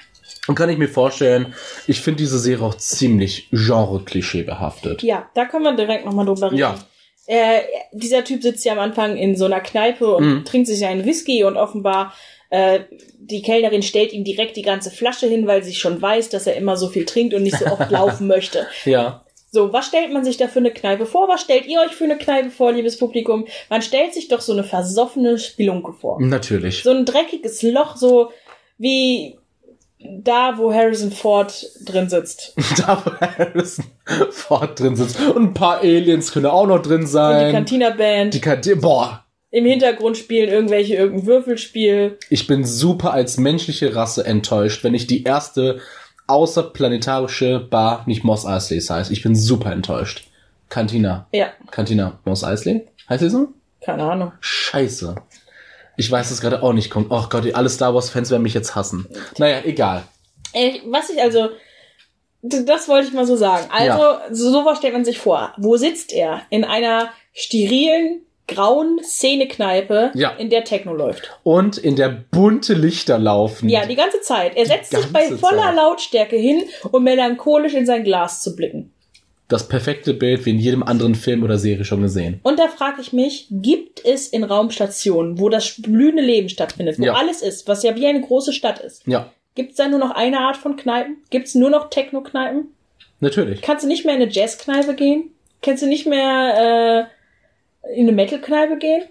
Und 0.47 0.55
kann 0.55 0.69
ich 0.71 0.79
mir 0.79 0.89
vorstellen, 0.89 1.55
ich 1.87 2.01
finde 2.01 2.19
diese 2.19 2.39
Serie 2.39 2.65
auch 2.67 2.75
ziemlich 2.77 3.49
genre-klischee 3.51 4.43
behaftet. 4.43 5.03
Ja, 5.03 5.29
da 5.35 5.45
können 5.45 5.65
wir 5.65 5.77
direkt 5.77 6.05
nochmal 6.07 6.27
drüber 6.27 6.47
reden. 6.51 6.59
Ja. 6.59 6.75
Äh, 7.27 7.61
dieser 7.93 8.25
Typ 8.25 8.43
sitzt 8.43 8.65
ja 8.65 8.73
am 8.73 8.79
Anfang 8.79 9.17
in 9.17 9.37
so 9.37 9.45
einer 9.45 9.61
Kneipe 9.61 10.15
und 10.15 10.25
Mhm. 10.27 10.45
trinkt 10.45 10.67
sich 10.67 10.85
einen 10.87 11.05
Whisky 11.05 11.45
und 11.45 11.57
offenbar 11.57 12.13
Äh, 12.51 12.85
die 13.21 13.43
Kellnerin 13.43 13.83
stellt 13.83 14.15
ihm 14.15 14.25
direkt 14.25 14.57
die 14.57 14.63
ganze 14.63 14.91
Flasche 14.91 15.27
hin, 15.27 15.47
weil 15.47 15.63
sie 15.63 15.75
schon 15.75 16.01
weiß, 16.01 16.31
dass 16.31 16.47
er 16.47 16.57
immer 16.57 16.79
so 16.79 16.89
viel 16.89 17.05
trinkt 17.05 17.35
und 17.35 17.43
nicht 17.43 17.59
so 17.59 17.67
oft 17.67 17.91
laufen 17.91 18.27
möchte. 18.27 18.67
Ja. 18.87 19.23
So, 19.51 19.73
was 19.73 19.87
stellt 19.87 20.13
man 20.13 20.25
sich 20.25 20.37
da 20.37 20.47
für 20.47 20.59
eine 20.59 20.71
Kneipe 20.71 21.07
vor? 21.07 21.29
Was 21.29 21.41
stellt 21.41 21.67
ihr 21.67 21.81
euch 21.81 21.93
für 21.93 22.05
eine 22.05 22.19
Kneipe 22.19 22.51
vor, 22.51 22.73
liebes 22.73 22.99
Publikum? 22.99 23.47
Man 23.71 23.81
stellt 23.81 24.13
sich 24.13 24.29
doch 24.29 24.41
so 24.41 24.53
eine 24.53 24.65
versoffene 24.65 25.39
Spelunke 25.39 25.93
vor. 25.95 26.21
Natürlich. 26.21 26.83
So 26.83 26.91
ein 26.91 27.07
dreckiges 27.07 27.63
Loch, 27.63 27.97
so 27.97 28.31
wie 28.77 29.39
da, 29.99 30.59
wo 30.59 30.73
Harrison 30.73 31.11
Ford 31.11 31.67
drin 31.85 32.11
sitzt. 32.11 32.55
da, 32.79 33.03
wo 33.05 33.11
Harrison 33.27 33.87
Ford 34.31 34.79
drin 34.79 34.97
sitzt. 34.97 35.19
Und 35.21 35.43
ein 35.43 35.55
paar 35.55 35.79
Aliens 35.79 36.33
können 36.33 36.47
auch 36.47 36.67
noch 36.67 36.83
drin 36.83 37.01
Und 37.01 37.07
die 37.07 37.13
sein. 37.13 37.53
Cantina-Band. 37.53 38.35
Die 38.35 38.41
Kantine. 38.41 38.77
Boah. 38.77 39.25
Im 39.51 39.65
Hintergrund 39.65 40.19
spielen 40.19 40.51
irgendwelche 40.51 40.95
irgendein 40.95 41.27
Würfelspiel. 41.27 42.19
Ich 42.29 42.47
bin 42.47 42.67
super 42.67 43.13
als 43.13 43.39
menschliche 43.39 43.95
Rasse 43.95 44.27
enttäuscht, 44.27 44.85
wenn 44.85 44.93
ich 44.93 45.07
die 45.07 45.25
erste 45.25 45.81
außerplanetarische 46.29 47.61
Bar 47.61 48.05
nicht 48.07 48.25
Moss 48.25 48.47
Eisley 48.47 48.81
heißt. 48.81 49.11
Ich 49.11 49.23
bin 49.23 49.35
super 49.35 49.73
enttäuscht. 49.73 50.29
Cantina. 50.69 51.27
Ja, 51.33 51.49
Cantina 51.71 52.19
Moss 52.25 52.45
Eisley? 52.45 52.87
Heißt 53.09 53.23
die 53.23 53.31
so? 53.31 53.49
keine 53.81 54.03
Ahnung. 54.05 54.33
Scheiße. 54.41 55.15
Ich 55.97 56.11
weiß 56.11 56.31
es 56.31 56.41
gerade 56.41 56.63
auch 56.63 56.73
nicht. 56.73 56.91
Kommt. 56.91 57.07
Oh 57.11 57.25
Gott, 57.31 57.53
alle 57.55 57.69
Star 57.69 57.95
Wars 57.95 58.11
Fans 58.11 58.31
werden 58.31 58.43
mich 58.43 58.55
jetzt 58.55 58.75
hassen. 58.75 59.09
Naja, 59.39 59.63
egal. 59.65 60.05
Äh, 60.53 60.81
Was 60.87 61.11
ich 61.11 61.21
also, 61.21 61.49
das 62.43 62.89
wollte 62.89 63.09
ich 63.09 63.15
mal 63.15 63.27
so 63.27 63.37
sagen. 63.37 63.67
Also, 63.71 64.19
so 64.31 64.51
sowas 64.53 64.79
stellt 64.79 64.93
man 64.93 65.05
sich 65.05 65.19
vor. 65.19 65.55
Wo 65.57 65.77
sitzt 65.77 66.13
er? 66.13 66.43
In 66.51 66.65
einer 66.65 67.09
sterilen, 67.33 68.23
grauen 68.49 68.99
Szenekneipe, 69.05 70.11
Ja. 70.15 70.31
in 70.31 70.51
der 70.51 70.65
Techno 70.65 70.93
läuft. 70.95 71.31
Und 71.45 71.79
in 71.79 71.95
der 71.97 72.09
bunte 72.09 72.75
Lichter 72.75 73.19
laufen. 73.19 73.69
Ja, 73.69 73.87
die 73.87 73.95
ganze 73.95 74.21
Zeit. 74.21 74.57
Er 74.57 74.67
setzt 74.67 74.91
sich 74.91 75.07
bei 75.13 75.29
voller 75.37 75.63
Zeit. 75.63 75.77
Lautstärke 75.77 76.37
hin, 76.37 76.63
um 76.91 77.05
melancholisch 77.05 77.75
in 77.75 77.87
sein 77.87 78.05
Glas 78.05 78.43
zu 78.43 78.57
blicken. 78.57 78.93
Das 79.49 79.67
perfekte 79.69 80.13
Bild 80.13 80.45
wie 80.45 80.51
in 80.51 80.59
jedem 80.59 80.83
anderen 80.83 81.15
Film 81.15 81.43
oder 81.43 81.57
Serie 81.57 81.85
schon 81.85 82.03
gesehen. 82.03 82.41
Und 82.43 82.59
da 82.59 82.69
frage 82.69 83.01
ich 83.01 83.13
mich, 83.15 83.47
gibt 83.51 84.05
es 84.05 84.29
in 84.29 84.45
Raumstationen, 84.45 85.39
wo 85.41 85.49
das 85.49 85.81
blühende 85.81 86.23
Leben 86.23 86.49
stattfindet, 86.51 86.99
wo 86.99 87.05
Ja. 87.05 87.15
alles 87.15 87.41
ist, 87.41 87.67
was 87.69 87.83
ja 87.83 87.97
wie 87.97 88.07
eine 88.07 88.21
große 88.21 88.53
Stadt 88.53 88.79
ist, 88.81 89.07
Ja, 89.07 89.31
gibt 89.55 89.71
es 89.71 89.77
da 89.77 89.89
nur 89.89 89.99
noch 90.01 90.11
eine 90.11 90.41
Art 90.41 90.57
von 90.59 90.77
Kneipen? 90.77 91.19
Gibt 91.31 91.47
es 91.47 91.55
nur 91.55 91.71
noch 91.71 91.89
Techno-Kneipen? 91.91 92.75
natürlich. 93.21 93.63
Kannst 93.63 93.85
du 93.85 93.89
nicht 93.89 94.05
mehr 94.05 94.15
in 94.15 94.23
eine 94.23 94.31
Jazzkneipe 94.31 94.95
gehen? 94.95 95.31
Kannst 95.63 95.83
du 95.83 95.87
nicht 95.87 96.07
mehr 96.07 97.09
äh, 97.09 97.18
in 97.95 98.03
eine 98.07 98.13
Metal-Kneipe 98.13 98.79
gehen? 98.79 99.03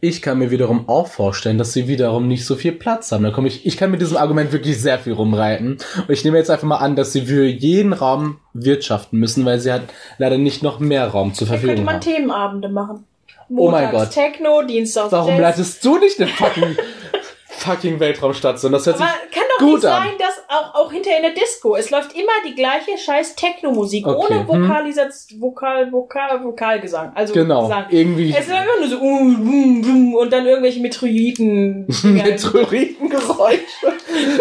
Ich 0.00 0.22
kann 0.22 0.38
mir 0.38 0.52
wiederum 0.52 0.88
auch 0.88 1.08
vorstellen, 1.08 1.58
dass 1.58 1.72
sie 1.72 1.88
wiederum 1.88 2.28
nicht 2.28 2.46
so 2.46 2.54
viel 2.54 2.70
Platz 2.70 3.10
haben. 3.10 3.24
Da 3.24 3.30
komme 3.30 3.48
ich, 3.48 3.66
ich 3.66 3.76
kann 3.76 3.90
mit 3.90 4.00
diesem 4.00 4.16
Argument 4.16 4.52
wirklich 4.52 4.80
sehr 4.80 5.00
viel 5.00 5.12
rumreiten. 5.12 5.78
Und 5.96 6.10
ich 6.10 6.24
nehme 6.24 6.38
jetzt 6.38 6.50
einfach 6.50 6.68
mal 6.68 6.76
an, 6.76 6.94
dass 6.94 7.12
sie 7.12 7.22
für 7.22 7.44
jeden 7.44 7.92
Raum 7.92 8.38
wirtschaften 8.54 9.18
müssen, 9.18 9.44
weil 9.44 9.58
sie 9.58 9.72
halt 9.72 9.82
leider 10.18 10.38
nicht 10.38 10.62
noch 10.62 10.78
mehr 10.78 11.08
Raum 11.08 11.34
zur 11.34 11.48
Da 11.48 11.54
könnte 11.54 11.66
Verfügung 11.66 11.84
man 11.84 11.94
haben. 11.96 12.00
Themenabende 12.02 12.68
machen. 12.68 13.04
Oh 13.50 13.70
mein 13.70 13.86
Montags 13.86 14.14
Gott. 14.14 14.24
Techno, 14.24 14.62
Dienstags 14.62 15.10
Warum 15.10 15.30
Jazz. 15.30 15.40
leitest 15.40 15.84
du 15.84 15.98
nicht 15.98 16.20
eine 16.20 16.28
fucking, 16.28 16.76
fucking 17.58 18.00
Weltraumstation? 18.00 18.72
Das 18.72 18.86
hört 18.86 18.98
sich 18.98 19.06
Aber 19.06 19.14
kann 19.32 19.42
doch 19.58 19.66
gut 19.66 19.82
nicht 19.82 19.86
an. 19.86 20.04
sein, 20.04 20.12
dass 20.18 20.38
auch, 20.48 20.74
auch 20.74 20.92
hinterher 20.92 21.18
in 21.18 21.24
der 21.24 21.34
Disco, 21.34 21.76
es 21.76 21.90
läuft 21.90 22.14
immer 22.14 22.32
die 22.46 22.54
gleiche 22.54 22.96
scheiß 22.96 23.36
Techno-Musik, 23.36 24.06
Okay, 24.06 24.16
ohne 24.16 24.40
hm. 24.40 24.48
Vokalisation, 24.48 25.40
Vokal, 25.40 25.92
Vokal, 25.92 26.42
Vokalgesang. 26.42 27.12
Also 27.14 27.34
Genau, 27.34 27.62
Gesang. 27.62 27.86
irgendwie 27.90 28.30
Es 28.30 28.46
ist 28.46 28.48
immer 28.48 28.64
nur 28.78 28.88
so 28.88 28.96
uh, 28.96 29.36
bum, 29.36 29.82
bum, 29.82 30.14
und 30.14 30.32
dann 30.32 30.46
irgendwelche 30.46 30.80
Metroiden. 30.80 31.86
Meteoritengeräusche. 32.02 33.58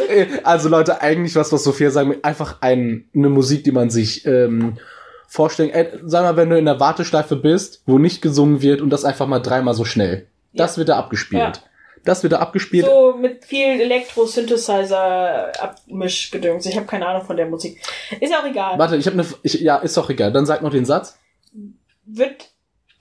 Äh, 0.09 0.27
also 0.43 0.69
Leute, 0.69 1.01
eigentlich 1.01 1.35
was, 1.35 1.51
was 1.51 1.63
Sophia 1.63 1.89
sagen 1.89 2.15
einfach 2.23 2.57
ein, 2.61 3.09
eine 3.13 3.29
Musik, 3.29 3.63
die 3.63 3.71
man 3.71 3.89
sich 3.89 4.25
ähm, 4.25 4.77
vorstellen. 5.27 5.69
Äh, 5.71 5.99
sag 6.05 6.23
mal, 6.23 6.37
wenn 6.37 6.49
du 6.49 6.57
in 6.57 6.65
der 6.65 6.79
Warteschleife 6.79 7.35
bist, 7.35 7.81
wo 7.85 7.97
nicht 7.99 8.21
gesungen 8.21 8.61
wird 8.61 8.81
und 8.81 8.89
das 8.89 9.05
einfach 9.05 9.27
mal 9.27 9.39
dreimal 9.39 9.73
so 9.73 9.85
schnell. 9.85 10.27
Das 10.53 10.77
wird 10.77 10.89
da 10.89 10.97
abgespielt. 10.97 11.57
Ja. 11.57 11.63
Das 12.03 12.23
wird 12.23 12.33
da 12.33 12.39
abgespielt. 12.39 12.85
So 12.85 13.15
mit 13.17 13.45
viel 13.45 13.79
Elektro-Synthesizer-Abmischgedöns. 13.81 16.65
Ich 16.65 16.75
habe 16.75 16.85
keine 16.85 17.07
Ahnung 17.07 17.25
von 17.25 17.37
der 17.37 17.47
Musik. 17.47 17.81
Ist 18.19 18.33
auch 18.33 18.45
egal. 18.45 18.79
Warte, 18.79 18.95
ich 18.95 19.05
habe 19.07 19.19
eine. 19.19 19.27
Ich, 19.43 19.55
ja, 19.55 19.77
ist 19.77 19.97
doch 19.97 20.09
egal. 20.09 20.31
Dann 20.31 20.45
sag 20.45 20.61
noch 20.61 20.71
den 20.71 20.85
Satz. 20.85 21.19
Wird 22.05 22.49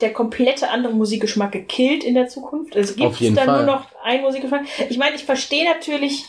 der 0.01 0.13
komplette 0.13 0.71
andere 0.71 0.93
Musikgeschmack 0.93 1.53
gekillt 1.53 2.05
in 2.05 2.15
der 2.15 2.29
Zukunft? 2.29 2.77
Also 2.77 2.95
gibt 2.95 3.21
es 3.21 3.35
dann 3.35 3.47
Fall. 3.47 3.65
nur 3.65 3.75
noch 3.75 3.87
einen 4.03 4.23
Musikgeschmack? 4.23 4.67
Ich 4.89 4.99
meine, 4.99 5.17
ich 5.17 5.25
verstehe 5.25 5.65
natürlich, 5.65 6.25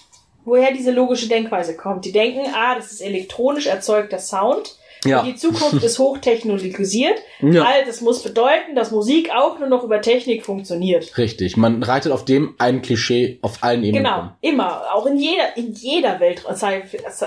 woher 0.46 0.72
diese 0.72 0.92
logische 0.92 1.28
Denkweise 1.28 1.76
kommt. 1.76 2.06
Die 2.06 2.12
denken, 2.12 2.42
ah, 2.54 2.76
das 2.76 2.92
ist 2.92 3.02
elektronisch 3.02 3.68
erzeugter 3.68 4.20
Sound. 4.20 4.78
Ja. 5.06 5.24
Die 5.24 5.36
Zukunft 5.36 5.84
ist 5.84 6.00
hochtechnologisiert. 6.00 7.20
Ja. 7.42 7.64
All 7.64 7.86
das 7.86 8.02
muss 8.02 8.24
bedeuten, 8.24 8.76
dass 8.76 8.92
Musik 8.92 9.30
auch 9.36 9.60
nur 9.60 9.68
noch 9.68 9.84
über 9.84 10.02
Technik 10.02 10.46
funktioniert. 10.46 11.18
Richtig. 11.18 11.58
Man 11.58 11.84
reitet 11.84 12.12
auf 12.12 12.26
dem 12.26 12.56
ein 12.58 12.82
Klischee 12.82 13.40
auf 13.42 13.64
allen 13.64 13.84
Ebenen. 13.84 14.04
Genau, 14.04 14.20
rum. 14.20 14.32
immer. 14.42 14.84
Auch 14.94 15.06
in 15.06 15.18
jeder, 15.18 15.56
in 15.56 15.74
jeder 15.74 16.20
Weltraum, 16.20 16.56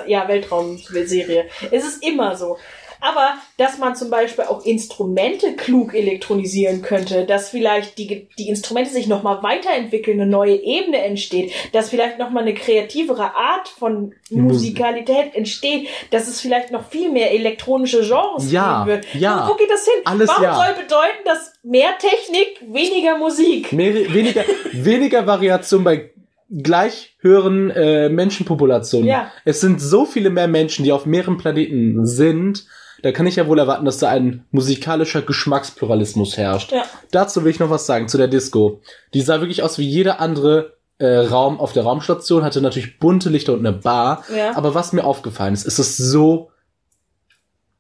ja, 0.06 0.28
Weltraumserie. 0.28 1.44
Es 1.70 1.84
ist 1.84 2.04
immer 2.04 2.36
so. 2.36 2.56
Aber, 3.00 3.34
dass 3.56 3.78
man 3.78 3.96
zum 3.96 4.10
Beispiel 4.10 4.44
auch 4.44 4.64
Instrumente 4.64 5.54
klug 5.54 5.94
elektronisieren 5.94 6.82
könnte, 6.82 7.24
dass 7.24 7.50
vielleicht 7.50 7.98
die, 7.98 8.28
die 8.38 8.48
Instrumente 8.48 8.90
sich 8.90 9.06
nochmal 9.06 9.42
weiterentwickeln, 9.42 10.20
eine 10.20 10.30
neue 10.30 10.56
Ebene 10.56 10.98
entsteht, 10.98 11.52
dass 11.72 11.90
vielleicht 11.90 12.18
nochmal 12.18 12.42
eine 12.42 12.54
kreativere 12.54 13.34
Art 13.34 13.68
von 13.68 14.14
Musikalität 14.30 15.34
entsteht, 15.34 15.88
dass 16.10 16.28
es 16.28 16.40
vielleicht 16.40 16.70
noch 16.70 16.88
viel 16.88 17.10
mehr 17.10 17.32
elektronische 17.32 18.00
Genres 18.00 18.50
Ja, 18.50 18.84
geben 18.84 19.02
wird. 19.02 19.14
ja. 19.14 19.46
Wo, 19.46 19.52
wo 19.52 19.56
geht 19.56 19.70
das 19.70 19.84
hin? 19.84 20.02
Alles 20.04 20.28
Warum 20.28 20.42
ja. 20.44 20.54
soll 20.54 20.74
bedeuten, 20.74 21.24
dass 21.24 21.52
mehr 21.62 21.90
Technik, 21.98 22.60
weniger 22.72 23.18
Musik? 23.18 23.72
Mehr, 23.72 23.94
weniger, 24.12 24.44
weniger 24.72 25.26
Variation 25.26 25.84
bei 25.84 26.10
gleich 26.50 27.14
höheren 27.20 27.70
äh, 27.70 28.08
Menschenpopulationen. 28.08 29.06
Ja. 29.08 29.30
Es 29.44 29.60
sind 29.60 29.80
so 29.80 30.04
viele 30.04 30.30
mehr 30.30 30.48
Menschen, 30.48 30.84
die 30.84 30.92
auf 30.92 31.06
mehreren 31.06 31.38
Planeten 31.38 32.06
sind. 32.06 32.66
Da 33.02 33.12
kann 33.12 33.26
ich 33.26 33.36
ja 33.36 33.46
wohl 33.46 33.58
erwarten, 33.58 33.84
dass 33.84 33.98
da 33.98 34.08
ein 34.08 34.44
musikalischer 34.50 35.22
Geschmackspluralismus 35.22 36.36
herrscht. 36.36 36.72
Ja. 36.72 36.82
Dazu 37.10 37.44
will 37.44 37.50
ich 37.50 37.58
noch 37.58 37.70
was 37.70 37.86
sagen 37.86 38.08
zu 38.08 38.18
der 38.18 38.28
Disco. 38.28 38.80
Die 39.14 39.22
sah 39.22 39.40
wirklich 39.40 39.62
aus 39.62 39.78
wie 39.78 39.88
jeder 39.88 40.20
andere 40.20 40.76
äh, 40.98 41.06
Raum 41.18 41.58
auf 41.60 41.72
der 41.72 41.84
Raumstation, 41.84 42.42
hatte 42.44 42.60
natürlich 42.60 42.98
bunte 42.98 43.30
Lichter 43.30 43.54
und 43.54 43.60
eine 43.60 43.72
Bar. 43.72 44.24
Ja. 44.34 44.56
Aber 44.56 44.74
was 44.74 44.92
mir 44.92 45.04
aufgefallen 45.04 45.54
ist, 45.54 45.64
ist 45.66 45.78
es 45.78 45.96
so 45.96 46.50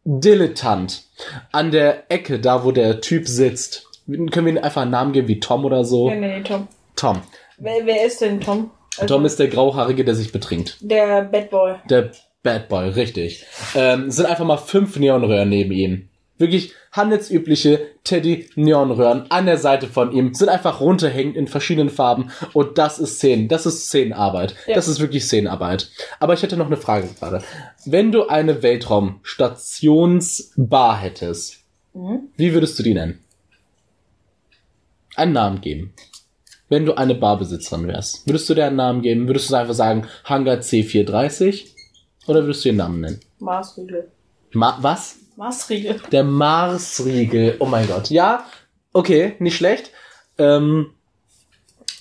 dilettant. 0.04 1.04
An 1.52 1.70
der 1.70 2.10
Ecke, 2.10 2.40
da 2.40 2.64
wo 2.64 2.72
der 2.72 3.00
Typ 3.00 3.28
sitzt, 3.28 3.86
können 4.06 4.46
wir 4.46 4.52
ihm 4.54 4.64
einfach 4.64 4.82
einen 4.82 4.90
Namen 4.90 5.12
geben 5.12 5.28
wie 5.28 5.40
Tom 5.40 5.64
oder 5.64 5.84
so. 5.84 6.08
Nee, 6.10 6.16
nee, 6.16 6.42
Tom. 6.42 6.68
Tom. 6.96 7.20
Wer, 7.58 7.84
wer 7.84 8.06
ist 8.06 8.20
denn 8.20 8.40
Tom? 8.40 8.70
Also, 8.98 9.14
Tom 9.14 9.24
ist 9.24 9.38
der 9.38 9.48
Grauhaarige, 9.48 10.04
der 10.04 10.14
sich 10.14 10.32
betrinkt. 10.32 10.78
der 10.80 11.22
Bad 11.22 11.50
Boy. 11.50 11.74
Der 11.88 12.10
Bad 12.42 12.68
Boy, 12.68 12.88
richtig. 12.90 13.44
Ähm, 13.74 14.06
es 14.06 14.16
sind 14.16 14.26
einfach 14.26 14.44
mal 14.44 14.56
fünf 14.56 14.96
Neonröhren 14.98 15.48
neben 15.48 15.72
ihm. 15.72 16.08
Wirklich 16.38 16.72
handelsübliche 16.92 17.80
Teddy-Neonröhren 18.04 19.30
an 19.30 19.44
der 19.44 19.58
Seite 19.58 19.86
von 19.88 20.10
ihm 20.12 20.32
sind 20.32 20.48
einfach 20.48 20.80
runterhängend 20.80 21.36
in 21.36 21.46
verschiedenen 21.48 21.90
Farben 21.90 22.30
und 22.54 22.78
das 22.78 22.98
ist 22.98 23.16
Szenen, 23.16 23.48
das 23.48 23.66
ist 23.66 23.88
Szenenarbeit. 23.88 24.54
Ja. 24.66 24.74
Das 24.74 24.88
ist 24.88 25.00
wirklich 25.00 25.24
Szenenarbeit. 25.24 25.90
Aber 26.18 26.32
ich 26.32 26.42
hätte 26.42 26.56
noch 26.56 26.66
eine 26.66 26.78
Frage 26.78 27.08
gerade. 27.18 27.42
Wenn 27.84 28.10
du 28.10 28.26
eine 28.28 28.62
Weltraumstationsbar 28.62 30.98
hättest, 30.98 31.58
Mhm. 31.92 32.28
wie 32.36 32.54
würdest 32.54 32.78
du 32.78 32.82
die 32.84 32.94
nennen? 32.94 33.18
Einen 35.16 35.32
Namen 35.32 35.60
geben. 35.60 35.92
Wenn 36.68 36.86
du 36.86 36.96
eine 36.96 37.16
Barbesitzerin 37.16 37.88
wärst, 37.88 38.24
würdest 38.26 38.48
du 38.48 38.54
dir 38.54 38.66
einen 38.66 38.76
Namen 38.76 39.02
geben? 39.02 39.26
Würdest 39.26 39.50
du 39.50 39.56
einfach 39.56 39.74
sagen 39.74 40.06
Hangar 40.24 40.58
C430? 40.60 41.66
Oder 42.30 42.44
würdest 42.44 42.64
du 42.64 42.68
den 42.68 42.76
Namen 42.76 43.00
nennen? 43.00 43.18
Marsriegel. 43.40 44.08
Ma 44.52 44.78
was? 44.80 45.16
Marsriegel. 45.36 46.00
Der 46.12 46.22
Marsriegel. 46.22 47.56
Oh 47.58 47.66
mein 47.66 47.88
Gott. 47.88 48.08
Ja, 48.08 48.44
okay, 48.92 49.34
nicht 49.40 49.56
schlecht. 49.56 49.90
Ähm, 50.38 50.92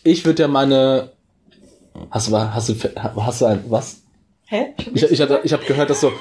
ich 0.04 0.24
würde 0.26 0.44
ja 0.44 0.48
meine. 0.48 1.13
Hast 2.12 2.28
du, 2.28 2.38
hast 2.38 2.70
du, 2.70 2.76
hast 3.15 3.42
du 3.42 3.46
ein, 3.46 3.63
was? 3.70 4.04
Hä? 4.46 4.68
Ich, 4.94 5.02
ich, 5.04 5.20
hatte, 5.20 5.42
ich 5.44 5.52
habe 5.52 5.65
gehört, 5.65 5.89
dass 5.89 6.02
du 6.02 6.12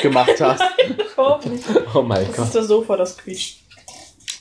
gemacht 0.00 0.30
hast. 0.40 0.62
Nicht. 1.46 1.64
Oh 1.92 2.02
mein 2.02 2.26
Das 2.28 2.36
Gott. 2.36 2.46
ist 2.46 2.54
das 2.54 2.66
Sofa, 2.68 2.96
das 2.96 3.18
quietscht. 3.18 3.62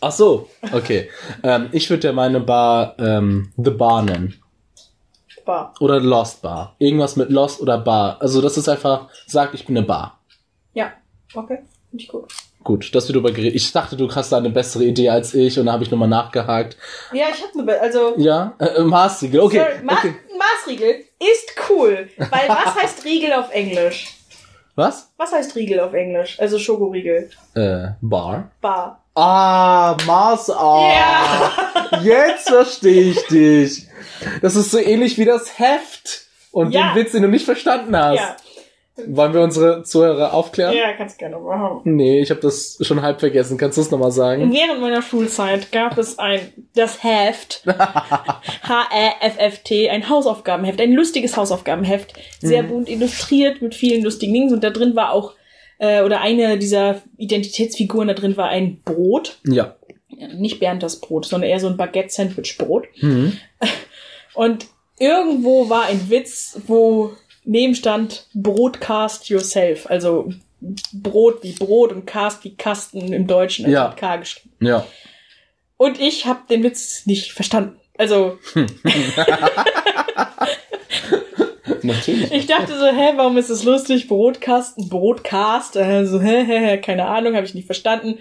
Ach 0.02 0.12
so, 0.12 0.48
okay. 0.72 1.10
ähm, 1.44 1.70
ich 1.72 1.90
würde 1.90 2.08
ja 2.10 2.14
meine 2.14 2.40
Bar 2.42 2.96
ähm, 3.00 3.52
The 3.58 3.72
Bar 3.72 4.04
nennen. 4.04 4.36
Bar. 5.50 5.74
Oder 5.80 6.00
Lost 6.00 6.44
Bar. 6.44 6.76
Irgendwas 6.78 7.16
mit 7.16 7.32
Lost 7.32 7.60
oder 7.60 7.80
Bar. 7.80 8.18
Also 8.20 8.40
das 8.40 8.56
ist 8.56 8.70
einfach, 8.70 9.10
sagt, 9.26 9.56
ich 9.56 9.66
bin 9.66 9.76
eine 9.76 9.86
Bar. 9.86 10.20
Ja. 10.74 10.92
Okay. 11.34 11.64
Finde 11.90 12.04
ich 12.04 12.08
gut. 12.08 12.32
Gut, 12.64 12.94
dass 12.94 13.08
wir 13.08 13.14
darüber 13.14 13.32
geredet. 13.32 13.56
Ich 13.56 13.72
dachte, 13.72 13.98
du 13.98 14.14
hast 14.14 14.32
da 14.32 14.38
eine 14.38 14.52
bessere 14.52 14.84
Idee 14.84 15.10
als 15.10 15.34
ich 15.34 15.58
und 15.58 15.66
da 15.66 15.72
habe 15.72 15.84
ich 15.84 15.90
nochmal 15.90 16.08
nachgehakt. 16.08 16.78
Ja, 17.12 17.26
ich 17.34 17.42
habe 17.42 17.60
eine. 17.60 17.82
Also. 17.82 18.14
Ja, 18.18 18.54
äh, 18.60 18.66
äh, 18.66 18.84
Marsriegel, 18.84 19.40
okay. 19.40 19.58
Sorry, 19.58 19.84
Ma 19.84 19.94
okay. 19.94 20.16
Maßriegel 20.38 20.90
ist 21.20 21.56
cool. 21.70 22.10
Weil 22.18 22.30
was 22.50 22.76
heißt 22.76 23.06
Riegel 23.06 23.34
auf 23.34 23.52
Englisch? 23.52 24.14
Was? 24.76 25.12
Was 25.18 25.32
heißt 25.32 25.56
Riegel 25.56 25.80
auf 25.80 25.94
Englisch? 25.94 26.40
Also 26.40 26.60
Schokoriegel. 26.60 27.32
Äh, 27.56 27.88
Bar. 28.02 28.52
Bar. 28.62 29.04
Ah, 29.20 29.98
Mars. 30.06 30.50
Ah. 30.50 31.52
Ja. 31.92 32.00
Jetzt 32.02 32.50
verstehe 32.50 33.12
ich 33.12 33.28
dich. 33.28 33.88
Das 34.42 34.56
ist 34.56 34.72
so 34.72 34.78
ähnlich 34.78 35.18
wie 35.18 35.26
das 35.26 35.60
Heft. 35.60 36.22
Und 36.52 36.72
Ja. 36.72 36.94
den 36.94 36.96
Witz, 37.04 37.12
den 37.12 37.24
du 37.24 37.28
nicht 37.28 37.46
verstanden 37.46 37.96
hast. 37.96 38.16
Ja. 38.18 38.36
Wollen 39.08 39.34
wir 39.34 39.42
unsere 39.42 39.84
Zuhörer 39.84 40.34
aufklären? 40.34 40.76
Ja, 40.76 40.92
kannst 40.94 41.18
gerne 41.20 41.38
machen. 41.38 41.82
Nee, 41.86 42.20
ich 42.20 42.32
habe 42.32 42.42
das 42.42 42.78
schon 42.82 43.02
halb 43.02 43.20
vergessen. 43.22 43.58
Kannst 43.58 43.78
du 43.78 43.82
es 43.82 43.92
nochmal 43.92 44.12
sagen? 44.12 44.52
Während 44.52 44.82
meiner 44.82 45.02
Schulzeit 45.02 45.72
gab 45.72 45.98
es 45.98 46.20
ein, 46.20 46.52
das 46.76 47.02
Heft, 47.02 47.64
H-E-F-F-T, 48.64 49.90
ein 49.90 50.10
Hausaufgabenheft, 50.10 50.82
ein 50.82 50.92
lustiges 50.92 51.38
Hausaufgabenheft, 51.38 52.14
sehr 52.42 52.64
bunt 52.64 52.90
illustriert 52.90 53.62
mit 53.62 53.74
vielen 53.76 54.04
lustigen 54.04 54.34
Dingen 54.34 54.54
und 54.54 54.64
da 54.64 54.70
drin 54.70 54.96
war 54.96 55.12
auch, 55.14 55.34
äh, 55.80 56.04
oder 56.04 56.22
eine 56.22 56.58
dieser 56.60 57.02
Identitätsfiguren 57.18 58.08
da 58.08 58.14
drin 58.14 58.38
war 58.38 58.50
ein 58.50 58.82
Brot, 58.84 59.40
Ja. 59.46 59.76
Nicht 60.36 60.60
Bernd 60.60 60.84
das 60.84 61.00
Brot, 61.00 61.26
sondern 61.26 61.50
eher 61.50 61.60
so 61.60 61.68
ein 61.68 61.78
Baguette-Sandwich-Brot. 61.78 62.88
Mhm. 63.02 63.38
Und 64.34 64.68
irgendwo 65.00 65.70
war 65.70 65.86
ein 65.86 66.10
Witz, 66.10 66.60
wo 66.68 67.14
neben 67.46 67.74
stand 67.74 68.28
Broadcast 68.34 69.30
yourself, 69.30 69.90
also 69.90 70.30
Brot 70.94 71.42
wie 71.44 71.54
Brot 71.54 71.94
und 71.94 72.06
Cast 72.06 72.44
wie 72.44 72.54
Kasten 72.56 73.14
im 73.14 73.28
Deutschen, 73.28 73.66
also 73.66 73.74
Ja. 73.76 73.88
mit 73.90 73.98
K 73.98 74.18
geschrieben. 74.18 74.52
Ja. 74.60 74.86
Und 75.78 76.02
ich 76.02 76.26
habe 76.26 76.42
den 76.50 76.64
Witz 76.64 77.06
nicht 77.06 77.32
verstanden. 77.32 77.78
Also 77.98 78.38
Natürlich. 81.84 82.32
ich 82.32 82.46
dachte 82.48 82.78
so, 82.78 82.86
hä, 82.86 83.14
warum 83.16 83.38
ist 83.38 83.50
das 83.50 83.64
lustig? 83.64 84.08
Brotkasten, 84.08 84.90
Brotcast, 84.90 85.76
äh, 85.76 86.06
so, 86.06 86.20
hä, 86.22 86.44
hä, 86.46 86.60
hä, 86.60 86.78
keine 86.78 87.06
Ahnung, 87.08 87.36
habe 87.36 87.46
ich 87.46 87.54
nicht 87.56 87.66
verstanden. 87.66 88.20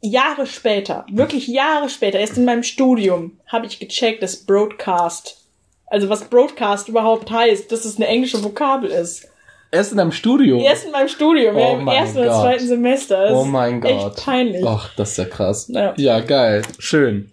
Jahre 0.00 0.46
später, 0.46 1.06
wirklich 1.10 1.46
Jahre 1.48 1.88
später, 1.88 2.18
erst 2.18 2.36
in 2.36 2.44
meinem 2.44 2.62
Studium, 2.62 3.38
habe 3.46 3.66
ich 3.66 3.78
gecheckt, 3.78 4.22
dass 4.22 4.36
Broadcast, 4.36 5.38
also 5.86 6.08
was 6.10 6.24
Broadcast 6.24 6.88
überhaupt 6.88 7.30
heißt, 7.30 7.72
dass 7.72 7.84
es 7.86 7.96
eine 7.96 8.06
englische 8.06 8.42
Vokabel 8.44 8.90
ist. 8.90 9.28
Erst 9.70 9.92
in 9.92 9.98
deinem 9.98 10.12
Studio. 10.12 10.60
Erst 10.60 10.84
in 10.84 10.92
meinem 10.92 11.08
Studium, 11.08 11.56
ja, 11.58 11.70
Oh 11.70 11.74
im 11.78 11.84
mein 11.84 11.96
ersten 11.96 12.18
oder 12.18 12.28
Gott. 12.28 12.42
zweiten 12.42 12.66
Semester. 12.68 13.28
Das 13.28 13.32
Oh 13.32 13.44
mein 13.44 13.76
ist 13.76 13.82
Gott. 13.82 13.90
Echt 14.16 14.24
peinlich. 14.24 14.64
Ach, 14.66 14.90
das 14.96 15.10
ist 15.12 15.16
ja 15.16 15.24
krass. 15.24 15.66
Ja. 15.68 15.94
Ja, 15.96 16.20
geil. 16.20 16.62
Schön. 16.78 17.32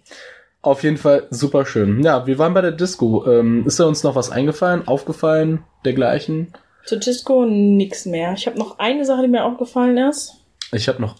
Auf 0.62 0.84
jeden 0.84 0.96
Fall 0.96 1.26
super 1.30 1.66
schön. 1.66 2.02
Ja, 2.02 2.26
wir 2.26 2.38
waren 2.38 2.54
bei 2.54 2.60
der 2.60 2.70
Disco. 2.72 3.26
Ähm, 3.26 3.66
ist 3.66 3.80
da 3.80 3.84
uns 3.84 4.04
noch 4.04 4.14
was 4.14 4.30
eingefallen, 4.30 4.86
aufgefallen, 4.86 5.64
dergleichen? 5.84 6.52
Zu 6.86 6.98
Disco 6.98 7.44
nix 7.44 8.06
mehr. 8.06 8.32
Ich 8.36 8.46
habe 8.46 8.58
noch 8.58 8.78
eine 8.78 9.04
Sache, 9.04 9.22
die 9.22 9.28
mir 9.28 9.44
aufgefallen 9.44 9.96
ist. 9.98 10.34
Ich 10.72 10.88
habe 10.88 11.02
noch 11.02 11.16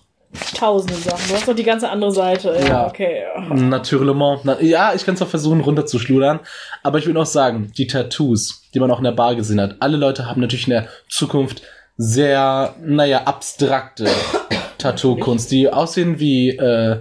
Tausende 0.56 0.94
Sachen. 0.94 1.28
Du 1.28 1.34
hast 1.34 1.46
noch 1.46 1.54
die 1.54 1.62
ganze 1.62 1.90
andere 1.90 2.10
Seite. 2.10 2.56
Ja, 2.58 2.66
Ja. 2.66 2.86
okay. 2.86 3.22
Natürlich. 3.50 4.16
Na, 4.44 4.60
ja, 4.62 4.94
ich 4.94 5.04
kann 5.04 5.14
es 5.14 5.20
auch 5.20 5.28
versuchen 5.28 5.60
runterzuschludern. 5.60 6.40
Aber 6.82 6.98
ich 6.98 7.06
will 7.06 7.16
auch 7.18 7.26
sagen, 7.26 7.70
die 7.76 7.86
Tattoos, 7.86 8.62
die 8.72 8.80
man 8.80 8.90
auch 8.90 8.98
in 8.98 9.04
der 9.04 9.12
Bar 9.12 9.34
gesehen 9.34 9.60
hat, 9.60 9.76
alle 9.80 9.98
Leute 9.98 10.26
haben 10.26 10.40
natürlich 10.40 10.66
in 10.68 10.72
der 10.72 10.88
Zukunft 11.08 11.62
sehr, 11.98 12.74
naja, 12.82 13.24
abstrakte 13.24 14.08
Tattoo-Kunst, 14.78 15.50
die 15.50 15.68
aussehen 15.70 16.18
wie 16.18 16.50
äh, 16.56 17.00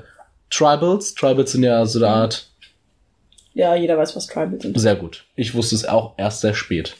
Tribals. 0.51 1.15
Tribals 1.15 1.53
sind 1.53 1.63
ja 1.63 1.83
so 1.85 1.99
eine 1.99 2.13
Art. 2.13 2.47
Ja, 3.53 3.75
jeder 3.75 3.97
weiß, 3.97 4.15
was 4.15 4.27
Tribal 4.27 4.61
sind. 4.61 4.79
Sehr 4.79 4.95
gut. 4.95 5.25
Ich 5.35 5.55
wusste 5.55 5.75
es 5.75 5.85
auch 5.85 6.13
erst 6.17 6.41
sehr 6.41 6.53
spät. 6.53 6.95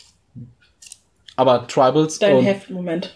Aber 1.36 1.68
Tribals. 1.68 2.20
Dein 2.20 2.42
Heftmoment. 2.42 3.16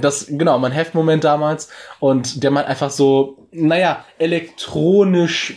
Das, 0.00 0.26
genau, 0.28 0.58
mein 0.58 0.72
Heftmoment 0.72 1.24
damals. 1.24 1.68
Und 2.00 2.42
der 2.42 2.50
meint 2.50 2.68
einfach 2.68 2.90
so, 2.90 3.46
naja, 3.52 4.04
elektronisch, 4.18 5.56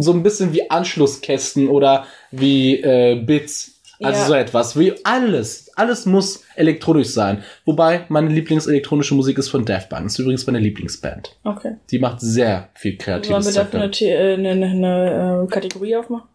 so 0.00 0.12
ein 0.12 0.22
bisschen 0.22 0.52
wie 0.52 0.70
Anschlusskästen 0.70 1.68
oder 1.68 2.06
wie 2.30 2.80
äh, 2.80 3.16
Bits. 3.16 3.77
Also 4.00 4.20
Ja. 4.20 4.26
so 4.28 4.34
etwas. 4.34 4.78
Wie 4.78 4.92
alles. 5.04 5.70
Alles 5.74 6.06
muss 6.06 6.44
elektronisch 6.54 7.08
sein. 7.08 7.42
Wobei 7.64 8.04
meine 8.08 8.28
Lieblingselektronische 8.28 9.14
Musik 9.14 9.38
ist 9.38 9.48
von 9.48 9.64
Daft 9.64 9.88
Punk. 9.90 10.06
Ist 10.06 10.18
übrigens 10.18 10.46
meine 10.46 10.60
Lieblingsband. 10.60 11.36
Okay. 11.44 11.76
Die 11.90 11.98
macht 11.98 12.20
sehr 12.20 12.68
viel 12.74 12.92
Sollen 12.92 12.98
kreatives 12.98 13.46
wir 13.46 13.52
Zeug. 13.52 13.64
dafür 13.70 13.80
eine, 13.82 13.92
The- 13.92 14.04
äh, 14.06 14.34
eine, 14.34 14.50
eine, 14.50 14.66
eine 14.66 15.44
äh, 15.48 15.52
Kategorie 15.52 15.96
aufmachen? 15.96 16.28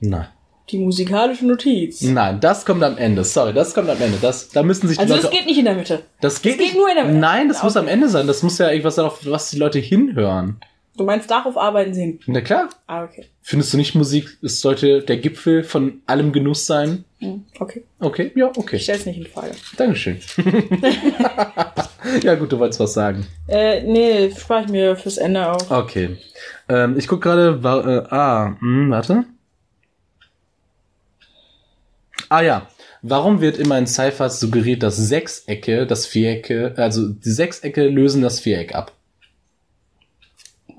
Nein. 0.00 0.28
Die 0.70 0.78
musikalische 0.78 1.44
Notiz. 1.46 2.00
Nein, 2.02 2.38
das 2.38 2.64
kommt 2.64 2.84
am 2.84 2.96
Ende. 2.96 3.24
Sorry, 3.24 3.52
das 3.52 3.74
kommt 3.74 3.88
am 3.90 4.00
Ende. 4.00 4.18
Das, 4.22 4.50
da 4.50 4.62
müssen 4.62 4.86
sich 4.86 4.96
die 4.98 5.02
Also 5.02 5.14
Leute. 5.14 5.26
das 5.26 5.36
geht 5.36 5.46
nicht 5.46 5.58
in 5.58 5.64
der 5.64 5.74
Mitte. 5.74 6.02
das 6.20 6.40
geht, 6.42 6.52
geht 6.58 6.60
nicht. 6.68 6.76
nur 6.76 6.88
in 6.88 6.94
der- 6.94 7.06
Nein, 7.06 7.48
das 7.48 7.64
muss 7.64 7.74
Okay. 7.76 7.84
am 7.86 7.88
Ende 7.92 8.08
sein. 8.08 8.28
Das 8.28 8.44
muss 8.44 8.56
ja 8.58 8.70
irgendwas 8.70 8.94
sein, 8.94 9.04
auf 9.06 9.26
was 9.26 9.50
die 9.50 9.58
Leute 9.58 9.80
hinhören. 9.80 10.60
Du 10.96 11.04
meinst, 11.04 11.30
darauf 11.30 11.56
arbeiten 11.56 11.94
sie 11.94 12.00
hin. 12.02 12.20
Na 12.26 12.40
klar. 12.40 12.68
Ah, 12.86 13.04
okay. 13.04 13.24
Findest 13.42 13.72
du 13.72 13.76
nicht 13.78 13.94
Musik, 13.94 14.36
es 14.42 14.60
sollte 14.60 15.00
der 15.02 15.16
Gipfel 15.16 15.62
von 15.62 16.02
allem 16.06 16.32
Genuss 16.32 16.66
sein? 16.66 17.04
Hm, 17.20 17.44
Okay. 17.58 17.84
Okay, 18.00 18.32
ja, 18.34 18.46
okay. 18.56 18.76
Ich 18.76 18.82
stell's 18.84 19.06
nicht 19.06 19.18
in 19.18 19.26
Frage. 19.26 19.52
Dankeschön. 19.76 20.18
ja, 22.22 22.34
gut, 22.34 22.52
du 22.52 22.58
wolltest 22.58 22.80
was 22.80 22.92
sagen. 22.92 23.26
Äh, 23.48 23.82
nee, 23.82 24.30
spare 24.36 24.64
ich 24.64 24.68
mir 24.68 24.96
fürs 24.96 25.16
Ende 25.18 25.50
auf. 25.50 25.70
Okay. 25.70 26.16
Ähm, 26.68 26.96
ich 26.98 27.06
guck 27.08 27.22
gerade, 27.22 27.62
wa- 27.62 27.80
äh, 27.80 28.06
ah, 28.14 28.56
hm, 28.60 28.90
warte. 28.90 29.24
Ah 32.28 32.42
ja. 32.42 32.66
Warum 33.02 33.40
wird 33.40 33.58
immer 33.58 33.78
in 33.78 33.86
Cyphers 33.86 34.40
suggeriert, 34.40 34.82
dass 34.82 34.96
Sechsecke 34.98 35.86
das 35.86 36.04
Vierecke, 36.06 36.74
also 36.76 37.08
die 37.08 37.30
Sechsecke 37.30 37.88
lösen 37.88 38.20
das 38.20 38.40
Viereck 38.40 38.74
ab? 38.74 38.92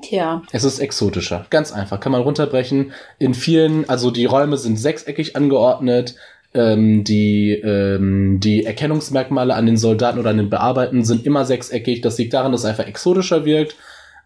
Tja. 0.02 0.42
Es 0.52 0.64
ist 0.64 0.80
exotischer. 0.80 1.46
Ganz 1.50 1.72
einfach. 1.72 2.00
Kann 2.00 2.12
man 2.12 2.22
runterbrechen. 2.22 2.94
In 3.20 3.34
vielen, 3.34 3.88
also 3.90 4.12
die 4.12 4.26
Räume 4.26 4.58
sind 4.58 4.78
sechseckig 4.78 5.36
angeordnet. 5.36 6.16
Ähm, 6.54 7.04
die, 7.04 7.54
ähm, 7.54 8.40
die 8.40 8.66
Erkennungsmerkmale 8.66 9.54
an 9.54 9.66
den 9.66 9.78
Soldaten 9.78 10.20
oder 10.20 10.32
an 10.32 10.38
den 10.38 10.50
Bearbeitern 10.50 11.04
sind 11.04 11.26
immer 11.26 11.46
sechseckig. 11.46 12.02
Das 12.02 12.18
liegt 12.18 12.34
daran, 12.34 12.52
dass 12.52 12.62
es 12.62 12.70
einfach 12.70 12.88
exotischer 12.88 13.46
wirkt. 13.46 13.76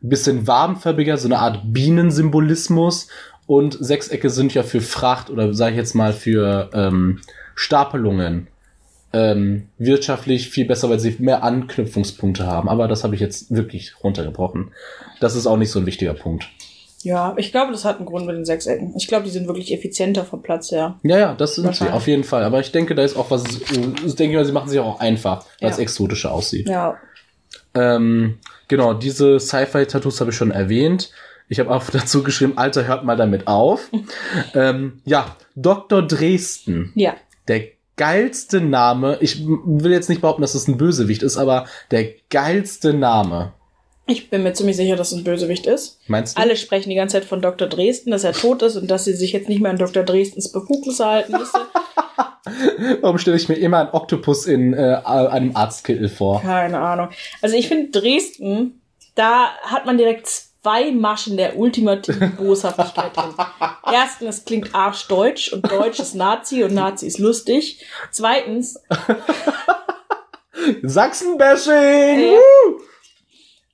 Bisschen 0.01 0.47
warmfarbiger, 0.47 1.17
so 1.17 1.27
eine 1.27 1.39
Art 1.39 1.61
Bienensymbolismus. 1.65 3.07
Und 3.47 3.77
Sechsecke 3.79 4.29
sind 4.29 4.53
ja 4.53 4.63
für 4.63 4.81
Fracht 4.81 5.29
oder 5.29 5.53
sage 5.53 5.71
ich 5.71 5.77
jetzt 5.77 5.93
mal 5.93 6.13
für 6.13 6.69
ähm, 6.73 7.21
Stapelungen 7.53 8.47
ähm, 9.15 9.69
wirtschaftlich 9.77 10.49
viel 10.49 10.65
besser, 10.65 10.89
weil 10.89 10.99
sie 10.99 11.15
mehr 11.19 11.41
Anknüpfungspunkte 11.43 12.45
haben. 12.45 12.67
Aber 12.67 12.89
das 12.89 13.05
habe 13.05 13.15
ich 13.15 13.21
jetzt 13.21 13.55
wirklich 13.55 13.93
runtergebrochen. 14.03 14.71
Das 15.21 15.35
ist 15.35 15.47
auch 15.47 15.55
nicht 15.55 15.71
so 15.71 15.79
ein 15.79 15.85
wichtiger 15.85 16.13
Punkt. 16.13 16.49
Ja, 17.01 17.33
ich 17.37 17.51
glaube, 17.51 17.71
das 17.71 17.85
hat 17.85 17.97
einen 17.97 18.07
Grund 18.07 18.25
mit 18.25 18.35
den 18.35 18.45
Sechsecken. 18.45 18.93
Ich 18.97 19.07
glaube, 19.07 19.23
die 19.25 19.29
sind 19.29 19.47
wirklich 19.47 19.71
effizienter 19.71 20.25
vom 20.25 20.41
Platz 20.41 20.71
her. 20.71 20.99
Ja, 21.03 21.17
ja, 21.17 21.33
das 21.35 21.55
sind 21.55 21.73
sie, 21.75 21.87
auf 21.89 22.07
jeden 22.07 22.23
Fall. 22.23 22.43
Aber 22.43 22.59
ich 22.59 22.71
denke, 22.71 22.93
da 22.95 23.03
ist 23.03 23.15
auch 23.15 23.29
was, 23.31 23.43
ich 24.05 24.15
denke 24.15 24.35
mal, 24.35 24.43
sie 24.43 24.51
machen 24.51 24.69
sich 24.69 24.79
auch 24.79 24.99
einfach, 24.99 25.45
weil 25.61 25.69
es 25.69 25.77
Ja. 25.77 25.83
exotischer 25.83 26.31
aussieht. 26.33 26.67
Ja. 26.67 26.97
Ähm, 27.73 28.39
genau, 28.67 28.93
diese 28.95 29.39
Sci-Fi-Tattoos 29.39 30.19
habe 30.19 30.31
ich 30.31 30.35
schon 30.37 30.51
erwähnt. 30.51 31.11
Ich 31.47 31.59
habe 31.59 31.69
auch 31.71 31.83
dazu 31.93 32.23
geschrieben, 32.23 32.53
Alter, 32.57 32.85
hört 32.87 33.05
mal 33.05 33.15
damit 33.15 33.47
auf. 33.47 33.89
ähm, 34.55 34.99
ja, 35.05 35.37
Dr. 35.55 36.01
Dresden. 36.01 36.91
Ja. 36.95 37.13
Der 37.47 37.61
geilste 37.95 38.61
Name. 38.61 39.17
Ich 39.21 39.45
will 39.45 39.91
jetzt 39.91 40.09
nicht 40.09 40.21
behaupten, 40.21 40.41
dass 40.41 40.55
es 40.55 40.67
ein 40.67 40.77
Bösewicht 40.77 41.23
ist, 41.23 41.37
aber 41.37 41.65
der 41.91 42.09
geilste 42.29 42.93
Name. 42.93 43.53
Ich 44.07 44.29
bin 44.29 44.43
mir 44.43 44.53
ziemlich 44.53 44.75
sicher, 44.75 44.95
dass 44.95 45.11
es 45.11 45.17
ein 45.17 45.23
Bösewicht 45.23 45.65
ist. 45.65 45.99
Meinst 46.07 46.37
du? 46.37 46.41
Alle 46.41 46.55
sprechen 46.55 46.89
die 46.89 46.95
ganze 46.95 47.13
Zeit 47.13 47.25
von 47.25 47.41
Dr. 47.41 47.67
Dresden, 47.67 48.11
dass 48.11 48.23
er 48.23 48.33
tot 48.33 48.61
ist 48.61 48.75
und 48.75 48.91
dass 48.91 49.05
sie 49.05 49.13
sich 49.13 49.33
jetzt 49.33 49.49
nicht 49.49 49.61
mehr 49.61 49.71
an 49.71 49.77
Dr. 49.77 50.03
Dresdens 50.03 50.51
Befugnisse 50.51 51.05
halten 51.05 51.31
müsste. 51.31 51.59
Warum 53.01 53.17
stelle 53.17 53.37
ich 53.37 53.49
mir 53.49 53.55
immer 53.55 53.79
einen 53.79 53.89
Oktopus 53.89 54.45
in 54.45 54.73
äh, 54.73 55.01
einem 55.03 55.55
Arztkittel 55.55 56.09
vor? 56.09 56.41
Keine 56.41 56.79
Ahnung. 56.79 57.09
Also 57.41 57.55
ich 57.55 57.67
finde 57.67 57.99
Dresden, 57.99 58.81
da 59.15 59.55
hat 59.63 59.87
man 59.87 59.97
direkt 59.97 60.44
zwei 60.65 60.91
Maschen 60.91 61.37
der 61.37 61.59
ultimativen 61.59 62.35
Boshaftigkeit 62.37 63.15
drin. 63.15 63.35
Erstens, 63.85 64.37
es 64.37 64.45
klingt 64.45 64.73
arschdeutsch 64.73 65.53
und 65.53 65.69
Deutsch 65.71 65.99
ist 65.99 66.15
Nazi 66.15 66.63
und 66.63 66.73
Nazi 66.73 67.05
ist 67.05 67.19
lustig. 67.19 67.85
Zweitens, 68.09 68.79
Sachsenbashing! 70.81 72.33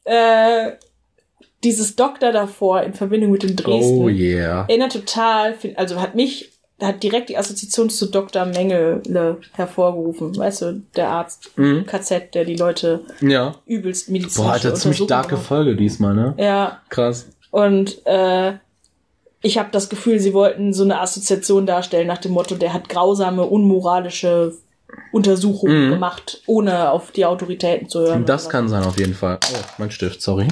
Ja. 0.05 0.67
äh, 0.67 0.77
dieses 1.63 1.95
Doktor 1.95 2.33
davor 2.33 2.81
in 2.81 2.93
Verbindung 2.93 3.31
mit 3.31 3.43
dem 3.43 3.55
Dresden 3.55 4.01
Oh 4.01 4.09
yeah. 4.09 4.65
erinnert 4.67 4.91
total, 4.91 5.55
also 5.75 6.01
hat 6.01 6.15
mich, 6.15 6.50
hat 6.81 7.03
direkt 7.03 7.29
die 7.29 7.37
Assoziation 7.37 7.89
zu 7.89 8.07
Dr. 8.07 8.45
Mengele 8.45 9.37
hervorgerufen. 9.53 10.35
Weißt 10.37 10.61
du, 10.63 10.81
der 10.95 11.09
Arzt 11.09 11.51
Mhm. 11.57 11.85
KZ, 11.85 12.33
der 12.33 12.45
die 12.45 12.55
Leute 12.55 13.01
Ja. 13.21 13.55
übelst 13.65 14.09
medizinisch 14.09 14.47
Boah, 14.47 14.53
Alter, 14.53 14.73
ziemlich 14.75 15.05
darke 15.07 15.37
Folge 15.37 15.75
diesmal, 15.75 16.13
ne? 16.15 16.33
Ja, 16.37 16.81
Krass. 16.89 17.27
und 17.51 18.05
äh, 18.05 18.53
ich 19.43 19.57
habe 19.57 19.69
das 19.71 19.89
Gefühl, 19.89 20.19
sie 20.19 20.33
wollten 20.33 20.73
so 20.73 20.83
eine 20.83 20.99
Assoziation 21.01 21.65
darstellen 21.65 22.07
nach 22.07 22.19
dem 22.19 22.31
Motto, 22.31 22.55
der 22.55 22.73
hat 22.73 22.89
grausame, 22.89 23.43
unmoralische 23.43 24.53
Untersuchungen 25.11 25.87
Mhm. 25.87 25.89
gemacht, 25.91 26.41
ohne 26.47 26.91
auf 26.91 27.11
die 27.11 27.25
Autoritäten 27.25 27.89
zu 27.89 27.99
hören. 28.01 28.25
Das 28.25 28.49
kann 28.49 28.67
sein, 28.69 28.83
auf 28.83 28.97
jeden 28.99 29.13
Fall. 29.13 29.39
Oh, 29.53 29.57
mein 29.77 29.89
Stift, 29.91 30.21
sorry. 30.21 30.47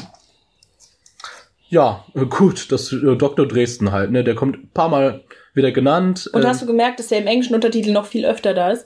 Ja, 1.70 2.06
äh, 2.16 2.26
gut, 2.26 2.72
das 2.72 2.92
äh, 2.92 3.16
Dr. 3.16 3.48
Dresden 3.48 3.92
halt, 3.92 4.12
ne? 4.12 4.24
Der 4.24 4.36
kommt 4.36 4.56
ein 4.58 4.70
paar 4.74 4.90
Mal 4.90 5.22
wieder 5.54 5.72
genannt. 5.72 6.30
Und 6.34 6.42
Ähm, 6.44 6.48
hast 6.50 6.62
du 6.62 6.66
gemerkt, 6.66 7.00
dass 7.00 7.08
der 7.08 7.20
im 7.20 7.28
englischen 7.28 7.56
Untertitel 7.56 7.92
noch 7.92 8.06
viel 8.06 8.26
öfter 8.26 8.54
da 8.54 8.72
ist? 8.72 8.86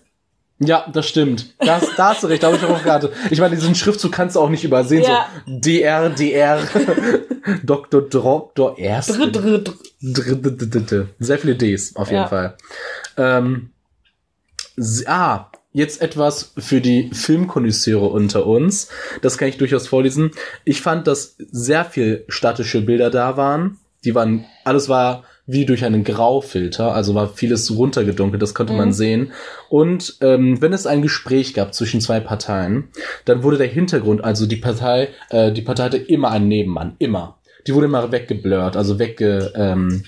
ja, 0.59 0.85
das 0.93 1.07
stimmt. 1.09 1.55
Das, 1.59 1.83
da 1.97 2.09
hast 2.09 2.23
du 2.23 2.27
recht, 2.27 2.41
da 2.43 2.47
habe 2.47 2.57
ich 2.57 2.63
auch 2.63 2.81
gehabt. 2.83 3.09
Ich 3.31 3.39
meine, 3.41 3.55
diesen 3.55 3.75
Schriftzug 3.75 4.13
kannst 4.13 4.35
du 4.35 4.39
auch 4.39 4.49
nicht 4.49 4.63
übersehen. 4.63 5.03
Ja. 5.03 5.27
So 5.45 5.51
DR, 5.59 6.09
DR, 6.09 6.59
Dr. 7.63 8.01
Dr. 8.03 8.77
Erst. 8.77 9.09
Dr, 9.09 9.27
dr, 9.27 9.57
dr. 9.59 9.75
Dr- 10.01 10.35
dr- 10.35 10.51
dr- 10.67 10.81
dr- 10.85 11.07
Sehr 11.19 11.37
viele 11.39 11.55
Ds, 11.55 11.95
auf 11.97 12.07
jeden 12.09 12.21
Ja. 12.21 12.27
Fall. 12.27 12.55
Ähm, 13.17 13.71
ah, 15.07 15.47
jetzt 15.73 16.01
etwas 16.01 16.53
für 16.57 16.79
die 16.81 17.09
Filmkonnoisseure 17.13 18.05
unter 18.07 18.45
uns. 18.45 18.89
Das 19.21 19.37
kann 19.37 19.47
ich 19.49 19.57
durchaus 19.57 19.87
vorlesen. 19.87 20.31
Ich 20.65 20.81
fand, 20.81 21.07
dass 21.07 21.35
sehr 21.37 21.83
viel 21.83 22.25
statische 22.29 22.81
Bilder 22.81 23.09
da 23.09 23.37
waren. 23.37 23.79
Die 24.05 24.15
waren, 24.15 24.45
alles 24.63 24.87
war 24.87 25.23
wie 25.45 25.65
durch 25.65 25.83
einen 25.83 26.03
Graufilter, 26.05 26.93
also 26.95 27.15
war 27.15 27.27
vieles 27.27 27.75
runtergedunkelt, 27.75 28.41
das 28.41 28.53
konnte 28.53 28.73
man 28.73 28.89
Mhm. 28.89 28.93
sehen. 28.93 29.31
Und 29.69 30.15
ähm, 30.21 30.61
wenn 30.61 30.71
es 30.71 30.87
ein 30.87 31.01
Gespräch 31.01 31.53
gab 31.53 31.73
zwischen 31.73 31.99
zwei 31.99 32.19
Parteien, 32.21 32.85
dann 33.25 33.43
wurde 33.43 33.57
der 33.57 33.67
Hintergrund, 33.67 34.23
also 34.23 34.45
die 34.45 34.55
Partei, 34.55 35.09
äh, 35.31 35.51
die 35.51 35.61
Partei 35.61 35.83
hatte 35.83 35.97
immer 35.97 36.31
einen 36.31 36.47
Nebenmann, 36.47 36.95
immer. 36.99 37.37
Die 37.67 37.73
wurde 37.75 37.87
immer 37.87 38.11
weggeblurrt, 38.11 38.77
also 38.77 38.99
wegge, 38.99 39.51
ähm, 39.55 40.03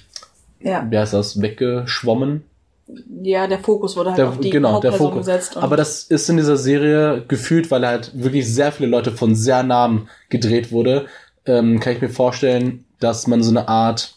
Ja. 0.62 0.88
wie 0.90 0.98
heißt 0.98 1.14
das, 1.14 1.42
weggeschwommen. 1.42 2.44
ja, 3.24 3.48
der 3.48 3.60
Fokus 3.60 3.98
wurde 3.98 4.10
halt 4.12 4.20
Der, 4.20 4.30
auf 4.30 4.40
die 4.40 4.52
genau, 4.52 4.80
der 4.80 4.94
Fokus. 4.94 5.26
gesetzt. 5.26 5.58
Aber 5.58 5.76
das 5.76 6.04
ist 6.04 6.30
in 6.30 6.38
dieser 6.38 6.56
Serie 6.56 7.24
gefühlt, 7.28 7.72
weil 7.72 7.86
halt 7.86 8.12
wirklich 8.14 8.48
sehr 8.48 8.72
viele 8.72 8.90
Leute 8.90 9.12
von 9.12 9.34
sehr 9.36 9.64
nahen 9.64 10.08
gedreht 10.30 10.72
wurde, 10.72 11.08
ähm, 11.48 11.80
kann 11.80 11.94
ich 11.94 12.02
mir 12.02 12.10
vorstellen, 12.10 12.86
dass 13.00 13.26
man 13.28 13.42
so 13.42 13.50
eine 13.50 13.68
Art 13.68 14.14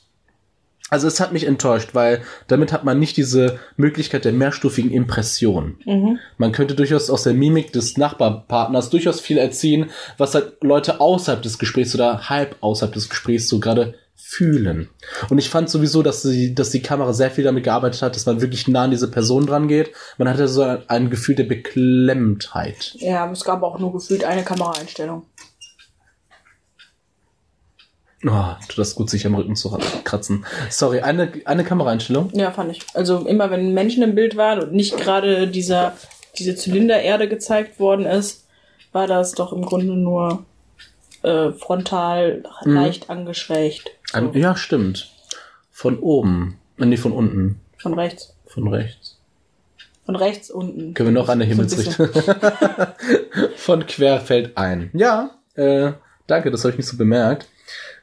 also 0.91 1.07
es 1.07 1.21
hat 1.21 1.33
mich 1.33 1.45
enttäuscht, 1.45 1.91
weil 1.95 2.23
damit 2.47 2.73
hat 2.73 2.85
man 2.85 2.99
nicht 2.99 3.17
diese 3.17 3.59
Möglichkeit 3.77 4.25
der 4.25 4.33
mehrstufigen 4.33 4.91
Impression. 4.91 5.77
mhm. 5.85 6.19
Man 6.39 6.53
könnte 6.53 6.75
durchaus 6.75 7.11
aus 7.11 7.25
der 7.25 7.35
Mimik 7.35 7.73
des 7.73 7.97
Nachbarpartners 7.97 8.91
durchaus 8.91 9.21
viel 9.21 9.39
erziehen, 9.39 9.91
was 10.17 10.35
halt 10.35 10.63
Leute 10.63 11.01
außerhalb 11.01 11.43
des 11.43 11.59
Gesprächs 11.59 11.95
oder 11.95 12.29
halb 12.29 12.57
außerhalb 12.61 12.93
des 12.93 13.09
Gesprächs 13.09 13.49
so 13.49 13.61
gerade 13.61 13.95
fühlen. 14.21 14.91
Und 15.31 15.39
ich 15.39 15.49
fand 15.49 15.71
sowieso, 15.71 16.03
dass 16.03 16.23
die, 16.23 16.55
dass 16.55 16.71
die 16.71 16.83
Kamera 16.83 17.13
sehr 17.15 17.31
viel 17.31 17.45
damit 17.45 17.65
gearbeitet 17.65 18.03
hat, 18.03 18.15
dass 18.15 18.27
man 18.27 18.43
wirklich 18.43 18.69
nah 18.69 18.85
an 18.85 18.91
diese 18.91 19.11
Person 19.11 19.47
dran 19.47 19.69
geht. 19.69 19.93
Man 20.19 20.29
hatte 20.29 20.49
so 20.49 20.63
ein, 20.63 20.83
ein 20.89 21.11
Gefühl 21.11 21.35
der 21.35 21.45
Beklemmtheit. 21.45 22.95
Ja, 22.99 23.31
es 23.31 23.45
gab 23.45 23.63
auch 23.63 23.79
nur 23.79 23.93
gefühlt 23.93 24.25
eine 24.25 24.43
Kameraeinstellung. 24.43 25.23
Oh, 28.27 28.55
tut 28.69 28.79
das 28.79 28.95
gut, 28.97 29.09
sich 29.11 29.25
am 29.27 29.35
Rücken 29.37 29.55
zu 29.55 29.79
kratzen. 30.05 30.45
Sorry, 30.71 31.01
eine, 31.01 31.33
eine 31.45 31.63
Kameraeinstellung. 31.65 32.31
Ja, 32.35 32.51
fand 32.51 32.73
ich. 32.73 32.81
Also 32.95 33.19
immer 33.27 33.51
wenn 33.51 33.75
Menschen 33.75 34.03
im 34.03 34.15
Bild 34.17 34.37
waren 34.37 34.61
und 34.61 34.73
nicht 34.73 34.97
gerade 34.97 35.47
dieser, 35.47 35.95
diese 36.37 36.57
Zylindererde 36.57 37.29
gezeigt 37.29 37.79
worden 37.79 38.07
ist, 38.07 38.45
war 38.93 39.07
das 39.07 39.33
doch 39.33 39.53
im 39.53 39.63
Grunde 39.63 39.95
nur 39.95 40.45
äh, 41.23 41.53
frontal 41.53 42.43
Mhm. 42.65 42.73
leicht 42.75 43.09
angeschrägt. 43.11 43.91
So, 44.13 44.31
ja, 44.35 44.57
stimmt. 44.57 45.13
Von 45.71 45.99
oben. 46.01 46.59
Äh, 46.79 46.87
Nee, 46.87 46.97
von 46.97 47.13
unten. 47.13 47.61
Von 47.77 47.95
rechts. 47.95 48.35
Von 48.47 48.67
rechts. 48.69 49.17
Von 50.07 50.17
rechts 50.17 50.51
unten. 50.51 50.95
Können 50.95 51.15
wir 51.15 51.21
noch 51.21 51.29
ein 51.29 51.39
bisschen. 51.39 51.51
Himmelsrichtung? 51.57 52.09
Von 53.57 53.87
querfeld 53.87 54.57
ein. 54.57 54.91
Ja, 54.95 55.33
äh, 55.55 55.93
danke, 56.27 56.51
das 56.51 56.63
habe 56.65 56.71
ich 56.73 56.79
nicht 56.79 56.89
so 56.89 56.97
bemerkt. 56.97 57.47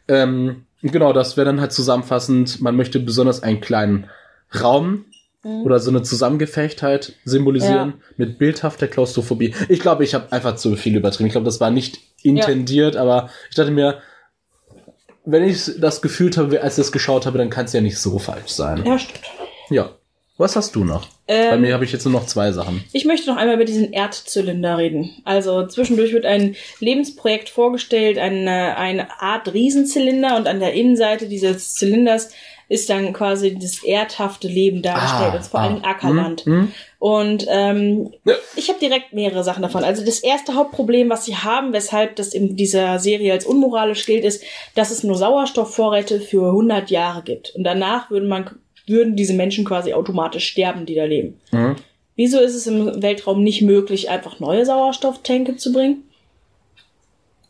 Ähm, 0.07 0.65
genau, 0.81 1.13
das 1.13 1.37
wäre 1.37 1.45
dann 1.45 1.61
halt 1.61 1.71
zusammenfassend, 1.73 2.61
man 2.61 2.75
möchte 2.75 2.99
besonders 2.99 3.41
einen 3.43 3.61
kleinen 3.61 4.09
Raum 4.61 5.05
Mhm. 5.43 5.61
oder 5.61 5.79
so 5.79 5.91
eine 5.91 6.01
Zusammengefechtheit 6.01 7.13
symbolisieren 7.23 7.89
Ja. 7.89 7.93
mit 8.17 8.39
bildhafter 8.39 8.87
Klaustrophobie. 8.87 9.53
Ich 9.69 9.79
glaube, 9.79 10.03
ich 10.03 10.15
habe 10.15 10.31
einfach 10.31 10.55
zu 10.55 10.75
viel 10.75 10.95
übertrieben. 10.97 11.27
Ich 11.27 11.33
glaube, 11.33 11.45
das 11.45 11.59
war 11.59 11.69
nicht 11.69 11.99
intendiert, 12.23 12.95
aber 12.95 13.29
ich 13.49 13.55
dachte 13.55 13.69
mir, 13.71 13.99
wenn 15.23 15.43
ich 15.43 15.71
das 15.79 16.01
gefühlt 16.01 16.37
habe, 16.37 16.61
als 16.61 16.77
ich 16.77 16.83
das 16.85 16.91
geschaut 16.91 17.25
habe, 17.27 17.37
dann 17.37 17.49
kann 17.51 17.65
es 17.65 17.73
ja 17.73 17.81
nicht 17.81 17.99
so 17.99 18.17
falsch 18.19 18.49
sein. 18.49 18.83
Ja, 18.85 18.97
stimmt. 18.97 19.21
Ja. 19.69 19.89
Was 20.37 20.55
hast 20.57 20.75
du 20.75 20.83
noch? 20.83 21.07
Bei 21.27 21.33
Ähm, 21.53 21.61
mir 21.61 21.73
habe 21.73 21.85
ich 21.85 21.93
jetzt 21.93 22.03
nur 22.03 22.11
noch 22.13 22.25
zwei 22.25 22.51
Sachen. 22.51 22.83
Ich 22.91 23.05
möchte 23.05 23.29
noch 23.29 23.37
einmal 23.37 23.55
über 23.55 23.65
diesen 23.65 23.93
Erdzylinder 23.93 24.77
reden. 24.77 25.11
Also 25.23 25.65
zwischendurch 25.65 26.11
wird 26.11 26.25
ein 26.25 26.55
Lebensprojekt 26.79 27.49
vorgestellt, 27.49 28.17
eine, 28.17 28.75
eine 28.77 29.21
Art 29.21 29.53
Riesenzylinder 29.53 30.35
und 30.35 30.47
an 30.47 30.59
der 30.59 30.73
Innenseite 30.73 31.27
dieses 31.27 31.73
Zylinders 31.75 32.29
ist 32.67 32.89
dann 32.89 33.13
quasi 33.13 33.55
das 33.59 33.83
erdhafte 33.83 34.47
Leben 34.47 34.81
dargestellt, 34.81 35.33
Ah, 35.33 35.37
und 35.37 35.45
vor 35.45 35.59
ah, 35.59 35.63
allem 35.67 35.83
Ackerland. 35.85 36.41
hm, 36.41 36.53
hm. 36.53 36.71
Und 36.99 37.45
ähm, 37.47 38.11
Ja. 38.25 38.33
ich 38.55 38.69
habe 38.69 38.79
direkt 38.79 39.13
mehrere 39.13 39.43
Sachen 39.43 39.61
davon. 39.61 39.83
Also 39.83 40.03
das 40.03 40.19
erste 40.19 40.55
Hauptproblem, 40.55 41.09
was 41.09 41.25
sie 41.25 41.35
haben, 41.37 41.73
weshalb 41.73 42.15
das 42.15 42.33
in 42.33 42.55
dieser 42.55 42.97
Serie 42.99 43.33
als 43.33 43.45
unmoralisch 43.45 44.05
gilt, 44.07 44.25
ist, 44.25 44.43
dass 44.73 44.89
es 44.91 45.03
nur 45.03 45.15
Sauerstoffvorräte 45.15 46.19
für 46.19 46.47
100 46.49 46.89
Jahre 46.89 47.21
gibt. 47.21 47.53
Und 47.55 47.63
danach 47.63 48.09
würden 48.09 48.27
man 48.27 48.49
würden 48.87 49.15
diese 49.15 49.33
Menschen 49.33 49.65
quasi 49.65 49.93
automatisch 49.93 50.47
sterben, 50.47 50.85
die 50.85 50.95
da 50.95 51.05
leben. 51.05 51.39
Mhm. 51.51 51.75
Wieso 52.15 52.39
ist 52.39 52.55
es 52.55 52.67
im 52.67 53.01
Weltraum 53.01 53.43
nicht 53.43 53.61
möglich, 53.61 54.09
einfach 54.09 54.39
neue 54.39 54.65
Sauerstofftänke 54.65 55.57
zu 55.57 55.73
bringen? 55.73 56.03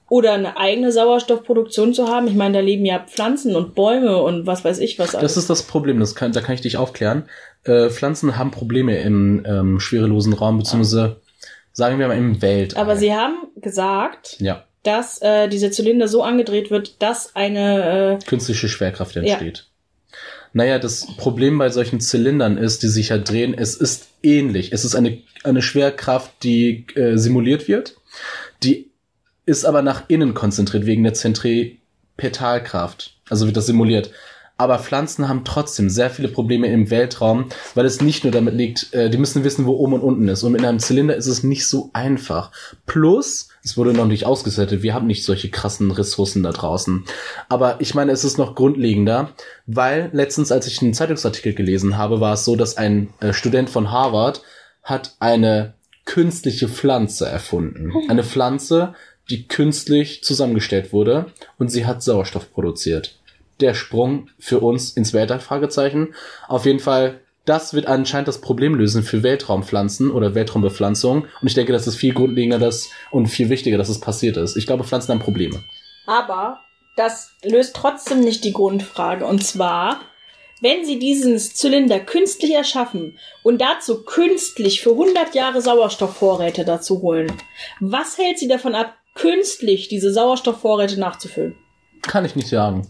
Oder 0.07 0.33
eine 0.33 0.57
eigene 0.57 0.91
Sauerstoffproduktion 0.91 1.93
zu 1.93 2.07
haben? 2.07 2.27
Ich 2.27 2.35
meine, 2.35 2.55
da 2.55 2.59
leben 2.59 2.85
ja 2.85 2.99
Pflanzen 2.99 3.55
und 3.55 3.73
Bäume 3.73 4.21
und 4.21 4.45
was 4.45 4.63
weiß 4.63 4.79
ich 4.79 4.99
was 4.99 5.11
Das 5.11 5.35
ist 5.37 5.49
das 5.49 5.63
Problem, 5.63 5.99
das 5.99 6.15
kann, 6.15 6.31
da 6.31 6.41
kann 6.41 6.55
ich 6.55 6.61
dich 6.61 6.77
aufklären. 6.77 7.23
Äh, 7.63 7.89
Pflanzen 7.89 8.37
haben 8.37 8.51
Probleme 8.51 8.99
im 9.01 9.43
ähm, 9.47 9.79
schwerelosen 9.79 10.33
Raum, 10.33 10.59
beziehungsweise 10.59 11.21
sagen 11.73 11.97
wir 11.99 12.07
mal 12.07 12.17
im 12.17 12.41
Weltall. 12.41 12.81
Aber 12.81 12.97
sie 12.97 13.13
haben 13.13 13.35
gesagt, 13.55 14.37
Ja, 14.39 14.63
dass 14.83 15.21
äh, 15.21 15.47
dieser 15.47 15.71
Zylinder 15.71 16.07
so 16.07 16.21
angedreht 16.21 16.69
wird, 16.69 17.01
dass 17.01 17.35
eine 17.35 18.19
äh, 18.21 18.25
künstliche 18.25 18.67
Schwerkraft 18.67 19.15
entsteht. 19.15 19.67
Naja, 20.55 20.79
das 20.79 21.05
Problem 21.17 21.57
bei 21.57 21.69
solchen 21.69 21.99
Zylindern 21.99 22.57
ist, 22.57 22.81
die 22.81 22.87
sich 22.87 23.09
ja 23.09 23.17
drehen, 23.17 23.53
es 23.53 23.75
ist 23.75 24.07
ähnlich. 24.23 24.71
Es 24.71 24.85
ist 24.85 24.95
eine, 24.95 25.21
eine 25.43 25.61
Schwerkraft, 25.61 26.31
die 26.43 26.87
äh, 26.95 27.17
simuliert 27.17 27.67
wird. 27.67 27.97
Die 28.63 28.89
ist 29.45 29.65
aber 29.65 29.81
nach 29.81 30.05
innen 30.07 30.33
konzentriert 30.33 30.85
wegen 30.85 31.03
der 31.03 31.13
Zentripetalkraft. 31.13 33.17
Also 33.29 33.47
wird 33.47 33.57
das 33.57 33.65
simuliert. 33.65 34.11
Aber 34.57 34.79
Pflanzen 34.79 35.27
haben 35.27 35.43
trotzdem 35.43 35.89
sehr 35.89 36.09
viele 36.09 36.29
Probleme 36.29 36.67
im 36.67 36.89
Weltraum, 36.89 37.49
weil 37.73 37.85
es 37.85 38.01
nicht 38.01 38.23
nur 38.23 38.31
damit 38.31 38.53
liegt, 38.53 38.93
äh, 38.93 39.09
die 39.09 39.17
müssen 39.17 39.43
wissen, 39.43 39.65
wo 39.65 39.73
oben 39.73 39.93
und 39.93 40.01
unten 40.01 40.27
ist. 40.29 40.43
Und 40.43 40.53
mit 40.53 40.63
einem 40.63 40.79
Zylinder 40.79 41.15
ist 41.15 41.27
es 41.27 41.43
nicht 41.43 41.67
so 41.67 41.89
einfach. 41.91 42.51
Plus, 42.85 43.49
es 43.63 43.75
wurde 43.75 43.93
noch 43.93 44.07
nicht 44.07 44.25
ausgesettet, 44.25 44.81
wir 44.81 44.93
haben 44.93 45.07
nicht 45.07 45.25
solche 45.25 45.49
krassen 45.49 45.91
Ressourcen 45.91 46.43
da 46.43 46.51
draußen. 46.51 47.03
Aber 47.49 47.81
ich 47.81 47.95
meine, 47.95 48.13
es 48.13 48.23
ist 48.23 48.37
noch 48.37 48.55
grundlegender, 48.55 49.31
weil 49.65 50.09
letztens, 50.13 50.51
als 50.51 50.67
ich 50.67 50.81
einen 50.81 50.93
Zeitungsartikel 50.93 51.53
gelesen 51.53 51.97
habe, 51.97 52.21
war 52.21 52.33
es 52.33 52.45
so, 52.45 52.55
dass 52.55 52.77
ein 52.77 53.09
äh, 53.19 53.33
Student 53.33 53.69
von 53.69 53.91
Harvard 53.91 54.41
hat 54.83 55.15
eine 55.19 55.73
künstliche 56.05 56.69
Pflanze 56.69 57.25
erfunden. 57.25 57.91
Eine 58.07 58.23
Pflanze, 58.23 58.93
die 59.29 59.47
künstlich 59.47 60.23
zusammengestellt 60.23 60.93
wurde 60.93 61.25
und 61.57 61.69
sie 61.69 61.85
hat 61.85 62.03
Sauerstoff 62.03 62.53
produziert. 62.53 63.17
Der 63.59 63.73
Sprung 63.73 64.29
für 64.39 64.59
uns 64.59 64.91
ins 64.91 65.13
Weltall, 65.13 65.39
Fragezeichen. 65.39 66.13
Auf 66.47 66.65
jeden 66.65 66.79
Fall, 66.79 67.21
das 67.45 67.73
wird 67.73 67.87
anscheinend 67.87 68.27
das 68.27 68.41
Problem 68.41 68.75
lösen 68.75 69.03
für 69.03 69.23
Weltraumpflanzen 69.23 70.11
oder 70.11 70.35
Weltraumbepflanzung. 70.35 71.23
Und 71.41 71.47
ich 71.47 71.53
denke, 71.53 71.71
das 71.71 71.87
ist 71.87 71.95
viel 71.95 72.13
grundlegender 72.13 72.59
das, 72.59 72.89
und 73.11 73.27
viel 73.27 73.49
wichtiger, 73.49 73.77
dass 73.77 73.89
es 73.89 73.99
passiert 73.99 74.37
ist. 74.37 74.57
Ich 74.57 74.67
glaube, 74.67 74.83
Pflanzen 74.83 75.11
haben 75.11 75.19
Probleme. 75.19 75.63
Aber 76.05 76.59
das 76.95 77.31
löst 77.43 77.75
trotzdem 77.75 78.21
nicht 78.21 78.43
die 78.43 78.53
Grundfrage. 78.53 79.25
Und 79.25 79.43
zwar, 79.43 80.01
wenn 80.61 80.85
sie 80.85 80.99
diesen 80.99 81.37
Zylinder 81.37 81.99
künstlich 81.99 82.53
erschaffen 82.53 83.17
und 83.43 83.61
dazu 83.61 84.03
künstlich 84.03 84.81
für 84.81 84.91
100 84.91 85.35
Jahre 85.35 85.61
Sauerstoffvorräte 85.61 86.65
dazu 86.65 87.01
holen, 87.01 87.31
was 87.79 88.17
hält 88.17 88.39
sie 88.39 88.47
davon 88.47 88.75
ab, 88.75 88.93
künstlich 89.13 89.87
diese 89.87 90.11
Sauerstoffvorräte 90.11 90.99
nachzufüllen? 90.99 91.55
Kann 92.01 92.25
ich 92.25 92.35
nicht 92.35 92.49
sagen. 92.49 92.87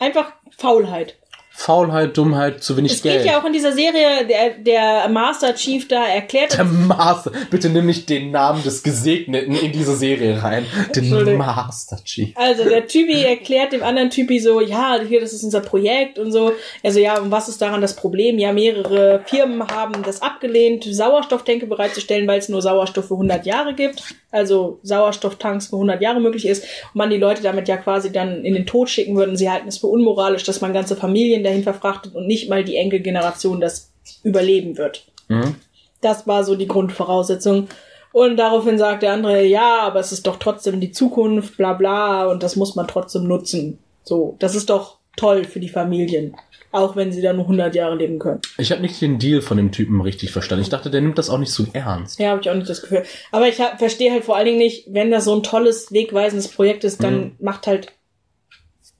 Einfach 0.00 0.32
Faulheit. 0.56 1.19
Faulheit, 1.60 2.16
Dummheit, 2.16 2.64
zu 2.64 2.74
wenig 2.78 2.92
Es 2.92 3.02
Geld. 3.02 3.22
geht 3.22 3.32
ja 3.32 3.38
auch 3.38 3.44
in 3.44 3.52
dieser 3.52 3.72
Serie, 3.72 4.26
der, 4.26 4.50
der 4.58 5.08
Master 5.10 5.54
Chief 5.54 5.86
da 5.86 6.06
erklärt, 6.06 6.56
der 6.56 6.64
Master. 6.64 7.32
Bitte 7.50 7.68
nimm 7.68 7.84
nicht 7.84 8.08
den 8.08 8.30
Namen 8.30 8.62
des 8.62 8.82
Gesegneten 8.82 9.54
in 9.54 9.70
diese 9.70 9.94
Serie 9.94 10.42
rein. 10.42 10.64
Den. 10.96 11.36
Master 11.36 11.98
Chief. 12.02 12.30
also 12.34 12.64
der 12.64 12.86
Typi 12.86 13.22
erklärt 13.22 13.72
dem 13.72 13.82
anderen 13.82 14.08
Typi 14.08 14.40
so, 14.40 14.62
ja, 14.62 14.98
hier, 15.06 15.20
das 15.20 15.34
ist 15.34 15.44
unser 15.44 15.60
Projekt 15.60 16.18
und 16.18 16.32
so. 16.32 16.52
Also 16.82 16.98
ja, 16.98 17.18
und 17.20 17.30
was 17.30 17.50
ist 17.50 17.60
daran 17.60 17.82
das 17.82 17.94
Problem? 17.94 18.38
Ja, 18.38 18.54
mehrere 18.54 19.22
Firmen 19.26 19.66
haben 19.68 20.02
das 20.02 20.22
abgelehnt, 20.22 20.84
Sauerstofftänke 20.84 21.66
bereitzustellen, 21.66 22.26
weil 22.26 22.38
es 22.38 22.48
nur 22.48 22.62
Sauerstoff 22.62 23.08
für 23.08 23.14
100 23.14 23.44
Jahre 23.44 23.74
gibt. 23.74 24.02
Also 24.32 24.78
Sauerstofftanks 24.82 25.66
für 25.66 25.76
100 25.76 26.00
Jahre 26.00 26.20
möglich 26.20 26.46
ist. 26.46 26.62
Und 26.62 26.94
man 26.94 27.10
die 27.10 27.16
Leute 27.18 27.42
damit 27.42 27.68
ja 27.68 27.76
quasi 27.76 28.12
dann 28.12 28.44
in 28.44 28.54
den 28.54 28.64
Tod 28.64 28.88
schicken 28.88 29.16
würde. 29.16 29.32
Und 29.32 29.36
sie 29.36 29.50
halten 29.50 29.68
es 29.68 29.78
für 29.78 29.88
unmoralisch, 29.88 30.44
dass 30.44 30.60
man 30.60 30.72
ganze 30.72 30.96
Familien 30.96 31.42
dahin 31.50 31.62
verfrachtet 31.62 32.14
und 32.14 32.26
nicht 32.26 32.48
mal 32.48 32.64
die 32.64 32.76
Enkelgeneration 32.76 33.60
das 33.60 33.92
überleben 34.24 34.78
wird. 34.78 35.06
Mhm. 35.28 35.56
Das 36.00 36.26
war 36.26 36.44
so 36.44 36.56
die 36.56 36.68
Grundvoraussetzung. 36.68 37.68
Und 38.12 38.36
daraufhin 38.38 38.78
sagt 38.78 39.02
der 39.02 39.12
andere, 39.12 39.44
ja, 39.44 39.80
aber 39.82 40.00
es 40.00 40.10
ist 40.10 40.26
doch 40.26 40.36
trotzdem 40.38 40.80
die 40.80 40.90
Zukunft, 40.90 41.56
bla 41.56 41.74
bla, 41.74 42.26
und 42.26 42.42
das 42.42 42.56
muss 42.56 42.74
man 42.74 42.88
trotzdem 42.88 43.24
nutzen. 43.24 43.78
So, 44.02 44.36
das 44.40 44.54
ist 44.54 44.70
doch 44.70 44.98
toll 45.16 45.44
für 45.44 45.60
die 45.60 45.68
Familien. 45.68 46.34
Auch 46.72 46.94
wenn 46.96 47.12
sie 47.12 47.20
da 47.20 47.32
nur 47.32 47.44
100 47.44 47.74
Jahre 47.74 47.96
leben 47.96 48.18
können. 48.20 48.40
Ich 48.56 48.70
habe 48.70 48.80
nicht 48.80 49.00
den 49.00 49.18
Deal 49.18 49.42
von 49.42 49.56
dem 49.56 49.72
Typen 49.72 50.00
richtig 50.00 50.30
verstanden. 50.30 50.62
Ich 50.62 50.68
dachte, 50.70 50.88
der 50.90 51.00
nimmt 51.00 51.18
das 51.18 51.28
auch 51.28 51.38
nicht 51.38 51.52
so 51.52 51.66
ernst. 51.72 52.18
Ja, 52.20 52.30
habe 52.30 52.40
ich 52.40 52.48
auch 52.50 52.54
nicht 52.54 52.68
das 52.68 52.80
Gefühl. 52.82 53.02
Aber 53.32 53.48
ich 53.48 53.56
verstehe 53.56 54.12
halt 54.12 54.24
vor 54.24 54.36
allen 54.36 54.46
Dingen 54.46 54.58
nicht, 54.58 54.86
wenn 54.88 55.10
das 55.10 55.24
so 55.24 55.34
ein 55.34 55.42
tolles, 55.42 55.92
wegweisendes 55.92 56.48
Projekt 56.48 56.84
ist, 56.84 57.02
dann 57.02 57.20
Mhm. 57.20 57.32
macht 57.40 57.66
halt 57.66 57.88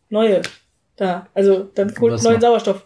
neue 0.09 0.43
da. 1.01 1.27
Also 1.35 1.69
dann 1.75 1.89
holt 2.01 2.23
neuen 2.23 2.35
macht- 2.35 2.43
Sauerstoff. 2.43 2.83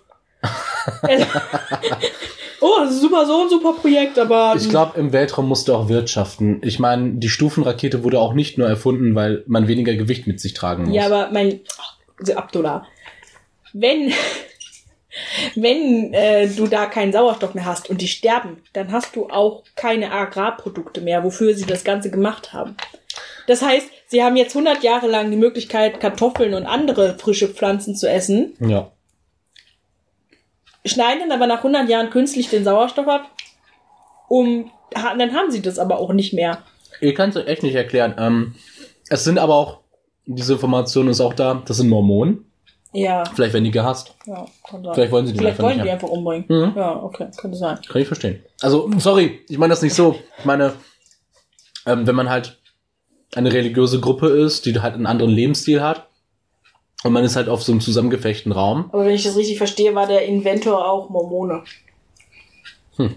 Also- 1.03 1.25
oh, 2.61 2.77
das 2.81 2.93
ist 2.93 3.01
super 3.01 3.27
so 3.27 3.43
ein 3.43 3.49
super 3.49 3.73
Projekt, 3.73 4.19
aber 4.19 4.55
Ich 4.57 4.69
glaube, 4.69 4.99
im 4.99 5.13
Weltraum 5.13 5.49
musst 5.49 5.69
du 5.69 5.75
auch 5.75 5.89
wirtschaften. 5.89 6.61
Ich 6.63 6.79
meine, 6.79 7.13
die 7.15 7.29
Stufenrakete 7.29 8.05
wurde 8.05 8.19
auch 8.21 8.35
nicht 8.35 8.59
nur 8.59 8.69
erfunden, 8.69 9.15
weil 9.15 9.43
man 9.47 9.69
weniger 9.69 9.95
Gewicht 9.95 10.27
mit 10.27 10.41
sich 10.41 10.55
tragen 10.55 10.85
muss. 10.85 10.95
Ja, 10.95 11.07
aber 11.07 11.31
mein 11.33 11.61
also 12.19 12.35
Abdullah, 12.35 12.87
wenn 13.73 14.13
wenn 15.55 16.13
äh, 16.13 16.49
du 16.49 16.67
da 16.67 16.87
keinen 16.87 17.13
Sauerstoff 17.13 17.55
mehr 17.55 17.65
hast 17.65 17.89
und 17.89 18.01
die 18.01 18.09
sterben, 18.09 18.63
dann 18.73 18.93
hast 18.93 19.15
du 19.17 19.29
auch 19.29 19.63
keine 19.77 20.13
Agrarprodukte 20.13 21.01
mehr, 21.01 21.23
wofür 21.25 21.55
sie 21.55 21.67
das 21.67 21.85
Ganze 21.85 22.11
gemacht 22.11 22.53
haben. 22.53 22.77
Das 23.47 23.63
heißt, 23.63 23.89
sie 24.15 24.23
haben 24.23 24.37
jetzt 24.37 24.55
100 24.55 24.85
Jahre 24.85 25.09
lang 25.09 25.33
die 25.33 25.37
Möglichkeit, 25.37 25.99
Kartoffeln 25.99 26.55
und 26.55 26.67
andere 26.67 27.19
frische 27.19 27.49
Pflanzen 27.49 27.97
zu 27.97 28.09
essen, 28.09 28.53
ja. 28.61 28.93
schneiden 30.87 31.29
dann 31.29 31.33
aber 31.33 31.49
nach 31.49 31.59
100 31.59 31.89
Jahren 31.89 32.11
künstlich 32.11 32.49
den 32.49 32.63
Sauerstoff 32.63 33.09
ab, 33.09 33.29
um 34.29 34.71
dann 34.93 35.35
haben 35.35 35.51
sie 35.51 35.61
das 35.61 35.81
aber 35.81 35.99
auch 35.99 36.13
nicht 36.13 36.33
mehr. 36.33 36.63
Ich 37.01 37.17
kann 37.17 37.31
es 37.31 37.37
echt 37.37 37.65
nicht 37.65 37.75
erklären. 37.75 38.15
Ähm, 38.17 38.55
es 39.09 39.25
sind 39.25 39.39
aber 39.39 39.57
auch, 39.57 39.81
diese 40.27 40.53
Information 40.53 41.09
ist 41.09 41.21
auch 41.21 41.35
da, 41.35 41.63
das 41.67 41.79
sind 41.79 41.89
Mormonen. 41.89 42.49
Ja, 42.93 43.25
Vielleicht 43.35 43.53
werden 43.53 43.65
die 43.65 43.73
gehasst. 43.73 44.15
ja, 44.27 44.47
kann 44.63 44.85
sein. 44.85 44.95
Vielleicht 44.95 45.11
wollen 45.11 45.27
sie 45.27 45.33
die 45.33 45.39
Vielleicht 45.41 45.59
einfach 45.59 45.65
wollen 45.65 45.83
die 45.83 45.91
einfach 45.91 46.09
umbringen. 46.09 46.45
Mhm. 46.49 46.73
Ja, 46.77 47.03
okay, 47.03 47.27
könnte 47.37 47.59
sein. 47.59 47.81
Kann 47.89 48.01
ich 48.01 48.07
verstehen. 48.07 48.45
Also, 48.63 48.89
sorry, 48.99 49.41
ich 49.49 49.59
meine 49.59 49.73
das 49.73 49.83
nicht 49.83 49.95
so. 49.95 50.21
Ich 50.39 50.45
meine, 50.45 50.75
ähm, 51.87 52.07
wenn 52.07 52.15
man 52.15 52.31
halt 52.31 52.57
eine 53.35 53.53
religiöse 53.53 54.01
Gruppe 54.01 54.29
ist, 54.29 54.67
die 54.67 54.79
halt 54.81 54.95
einen 54.95 55.07
anderen 55.07 55.33
Lebensstil 55.33 55.83
hat 55.83 56.09
und 57.05 57.13
man 57.13 57.25
ist 57.25 57.37
halt 57.37 57.49
auf 57.49 57.63
so 57.63 57.71
einem 57.71 57.83
zusammengefechten 57.83 58.51
Raum. 58.51 58.89
Aber 58.93 59.05
wenn 59.05 59.15
ich 59.15 59.25
das 59.25 59.37
richtig 59.37 59.59
verstehe, 59.59 59.95
war 59.95 60.07
der 60.07 60.25
Inventor 60.25 60.89
auch 60.89 61.11
Mormone. 61.11 61.63
Hm. 62.97 63.17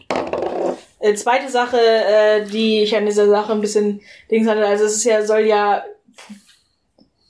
Äh, 1.00 1.14
zweite 1.14 1.50
Sache, 1.50 1.80
äh, 1.80 2.46
die 2.46 2.82
ich 2.82 2.96
an 2.96 3.06
dieser 3.06 3.30
Sache 3.30 3.54
ein 3.54 3.62
bisschen 3.62 4.02
Dings 4.30 4.48
hatte, 4.48 4.66
also 4.66 4.84
es 4.84 4.96
ist 4.96 5.04
ja, 5.06 5.26
soll 5.26 5.42
ja 5.42 5.84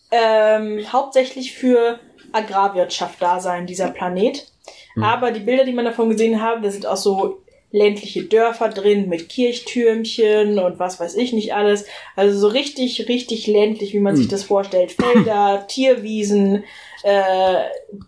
ähm, 0.10 0.82
hauptsächlich 0.92 1.54
für 1.54 2.00
Agrarwirtschaft 2.32 3.22
da 3.22 3.40
sein, 3.40 3.68
dieser 3.68 3.92
Planet. 3.92 4.48
Hm. 4.96 5.04
Aber 5.04 5.32
die 5.32 5.42
Bilder, 5.42 5.64
die 5.64 5.74
man 5.74 5.86
davon 5.86 6.10
gesehen 6.10 6.42
hat, 6.42 6.64
da 6.64 6.72
sind 6.72 6.88
auch 6.88 6.98
so 6.98 7.44
ländliche 7.72 8.24
Dörfer 8.24 8.70
drin 8.70 9.10
mit 9.10 9.28
Kirchtürmchen 9.30 10.58
und 10.60 10.80
was 10.80 11.00
weiß 11.00 11.16
ich 11.16 11.34
nicht 11.34 11.54
alles. 11.54 11.86
Also 12.16 12.40
so 12.40 12.48
richtig, 12.48 13.08
richtig 13.10 13.46
ländlich, 13.48 13.94
wie 13.94 14.00
man 14.00 14.14
Hm. 14.14 14.18
sich 14.18 14.28
das 14.30 14.44
vorstellt. 14.44 14.94
Felder, 14.94 15.66
Tierwiesen, 15.68 16.64
äh, 17.04 17.56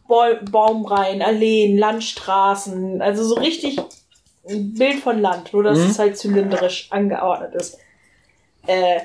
Bäu 0.07 0.35
Baumreihen, 0.49 1.21
Alleen, 1.21 1.77
Landstraßen. 1.77 3.01
Also 3.01 3.23
so 3.23 3.35
richtig 3.35 3.77
ein 4.47 4.73
Bild 4.73 4.99
von 4.99 5.19
Land, 5.21 5.53
nur 5.53 5.63
dass 5.63 5.77
Mhm. 5.79 5.85
es 5.89 5.99
halt 5.99 6.17
zylindrisch 6.17 6.87
angeordnet 6.91 7.53
ist. 7.55 7.77
Äh, 8.65 8.99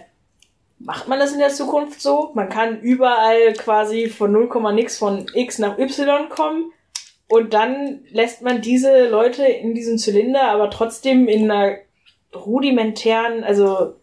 macht 0.79 1.09
man 1.09 1.19
das 1.19 1.33
in 1.33 1.39
der 1.41 1.51
Zukunft 1.51 2.01
so? 2.01 2.31
Man 2.35 2.49
kann 2.49 2.81
überall 2.81 3.53
quasi 3.55 4.09
von 4.09 4.31
0, 4.33 4.73
nix 4.73 4.99
von 4.99 5.27
X 5.35 5.59
nach 5.59 5.79
Y 5.79 6.29
kommen 6.29 6.73
und 7.29 7.55
dann 7.55 8.01
lässt 8.11 8.43
man 8.43 8.61
diese 8.61 9.09
Leute 9.09 9.45
in 9.45 9.75
diesem 9.75 9.99
Zylinder, 9.99 10.43
aber 10.51 10.71
trotzdem 10.71 11.29
in 11.29 11.51
einer 11.51 11.77
rudimentären, 12.35 13.45
also 13.45 13.95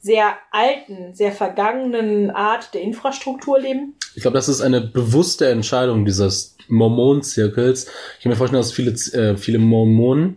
sehr 0.00 0.34
alten, 0.52 1.14
sehr 1.14 1.32
vergangenen 1.32 2.30
Art 2.30 2.72
der 2.74 2.82
Infrastruktur 2.82 3.58
leben. 3.58 3.94
Ich 4.14 4.22
glaube, 4.22 4.36
das 4.36 4.48
ist 4.48 4.60
eine 4.60 4.80
bewusste 4.80 5.48
Entscheidung 5.48 6.04
dieses 6.04 6.56
Mormonzirkels. 6.68 7.88
Ich 8.16 8.22
kann 8.22 8.30
mir 8.30 8.36
vorstellen, 8.36 8.62
dass 8.62 8.72
viele, 8.72 8.92
äh, 8.92 9.36
viele 9.36 9.58
Mormonen 9.58 10.36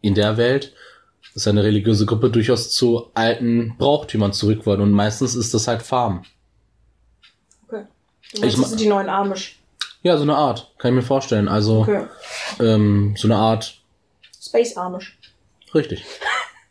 in 0.00 0.14
der 0.14 0.36
Welt, 0.36 0.74
das 1.34 1.42
ist 1.42 1.48
eine 1.48 1.64
religiöse 1.64 2.06
Gruppe, 2.06 2.30
durchaus 2.30 2.70
zu 2.70 3.10
alten 3.14 3.74
Brauchtümern 3.78 4.32
zurück 4.32 4.64
wollen. 4.66 4.80
Und 4.80 4.92
meistens 4.92 5.34
ist 5.34 5.54
das 5.54 5.66
halt 5.66 5.82
Farm. 5.82 6.24
Okay. 7.66 7.84
Du 8.34 8.36
Ich 8.36 8.40
meinst, 8.42 8.56
ma- 8.58 8.62
das 8.62 8.70
sind 8.70 8.80
die 8.80 8.88
neuen 8.88 9.08
Amish. 9.08 9.58
Ja, 10.02 10.16
so 10.16 10.22
eine 10.24 10.36
Art, 10.36 10.72
kann 10.78 10.92
ich 10.92 10.96
mir 10.96 11.02
vorstellen. 11.06 11.48
Also 11.48 11.82
Okay. 11.82 12.06
ähm, 12.60 13.14
so 13.16 13.28
eine 13.28 13.36
Art, 13.36 13.80
Space 14.40 14.76
Amish. 14.76 15.16
richtig. 15.74 16.04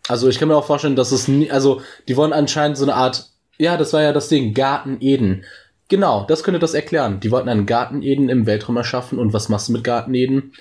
Also 0.10 0.28
ich 0.28 0.38
kann 0.40 0.48
mir 0.50 0.58
auch 0.58 0.66
vorstellen, 0.66 0.96
dass 0.98 1.12
es 1.14 1.28
nie, 1.28 1.50
also 1.50 1.82
die 2.08 2.18
wollen 2.18 2.34
anscheinend 2.34 2.78
so 2.78 2.84
eine 2.84 2.96
Art, 2.96 3.30
ja, 3.58 3.78
das 3.78 3.94
war 3.94 4.02
ja 4.02 4.12
das 4.12 4.28
Ding, 4.28 4.54
Garten 4.54 4.98
Eden. 5.00 5.46
Genau, 5.88 6.26
das 6.28 6.44
könnte 6.44 6.60
das 6.60 6.74
erklären. 6.74 7.20
Die 7.22 7.32
wollten 7.32 7.48
einen 7.50 7.66
Garten 7.66 8.02
Eden 8.02 8.28
im 8.30 8.46
Weltraum 8.46 8.78
erschaffen 8.78 9.20
und 9.20 9.32
was 9.34 9.48
machst 9.50 9.68
du 9.70 9.74
mit 9.74 9.84
Garten 9.84 10.14
Eden? 10.14 10.54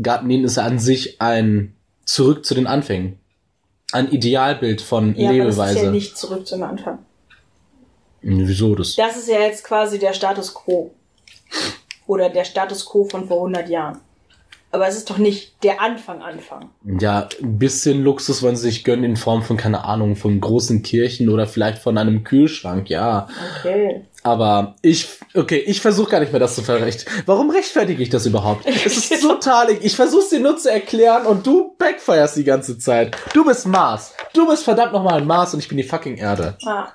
Garten 0.00 0.30
Eden 0.30 0.44
ist 0.44 0.56
ja 0.56 0.62
an 0.64 0.78
sich 0.78 1.20
ein 1.20 1.74
zurück 2.04 2.46
zu 2.46 2.54
den 2.54 2.66
Anfängen. 2.66 3.18
Ein 3.92 4.10
Idealbild 4.10 4.80
von 4.80 5.14
Ja, 5.16 5.30
aber 5.30 5.38
das 5.38 5.48
ist 5.48 5.56
Lebeweise. 5.58 5.84
ja 5.86 5.90
nicht 5.90 6.16
zurück 6.16 6.46
zum 6.46 6.62
Anfang. 6.62 6.98
Wieso 8.22 8.74
das? 8.74 8.94
Das 8.96 9.16
ist 9.16 9.28
ja 9.28 9.40
jetzt 9.40 9.64
quasi 9.64 9.98
der 9.98 10.12
Status 10.12 10.54
quo. 10.54 10.94
Oder 12.08 12.30
der 12.30 12.44
Status 12.44 12.84
quo 12.84 13.04
von 13.04 13.28
vor 13.28 13.36
100 13.36 13.68
Jahren. 13.68 14.00
Aber 14.70 14.86
es 14.86 14.96
ist 14.96 15.08
doch 15.08 15.16
nicht 15.16 15.62
der 15.62 15.80
Anfang 15.80 16.20
Anfang. 16.20 16.70
Ja, 17.00 17.28
ein 17.42 17.58
bisschen 17.58 18.02
Luxus 18.02 18.42
wollen 18.42 18.56
sie 18.56 18.64
sich 18.68 18.84
gönnen 18.84 19.04
in 19.04 19.16
Form 19.16 19.42
von, 19.42 19.56
keine 19.56 19.84
Ahnung, 19.84 20.14
von 20.14 20.40
großen 20.40 20.82
Kirchen 20.82 21.30
oder 21.30 21.46
vielleicht 21.46 21.78
von 21.78 21.96
einem 21.96 22.22
Kühlschrank, 22.22 22.90
ja. 22.90 23.28
Okay. 23.60 24.02
Aber 24.24 24.74
ich, 24.82 25.08
okay, 25.34 25.58
ich 25.58 25.80
versuche 25.80 26.10
gar 26.10 26.20
nicht 26.20 26.32
mehr 26.32 26.40
das 26.40 26.54
zu 26.54 26.62
verrechten. 26.62 27.10
Warum 27.24 27.48
rechtfertige 27.48 28.02
ich 28.02 28.10
das 28.10 28.26
überhaupt? 28.26 28.66
Es 28.66 29.10
ist 29.10 29.22
total, 29.22 29.70
ich 29.80 29.96
versuche 29.96 30.22
es 30.24 30.28
dir 30.30 30.40
nur 30.40 30.58
zu 30.58 30.70
erklären 30.70 31.24
und 31.24 31.46
du 31.46 31.74
backfires 31.78 32.34
die 32.34 32.44
ganze 32.44 32.78
Zeit. 32.78 33.16
Du 33.32 33.46
bist 33.46 33.66
Mars. 33.66 34.12
Du 34.34 34.46
bist 34.46 34.64
verdammt 34.64 34.92
nochmal 34.92 35.20
ein 35.20 35.26
Mars 35.26 35.54
und 35.54 35.60
ich 35.60 35.68
bin 35.68 35.78
die 35.78 35.84
fucking 35.84 36.16
Erde. 36.18 36.58
Ah, 36.66 36.88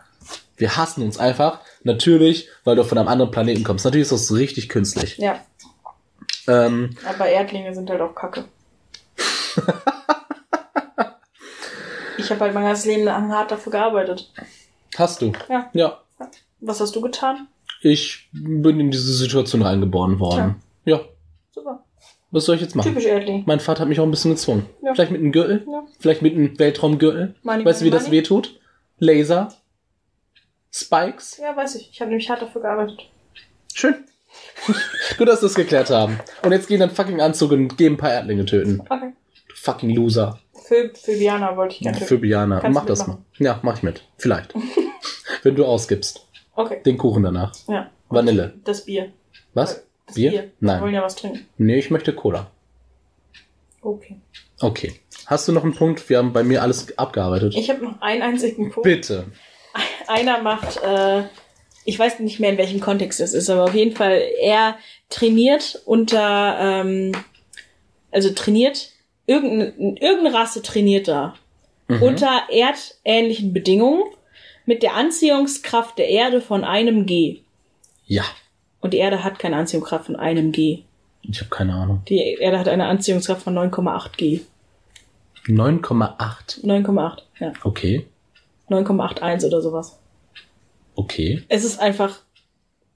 Wir 0.58 0.76
hassen 0.78 1.02
uns 1.02 1.18
einfach. 1.18 1.60
Natürlich, 1.84 2.48
weil 2.64 2.76
du 2.76 2.84
von 2.84 2.98
einem 2.98 3.08
anderen 3.08 3.32
Planeten 3.32 3.64
kommst. 3.64 3.86
Natürlich 3.86 4.10
ist 4.10 4.12
das 4.12 4.34
richtig 4.34 4.70
künstlich. 4.70 5.18
ja. 5.18 5.40
Ähm, 6.46 6.90
Aber 7.08 7.28
Erdlinge 7.28 7.74
sind 7.74 7.90
halt 7.90 8.02
auch 8.02 8.14
kacke. 8.16 8.44
ich 12.18 12.30
habe 12.30 12.42
halt 12.42 12.54
mein 12.54 12.64
ganzes 12.66 12.86
Leben 12.86 13.04
lang 13.04 13.32
hart 13.32 13.52
dafür 13.52 13.72
gearbeitet. 13.72 14.30
hast 14.98 15.22
du? 15.22 15.32
Ja. 15.50 15.70
Ja. 15.74 16.00
Was 16.60 16.80
hast 16.82 16.96
du 16.96 17.02
getan? 17.02 17.48
Ich 17.82 18.30
bin 18.34 18.80
in 18.80 18.92
diese 18.92 19.14
Situation 19.14 19.62
reingeboren 19.62 20.20
worden. 20.20 20.56
Ja. 20.86 21.02
Super. 21.52 21.84
Was 22.32 22.46
soll 22.46 22.56
ich 22.56 22.62
jetzt 22.62 22.76
machen? 22.76 22.90
Typisch 22.90 23.06
Erdling. 23.06 23.44
Mein 23.46 23.60
Vater 23.60 23.82
hat 23.82 23.90
mich 23.90 24.00
auch 24.00 24.06
ein 24.06 24.12
bisschen 24.12 24.32
gezwungen. 24.32 24.66
Ja. 24.82 24.94
Vielleicht 24.94 25.12
mit 25.12 25.22
einem 25.22 25.32
Gürtel? 25.32 25.66
Ja. 25.70 25.84
Vielleicht 26.00 26.22
mit 26.22 26.34
einem 26.34 26.58
Weltraumgürtel? 26.58 27.36
Money, 27.44 27.64
weißt 27.66 27.82
du, 27.82 27.86
wie 27.86 27.90
money, 27.90 28.02
das 28.04 28.12
wehtut? 28.12 28.60
Laser? 29.00 29.54
Spikes? 30.74 31.38
Ja, 31.38 31.56
weiß 31.56 31.76
ich. 31.76 31.92
Ich 31.92 32.02
habe 32.02 32.10
nämlich 32.10 32.30
hart 32.30 32.42
dafür 32.42 32.62
gearbeitet. 32.62 33.10
Schön. 33.74 33.96
Gut, 35.18 35.28
dass 35.28 35.42
wir 35.42 35.48
das 35.48 35.56
geklärt 35.56 35.92
haben. 35.92 36.20
Und 36.42 36.52
jetzt 36.52 36.68
geh 36.68 36.74
in 36.74 36.80
deinen 36.80 36.96
fucking 36.96 37.22
Anzug 37.22 37.52
und 37.52 37.78
geh 37.78 37.86
ein 37.86 37.98
paar 37.98 38.12
Erdlinge 38.12 38.46
töten. 38.46 38.82
Okay. 38.90 39.14
Du 39.50 39.56
fucking 39.56 39.92
Loser. 39.92 40.40
Für, 40.66 40.92
Diana 41.06 41.56
wollte 41.56 41.76
ich 41.76 41.82
gerne. 41.82 42.00
Für 42.00 42.18
Biana. 42.18 42.60
Kannst 42.60 42.76
Mach 42.76 42.86
das 42.86 43.06
mal. 43.06 43.20
Ja, 43.38 43.60
mach 43.62 43.78
ich 43.78 43.84
mit. 43.84 44.04
Vielleicht. 44.18 44.54
Wenn 45.44 45.56
du 45.56 45.66
ausgibst. 45.66 46.28
Okay. 46.56 46.82
Den 46.84 46.98
Kuchen 46.98 47.24
danach. 47.24 47.54
Ja. 47.68 47.92
Vanille. 48.10 48.54
Das 48.64 48.86
Bier. 48.86 49.12
Was? 49.54 49.86
Das 50.08 50.16
Bier? 50.16 50.32
Wir 50.32 50.52
Nein. 50.60 50.82
wollen 50.82 50.94
ja 50.94 51.04
was 51.04 51.16
trinken. 51.16 51.46
Nee, 51.58 51.78
ich 51.78 51.92
möchte 51.92 52.14
Cola. 52.14 52.50
Okay. 53.82 54.20
Okay. 54.60 54.94
Hast 55.28 55.48
du 55.48 55.52
noch 55.52 55.64
einen 55.64 55.76
Punkt? 55.76 56.10
Wir 56.10 56.18
haben 56.18 56.34
bei 56.34 56.44
mir 56.44 56.64
alles 56.64 56.98
abgearbeitet. 56.98 57.54
Ich 57.56 57.70
habe 57.70 57.84
noch 57.84 58.02
einen 58.02 58.22
einzigen 58.22 58.72
Punkt. 58.72 58.84
Bitte. 58.84 59.26
Einer 60.08 60.42
macht, 60.42 60.82
äh, 60.84 61.24
ich 61.86 61.98
weiß 61.98 62.20
nicht 62.20 62.40
mehr 62.40 62.52
in 62.52 62.58
welchem 62.58 62.80
Kontext 62.80 63.20
das 63.20 63.34
ist, 63.34 63.50
aber 63.50 63.66
auf 63.66 63.74
jeden 63.74 63.96
Fall, 63.96 64.22
er 64.42 64.78
trainiert 65.10 65.82
unter, 65.86 66.58
ähm, 66.60 67.12
also 68.12 68.32
trainiert, 68.32 68.90
irgendeine, 69.26 69.74
irgendeine 70.00 70.34
Rasse 70.34 70.62
trainiert 70.62 71.08
da. 71.08 71.36
Unter 72.02 72.44
erdähnlichen 72.50 73.54
Bedingungen 73.54 74.04
mit 74.66 74.84
der 74.84 74.96
Anziehungskraft 74.96 75.98
der 75.98 76.08
Erde 76.08 76.42
von 76.42 76.64
einem 76.64 77.06
G. 77.06 77.42
Ja. 78.06 78.24
Und 78.80 78.94
die 78.94 78.98
Erde 78.98 79.24
hat 79.24 79.38
keine 79.38 79.58
Anziehungskraft 79.58 80.06
von 80.06 80.16
einem 80.16 80.52
G. 80.52 80.84
Ich 81.22 81.40
habe 81.40 81.50
keine 81.50 81.74
Ahnung. 81.74 82.02
Die 82.08 82.20
Erde 82.40 82.60
hat 82.60 82.68
eine 82.68 82.86
Anziehungskraft 82.86 83.44
von 83.44 83.58
9,8 83.58 84.18
G. 84.18 84.42
9,8. 85.46 86.64
9,8, 86.64 87.18
ja. 87.40 87.54
Okay. 87.64 88.08
9,81 88.74 89.46
oder 89.48 89.62
sowas. 89.62 90.00
Okay. 90.96 91.44
Es 91.50 91.64
ist 91.64 91.80
einfach 91.80 92.20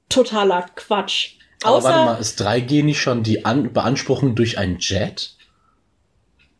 totaler 0.10 0.66
Quatsch. 0.76 1.36
Aber 1.64 1.78
Außer, 1.78 1.88
warte 1.90 2.06
mal, 2.06 2.18
ist 2.22 2.40
3G 2.42 2.84
nicht 2.84 3.02
schon 3.02 3.24
die 3.24 3.46
An 3.46 3.74
Beanspruchung 3.74 4.36
durch 4.36 4.58
ein 4.58 4.78
Jet? 4.80 5.34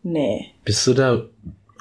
nee. 0.04 0.48
Bist 0.64 0.86
du 0.88 0.94
da? 0.94 1.26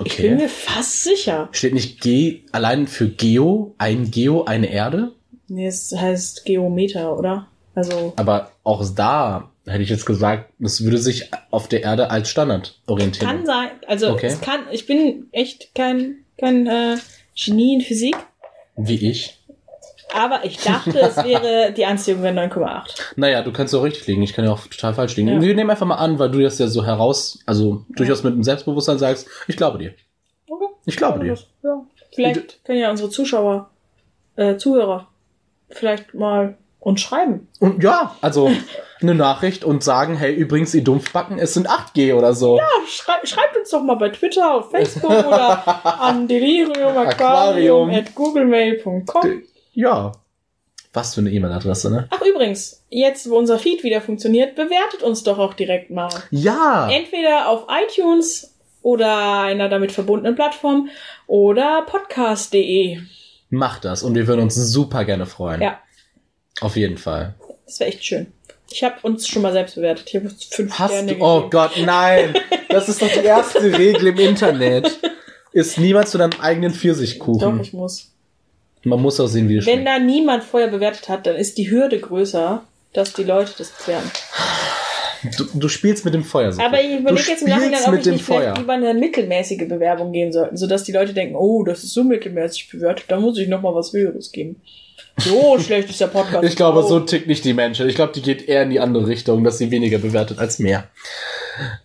Ich 0.05 0.17
bin 0.17 0.35
Okay. 0.35 0.43
mir 0.43 0.49
fast 0.49 1.05
sicher. 1.05 1.49
Steht 1.53 1.73
nicht 1.75 2.01
G 2.03 2.43
allein 2.53 2.87
für 2.87 3.09
Geo, 3.09 3.75
ein 3.79 4.11
Geo, 4.11 4.45
eine 4.45 4.67
Erde? 4.71 5.13
Nee, 5.49 5.67
es 5.69 5.91
heißt 5.97 6.45
Geometer, 6.45 7.17
oder? 7.17 7.47
Also, 7.75 8.13
Aber 8.17 8.51
auch 8.65 8.85
da 8.95 9.51
hätte 9.67 9.83
ich 9.83 9.89
jetzt 9.91 10.05
gesagt, 10.07 10.53
es 10.61 10.83
würde 10.85 10.99
sich 10.99 11.31
auf 11.51 11.69
der 11.69 11.83
Erde 11.83 12.11
als 12.11 12.29
Standard 12.29 12.79
orientieren. 12.87 13.29
kann 13.29 13.47
sein. 13.47 13.71
Also, 13.87 14.11
Okay. 14.11 14.27
es 14.27 14.41
kann, 14.41 14.61
ich 14.71 14.87
bin 14.87 15.29
echt 15.33 15.75
kein, 15.75 16.17
kein 16.39 16.67
äh, 16.67 16.97
Genie 17.37 17.75
in 17.75 17.81
Physik, 17.83 18.17
Wie 18.77 19.11
ich. 19.11 19.39
aber 20.15 20.45
ich 20.45 20.59
dachte, 20.59 20.99
es 20.99 21.17
wäre, 21.23 21.73
die 21.77 21.85
Anziehung 21.85 22.23
wäre 22.23 22.35
9,8. 22.35 23.01
Naja, 23.17 23.43
du 23.43 23.53
kannst 23.53 23.75
auch 23.75 23.83
richtig 23.83 24.07
liegen. 24.07 24.23
Ich 24.23 24.33
kann 24.33 24.45
ja 24.45 24.53
auch 24.53 24.67
total 24.67 24.95
falsch 24.95 25.17
liegen. 25.17 25.29
Ja. 25.29 25.41
Wir 25.41 25.55
nehmen 25.55 25.71
einfach 25.71 25.87
mal 25.87 25.97
an, 25.97 26.19
weil 26.19 26.31
du 26.31 26.41
das 26.41 26.59
ja 26.59 26.67
so 26.69 26.85
heraus, 26.85 27.39
also 27.47 27.85
durchaus 27.91 28.23
mit 28.23 28.33
einem 28.33 28.43
Selbstbewusstsein 28.43 28.99
sagst, 28.99 29.29
ich 29.49 29.57
glaube 29.57 29.79
dir. 29.79 29.95
Okay. 30.49 30.67
Ich 30.87 30.97
glaube 30.97 31.21
dir. 31.21 31.37
Ja. 31.63 31.85
Vielleicht 32.15 32.65
können 32.65 32.79
ja 32.79 32.91
unsere 32.91 33.11
Zuschauer, 33.11 33.71
äh, 34.37 34.57
Zuhörer, 34.57 35.09
vielleicht 35.69 36.15
mal 36.15 36.57
uns 36.87 37.01
schreiben. 37.01 37.49
Und 37.59 37.83
ja, 37.83 38.15
also 38.21 38.49
eine 39.01 39.17
Nachricht 39.17 39.65
und 39.65 39.83
sagen, 39.83 40.17
hey, 40.17 40.33
übrigens, 40.33 40.73
ihr 40.73 40.85
Dumpfbacken, 40.85 41.37
es 41.37 41.53
sind 41.53 41.69
8G 41.69 42.15
oder 42.15 42.33
so. 42.33 42.59
Ja, 42.59 42.69
schrei 42.87 43.15
schreibt 43.25 43.57
uns 43.57 43.71
doch 43.71 43.83
mal 43.83 43.97
bei 43.97 44.11
Twitter, 44.11 44.55
auf 44.55 44.71
Facebook 44.71 45.11
oder 45.11 45.85
an 46.01 46.29
deliriumaquarium 46.29 47.89
Aquarium. 47.89 47.91
at 47.91 48.15
googlemail.com. 48.15 49.43
Ja. 49.73 50.13
Was 50.93 51.17
für 51.17 51.23
eine 51.23 51.31
E-Mail-Adresse, 51.31 51.91
ne? 51.91 52.07
Ach 52.11 52.23
übrigens, 52.23 52.85
jetzt 52.89 53.29
wo 53.29 53.37
unser 53.37 53.59
Feed 53.59 53.83
wieder 53.83 54.01
funktioniert, 54.01 54.55
bewertet 54.55 55.03
uns 55.03 55.25
doch 55.25 55.41
auch 55.41 55.55
direkt 55.55 55.91
mal. 55.91 56.09
Ja. 56.31 56.89
Entweder 56.89 57.49
auf 57.49 57.67
iTunes 57.69 58.55
oder 58.83 59.41
einer 59.41 59.69
damit 59.69 59.91
verbundenen 59.91 60.37
Plattform 60.37 60.89
oder 61.27 61.83
podcast.de. 61.85 63.01
Macht 63.51 63.85
das 63.85 64.05
und 64.05 64.15
wir 64.15 64.29
würden 64.29 64.43
uns 64.43 64.55
super 64.55 65.05
gerne 65.05 65.27
freuen. 65.27 65.61
Ja, 65.61 65.81
Auf 66.61 66.77
jeden 66.77 66.99
Fall. 66.99 67.35
das 67.67 67.81
wäre 67.81 67.91
echt 67.91 68.05
schön. 68.05 68.27
Ich 68.71 68.83
habe 68.83 68.97
uns 69.03 69.29
schon 69.29 69.43
mal 69.43 69.53
selbst 69.53 69.77
bewertet. 69.77 70.07
Ich 70.09 70.17
habe 70.17 70.31
fünf 70.51 70.79
Hast 70.79 70.91
Sterne 70.93 71.15
du, 71.15 71.23
oh 71.25 71.35
gegeben. 71.37 71.51
Gott, 71.51 71.71
nein. 71.85 72.35
Das 72.69 72.89
ist 72.89 73.01
doch 73.01 73.09
die 73.09 73.25
erste 73.25 73.79
Regel 73.79 74.09
im 74.09 74.19
Internet. 74.19 74.99
Ist 75.53 75.79
niemals 75.79 76.11
zu 76.11 76.19
deinem 76.19 76.39
eigenen 76.41 76.73
Doch, 76.73 76.79
Pfirsichkuchen. 76.79 77.61
ich 77.61 77.73
muss. 77.73 78.11
Man 78.83 79.01
muss 79.01 79.19
auch 79.21 79.27
sehen, 79.29 79.49
wie 79.49 79.57
es 79.59 79.67
Wenn 79.67 79.81
schmeckt. 79.83 79.89
da 79.89 79.99
niemand 79.99 80.45
vorher 80.45 80.69
bewertet 80.69 81.09
hat, 81.09 81.27
dann 81.27 81.37
ist 81.37 81.59
die 81.59 81.71
Hürde 81.71 81.99
größer, 81.99 82.63
dass 82.93 83.13
die 83.13 83.25
Leute 83.25 83.53
das 83.59 83.71
bewerten. 83.71 84.11
Du, 85.39 85.45
du 85.55 85.69
spielst 85.69 86.05
mit 86.05 86.15
dem 86.15 86.25
Feuer. 86.25 86.53
Sophie. 86.53 86.67
Aber 86.67 86.81
ich 86.81 86.99
überlege 87.01 87.31
jetzt 87.31 87.43
im 87.43 87.49
Nachhinein, 87.49 87.81
ob 87.87 87.93
mit 87.93 88.07
ich 88.07 88.13
nicht 88.13 88.25
vielleicht 88.25 88.59
lieber 88.59 88.75
eine 88.75 88.95
mittelmäßige 88.95 89.67
Bewerbung 89.69 90.13
geben 90.13 90.33
sollte, 90.33 90.57
sodass 90.57 90.85
die 90.85 90.93
Leute 90.93 91.15
denken, 91.15 91.35
oh, 91.37 91.65
das 91.65 91.83
ist 91.83 91.95
so 91.95 92.05
mittelmäßig 92.05 92.69
bewertet, 92.71 93.07
da 93.09 93.19
muss 93.19 93.39
ich 93.39 93.49
noch 93.49 93.63
mal 93.63 93.75
was 93.75 93.93
Höheres 93.93 94.31
geben. 94.31 94.61
So 95.19 95.59
schlecht 95.59 95.89
ist 95.91 96.01
der 96.01 96.09
Podcast. 96.09 96.45
Ich 96.45 96.57
glaube, 96.57 96.83
so 96.83 97.01
tickt 97.01 97.27
nicht 97.27 97.45
die 97.45 97.55
Menschen. 97.55 97.89
Ich 97.89 97.95
glaube, 97.95 98.13
die 98.13 98.23
geht 98.23 98.47
eher 98.49 98.63
in 98.63 98.71
die 98.71 98.81
andere 98.81 99.07
Richtung, 99.07 99.45
dass 99.45 99.59
sie 99.59 99.71
weniger 99.71 99.99
bewertet 99.99 100.39
als 100.39 100.59
mehr. 100.59 100.89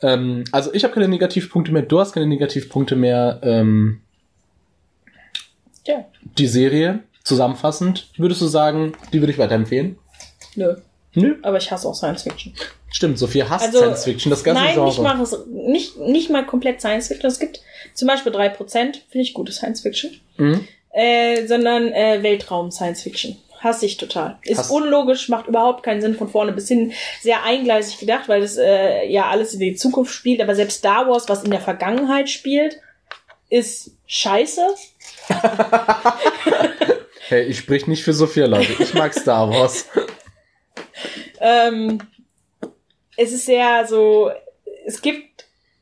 Ähm, 0.02 0.44
also 0.52 0.74
ich 0.74 0.84
habe 0.84 0.94
keine 0.94 1.08
Negativpunkte 1.08 1.72
mehr, 1.72 1.82
du 1.84 2.00
hast 2.00 2.12
keine 2.14 2.28
Negativpunkte 2.28 2.96
mehr. 2.96 3.40
Ähm, 3.44 4.02
Tja, 5.84 6.06
die 6.38 6.48
Serie, 6.48 7.00
zusammenfassend, 7.24 8.10
würdest 8.18 8.42
du 8.42 8.48
sagen, 8.48 8.94
die 9.14 9.22
würde 9.22 9.32
ich 9.32 9.40
weiterempfehlen? 9.40 9.98
nö. 10.56 10.76
Nö. 11.14 11.36
Aber 11.42 11.58
ich 11.58 11.70
hasse 11.70 11.88
auch 11.90 11.94
Science 11.96 12.24
Fiction. 12.24 12.54
Stimmt, 12.90 13.18
Sophia 13.20 13.50
hasst 13.50 13.66
Also, 13.66 13.80
Science 13.80 14.04
Fiction, 14.06 14.30
das 14.30 14.44
ganze 14.46 14.64
Nein, 14.64 14.76
Genre. 14.76 14.90
ich 14.92 15.00
mache 15.00 15.24
es 15.24 15.36
nicht, 15.50 15.98
nicht 15.98 16.30
mal 16.30 16.46
komplett 16.46 16.80
Science 16.80 17.10
Fiction. 17.10 17.28
Es 17.30 17.38
gibt 17.40 17.60
zum 17.94 18.08
Beispiel 18.08 18.32
3%, 18.32 18.56
finde 18.56 18.98
ich 19.14 19.34
gute 19.34 19.52
Science 19.52 19.82
Fiction, 19.82 20.12
Mhm. 20.38 20.66
Äh, 20.94 21.46
sondern 21.48 21.92
äh, 21.94 22.22
Weltraum 22.22 22.72
Science 22.72 23.02
Fiction. 23.04 23.38
Hasse 23.60 23.86
ich 23.86 23.98
total. 23.98 24.40
Ist 24.44 24.58
Hass- 24.58 24.72
unlogisch, 24.72 25.30
macht 25.30 25.48
überhaupt 25.48 25.84
keinen 25.84 26.02
Sinn 26.02 26.16
von 26.16 26.30
vorne 26.30 26.52
bis 26.52 26.68
hin. 26.68 26.94
Sehr 27.22 27.44
eingleisig 27.44 28.00
gedacht, 28.00 28.28
weil 28.28 28.42
das 28.42 28.58
äh, 28.58 29.06
ja 29.08 29.28
alles 29.30 29.54
in 29.54 29.60
die 29.60 29.76
Zukunft 29.76 30.14
spielt. 30.14 30.42
Aber 30.42 30.56
selbst 30.56 30.80
Star 30.80 31.08
Wars, 31.08 31.30
was 31.30 31.44
in 31.44 31.52
der 31.52 31.60
Vergangenheit 31.62 32.30
spielt, 32.30 32.80
ist 33.50 33.92
scheiße. 34.08 34.62
Hey, 37.28 37.44
ich 37.44 37.60
sprich 37.60 37.88
nicht 37.88 38.04
für 38.04 38.12
Sophia, 38.12 38.46
Leute. 38.46 38.74
Ich 38.80 38.94
mag 38.94 39.14
Star 39.14 39.50
Wars. 39.50 39.86
Ähm, 41.44 41.98
es 43.18 43.32
ist 43.32 43.48
sehr 43.48 43.88
so, 43.88 44.30
es 44.86 45.02
gibt 45.02 45.31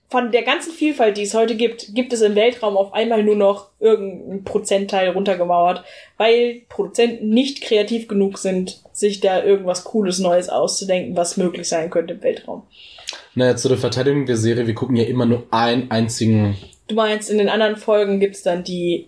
von 0.09 0.31
der 0.31 0.43
ganzen 0.43 0.73
Vielfalt, 0.73 1.17
die 1.17 1.23
es 1.23 1.33
heute 1.33 1.55
gibt, 1.55 1.93
gibt 1.93 2.13
es 2.13 2.21
im 2.21 2.35
Weltraum 2.35 2.77
auf 2.77 2.93
einmal 2.93 3.23
nur 3.23 3.35
noch 3.35 3.69
irgendein 3.79 4.43
Prozentteil 4.43 5.09
runtergemauert, 5.09 5.83
weil 6.17 6.61
Produzenten 6.67 7.29
nicht 7.29 7.61
kreativ 7.61 8.07
genug 8.07 8.39
sind, 8.39 8.81
sich 8.91 9.19
da 9.19 9.43
irgendwas 9.43 9.83
Cooles 9.83 10.19
Neues 10.19 10.49
auszudenken, 10.49 11.15
was 11.15 11.37
möglich 11.37 11.67
sein 11.67 11.89
könnte 11.89 12.15
im 12.15 12.23
Weltraum. 12.23 12.63
Naja, 13.35 13.55
zu 13.55 13.69
der 13.69 13.77
Verteidigung 13.77 14.25
der 14.25 14.37
Serie, 14.37 14.65
wir 14.65 14.73
gucken 14.73 14.95
ja 14.95 15.05
immer 15.05 15.25
nur 15.25 15.43
einen 15.51 15.91
einzigen 15.91 16.57
Du 16.89 16.95
meinst, 16.95 17.29
in 17.29 17.37
den 17.37 17.49
anderen 17.49 17.77
Folgen 17.77 18.19
gibt's 18.19 18.41
dann 18.41 18.63
die 18.63 19.07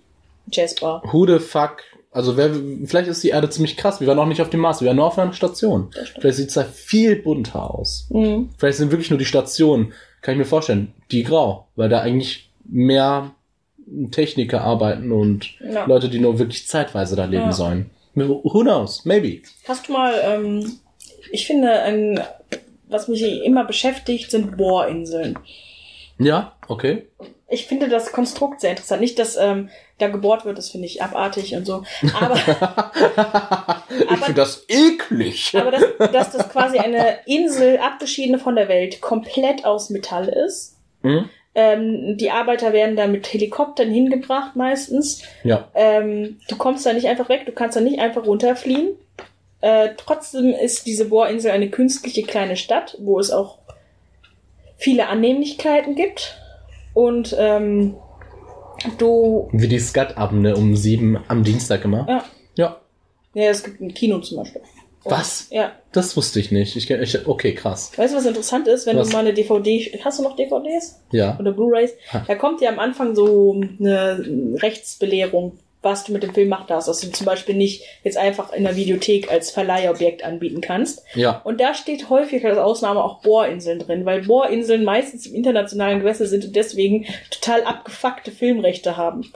Jazzbar. 0.51 1.01
Who 1.11 1.25
the 1.25 1.39
fuck? 1.39 1.77
Also 2.11 2.37
wer, 2.37 2.51
vielleicht 2.85 3.07
ist 3.07 3.23
die 3.23 3.29
Erde 3.29 3.49
ziemlich 3.49 3.75
krass. 3.75 3.99
Wir 3.99 4.07
waren 4.07 4.19
auch 4.19 4.27
nicht 4.27 4.41
auf 4.41 4.49
dem 4.49 4.59
Mars, 4.59 4.81
wir 4.81 4.87
waren 4.87 4.97
nur 4.97 5.07
auf 5.07 5.17
einer 5.17 5.33
Station. 5.33 5.89
Vielleicht 6.19 6.37
sieht's 6.37 6.53
da 6.53 6.63
viel 6.63 7.15
bunter 7.15 7.73
aus. 7.73 8.07
Mhm. 8.09 8.49
Vielleicht 8.57 8.77
sind 8.77 8.91
wirklich 8.91 9.09
nur 9.09 9.17
die 9.17 9.25
Stationen, 9.25 9.93
kann 10.21 10.33
ich 10.33 10.37
mir 10.39 10.45
vorstellen, 10.45 10.93
die 11.11 11.23
grau, 11.23 11.67
weil 11.75 11.89
da 11.89 12.01
eigentlich 12.01 12.51
mehr 12.65 13.31
Techniker 14.11 14.61
arbeiten 14.61 15.11
und 15.11 15.55
Ja. 15.59 15.85
Leute, 15.85 16.09
die 16.09 16.19
nur 16.19 16.39
wirklich 16.39 16.67
zeitweise 16.67 17.15
da 17.15 17.25
leben 17.25 17.45
Ja. 17.47 17.51
sollen. 17.51 17.89
Who 18.15 18.61
knows? 18.61 19.05
Maybe. 19.05 19.41
Hast 19.67 19.87
du 19.87 19.93
mal, 19.93 20.13
ähm, 20.23 20.79
ich 21.31 21.47
finde, 21.47 21.71
ein, 21.81 22.19
was 22.87 23.07
mich 23.07 23.21
immer 23.43 23.65
beschäftigt, 23.65 24.31
sind 24.31 24.57
Bohrinseln. 24.57 25.37
Ja, 26.19 26.53
okay. 26.67 27.07
Ich 27.49 27.65
finde 27.65 27.89
das 27.89 28.11
Konstrukt 28.11 28.61
sehr 28.61 28.71
interessant. 28.71 29.01
Nicht, 29.01 29.17
dass 29.17 29.37
ähm, 29.37 29.69
da 30.01 30.07
gebohrt 30.07 30.45
wird, 30.45 30.57
das 30.57 30.69
finde 30.69 30.87
ich 30.87 31.01
abartig 31.01 31.55
und 31.55 31.65
so. 31.65 31.83
Aber, 32.19 32.35
ich 33.89 34.19
finde 34.19 34.33
das 34.33 34.65
eklig. 34.67 35.55
aber 35.55 35.71
dass, 35.71 36.11
dass 36.11 36.31
das 36.31 36.49
quasi 36.49 36.79
eine 36.79 37.19
Insel, 37.25 37.77
abgeschiedene 37.77 38.39
von 38.39 38.55
der 38.55 38.67
Welt, 38.67 39.01
komplett 39.01 39.65
aus 39.65 39.89
Metall 39.89 40.27
ist. 40.27 40.77
Hm? 41.03 41.29
Ähm, 41.53 42.17
die 42.17 42.31
Arbeiter 42.31 42.71
werden 42.71 42.95
da 42.95 43.07
mit 43.07 43.31
Helikoptern 43.31 43.91
hingebracht 43.91 44.55
meistens. 44.55 45.23
Ja. 45.43 45.67
Ähm, 45.73 46.39
du 46.47 46.55
kommst 46.55 46.85
da 46.85 46.93
nicht 46.93 47.07
einfach 47.07 47.27
weg, 47.29 47.45
du 47.45 47.51
kannst 47.51 47.75
da 47.75 47.81
nicht 47.81 47.99
einfach 47.99 48.25
runterfliehen. 48.25 48.95
Äh, 49.59 49.89
trotzdem 49.97 50.53
ist 50.53 50.87
diese 50.87 51.05
Bohrinsel 51.05 51.51
eine 51.51 51.69
künstliche 51.69 52.23
kleine 52.23 52.55
Stadt, 52.55 52.97
wo 52.99 53.19
es 53.19 53.31
auch 53.31 53.59
viele 54.77 55.07
Annehmlichkeiten 55.07 55.95
gibt. 55.95 56.37
Und 56.93 57.35
ähm, 57.37 57.95
du, 58.97 59.49
Wie 59.51 59.67
die 59.67 59.79
Skat-Abende 59.79 60.55
um 60.55 60.75
sieben 60.75 61.17
am 61.27 61.43
Dienstag 61.43 61.85
immer. 61.85 62.05
ja, 62.09 62.23
Ja. 62.55 62.77
ja, 63.33 63.49
es 63.49 63.63
gibt 63.63 63.81
ein 63.81 63.93
Kino 63.93 64.19
zum 64.19 64.37
Beispiel. 64.37 64.61
Und, 65.03 65.11
Was? 65.11 65.47
Ja. 65.49 65.71
Das 65.93 66.15
wusste 66.15 66.39
ich 66.39 66.51
nicht. 66.51 66.75
Ich, 66.75 66.89
ich, 66.89 67.27
okay, 67.27 67.55
krass. 67.55 67.91
Weißt 67.97 68.13
du, 68.13 68.17
was 68.17 68.25
interessant 68.25 68.67
ist, 68.67 68.85
wenn 68.85 68.97
Was? 68.97 69.07
du 69.09 69.13
mal 69.13 69.19
eine 69.21 69.33
DVD, 69.33 69.99
hast 70.05 70.19
du 70.19 70.23
noch 70.23 70.35
DVDs? 70.35 71.01
Ja. 71.11 71.37
Oder 71.39 71.51
Blu-Rays? 71.53 71.91
Da 72.27 72.35
kommt 72.35 72.61
ja 72.61 72.69
am 72.69 72.77
Anfang 72.77 73.15
so 73.15 73.59
eine 73.79 74.55
Rechtsbelehrung 74.61 75.53
was 75.81 76.03
du 76.03 76.13
mit 76.13 76.23
dem 76.23 76.33
Film 76.33 76.49
machen 76.49 76.65
darfst. 76.67 76.87
Dass 76.87 77.01
du 77.01 77.11
zum 77.11 77.25
Beispiel 77.25 77.55
nicht 77.55 77.83
jetzt 78.03 78.17
einfach 78.17 78.53
in 78.53 78.63
der 78.63 78.75
Videothek 78.75 79.31
als 79.31 79.51
Verleihobjekt 79.51 80.23
anbieten 80.23 80.61
kannst. 80.61 81.03
Ja. 81.15 81.41
Und 81.43 81.59
da 81.59 81.73
steht 81.73 82.09
häufig 82.09 82.45
als 82.45 82.57
Ausnahme 82.57 83.03
auch 83.03 83.21
Bohrinseln 83.21 83.79
drin, 83.79 84.05
weil 84.05 84.23
Bohrinseln 84.23 84.83
meistens 84.83 85.25
im 85.25 85.35
internationalen 85.35 85.99
Gewässer 85.99 86.25
sind 86.25 86.45
und 86.45 86.55
deswegen 86.55 87.05
total 87.29 87.63
abgefuckte 87.63 88.31
Filmrechte 88.31 88.97
haben. 88.97 89.31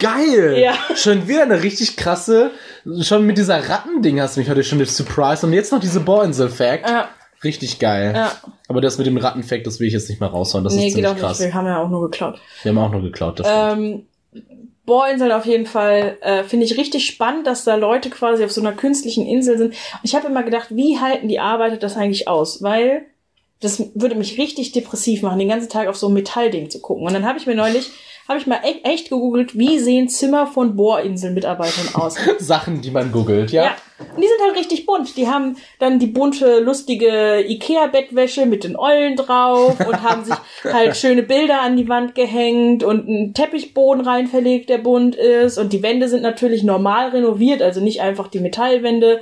Geil! 0.00 0.58
Ja. 0.58 0.74
Schon 0.96 1.28
wieder 1.28 1.42
eine 1.42 1.62
richtig 1.62 1.96
krasse, 1.96 2.50
schon 3.00 3.24
mit 3.24 3.38
dieser 3.38 3.68
Rattending 3.68 4.20
hast 4.20 4.36
du 4.36 4.40
mich 4.40 4.50
heute 4.50 4.64
schon 4.64 4.84
surprised 4.84 5.44
und 5.44 5.52
jetzt 5.52 5.72
noch 5.72 5.80
diese 5.80 6.00
Bohrinsel-Fact. 6.00 6.88
Ja. 6.88 7.08
Richtig 7.44 7.78
geil. 7.78 8.12
Ja. 8.14 8.32
Aber 8.68 8.80
das 8.80 8.98
mit 8.98 9.06
dem 9.06 9.18
Rattenfact, 9.18 9.66
das 9.66 9.78
will 9.78 9.86
ich 9.86 9.92
jetzt 9.92 10.08
nicht 10.08 10.20
mehr 10.20 10.30
raushauen. 10.30 10.64
Das 10.64 10.74
nee, 10.74 10.88
ist 10.88 10.94
geht 10.94 11.04
ziemlich 11.04 11.22
auch 11.22 11.28
krass. 11.28 11.38
nicht. 11.38 11.48
Wir 11.48 11.54
haben 11.54 11.66
ja 11.66 11.82
auch 11.82 11.90
nur 11.90 12.10
geklaut. 12.10 12.40
Wir 12.62 12.70
haben 12.70 12.78
auch 12.78 12.90
nur 12.90 13.02
geklaut. 13.02 13.38
Das. 13.38 13.46
Ähm, 13.48 14.06
Bohrinseln 14.86 15.32
auf 15.32 15.46
jeden 15.46 15.66
Fall 15.66 16.18
äh, 16.20 16.44
finde 16.44 16.66
ich 16.66 16.76
richtig 16.76 17.06
spannend, 17.06 17.46
dass 17.46 17.64
da 17.64 17.76
Leute 17.76 18.10
quasi 18.10 18.44
auf 18.44 18.52
so 18.52 18.60
einer 18.60 18.72
künstlichen 18.72 19.26
Insel 19.26 19.56
sind. 19.56 19.68
Und 19.68 20.00
ich 20.02 20.14
habe 20.14 20.26
immer 20.26 20.42
gedacht, 20.42 20.68
wie 20.70 20.98
halten 20.98 21.28
die 21.28 21.40
Arbeiter 21.40 21.76
das 21.76 21.96
eigentlich 21.96 22.28
aus? 22.28 22.62
Weil 22.62 23.06
das 23.60 23.82
würde 23.94 24.14
mich 24.14 24.38
richtig 24.38 24.72
depressiv 24.72 25.22
machen, 25.22 25.38
den 25.38 25.48
ganzen 25.48 25.70
Tag 25.70 25.88
auf 25.88 25.96
so 25.96 26.08
ein 26.08 26.14
Metallding 26.14 26.68
zu 26.68 26.80
gucken. 26.80 27.06
Und 27.06 27.14
dann 27.14 27.24
habe 27.24 27.38
ich 27.38 27.46
mir 27.46 27.54
neulich, 27.54 27.90
habe 28.28 28.38
ich 28.38 28.46
mal 28.46 28.60
e 28.64 28.80
echt 28.84 29.10
gegoogelt, 29.10 29.58
wie 29.58 29.78
sehen 29.78 30.08
Zimmer 30.08 30.46
von 30.46 30.76
Bohrinselmitarbeitern 30.76 31.94
aus? 31.94 32.16
Sachen, 32.38 32.80
die 32.80 32.90
man 32.90 33.12
googelt, 33.12 33.52
ja. 33.52 33.64
Ja. 33.64 33.76
Und 33.98 34.22
die 34.22 34.26
sind 34.28 34.40
halt 34.42 34.56
richtig 34.56 34.86
bunt. 34.86 35.16
Die 35.16 35.28
haben 35.28 35.56
dann 35.78 35.98
die 35.98 36.06
bunte, 36.06 36.60
lustige 36.60 37.44
Ikea-Bettwäsche 37.46 38.46
mit 38.46 38.64
den 38.64 38.76
Eulen 38.76 39.16
drauf 39.16 39.78
und 39.86 40.02
haben 40.02 40.24
sich 40.24 40.34
halt 40.64 40.96
schöne 40.96 41.22
Bilder 41.22 41.60
an 41.60 41.76
die 41.76 41.88
Wand 41.88 42.14
gehängt 42.14 42.82
und 42.82 43.06
einen 43.08 43.34
Teppichboden 43.34 44.04
rein 44.06 44.26
verlegt, 44.26 44.70
der 44.70 44.78
bunt 44.78 45.14
ist. 45.16 45.58
Und 45.58 45.72
die 45.72 45.82
Wände 45.82 46.08
sind 46.08 46.22
natürlich 46.22 46.62
normal 46.62 47.10
renoviert, 47.10 47.62
also 47.62 47.80
nicht 47.80 48.00
einfach 48.00 48.28
die 48.28 48.40
Metallwände. 48.40 49.20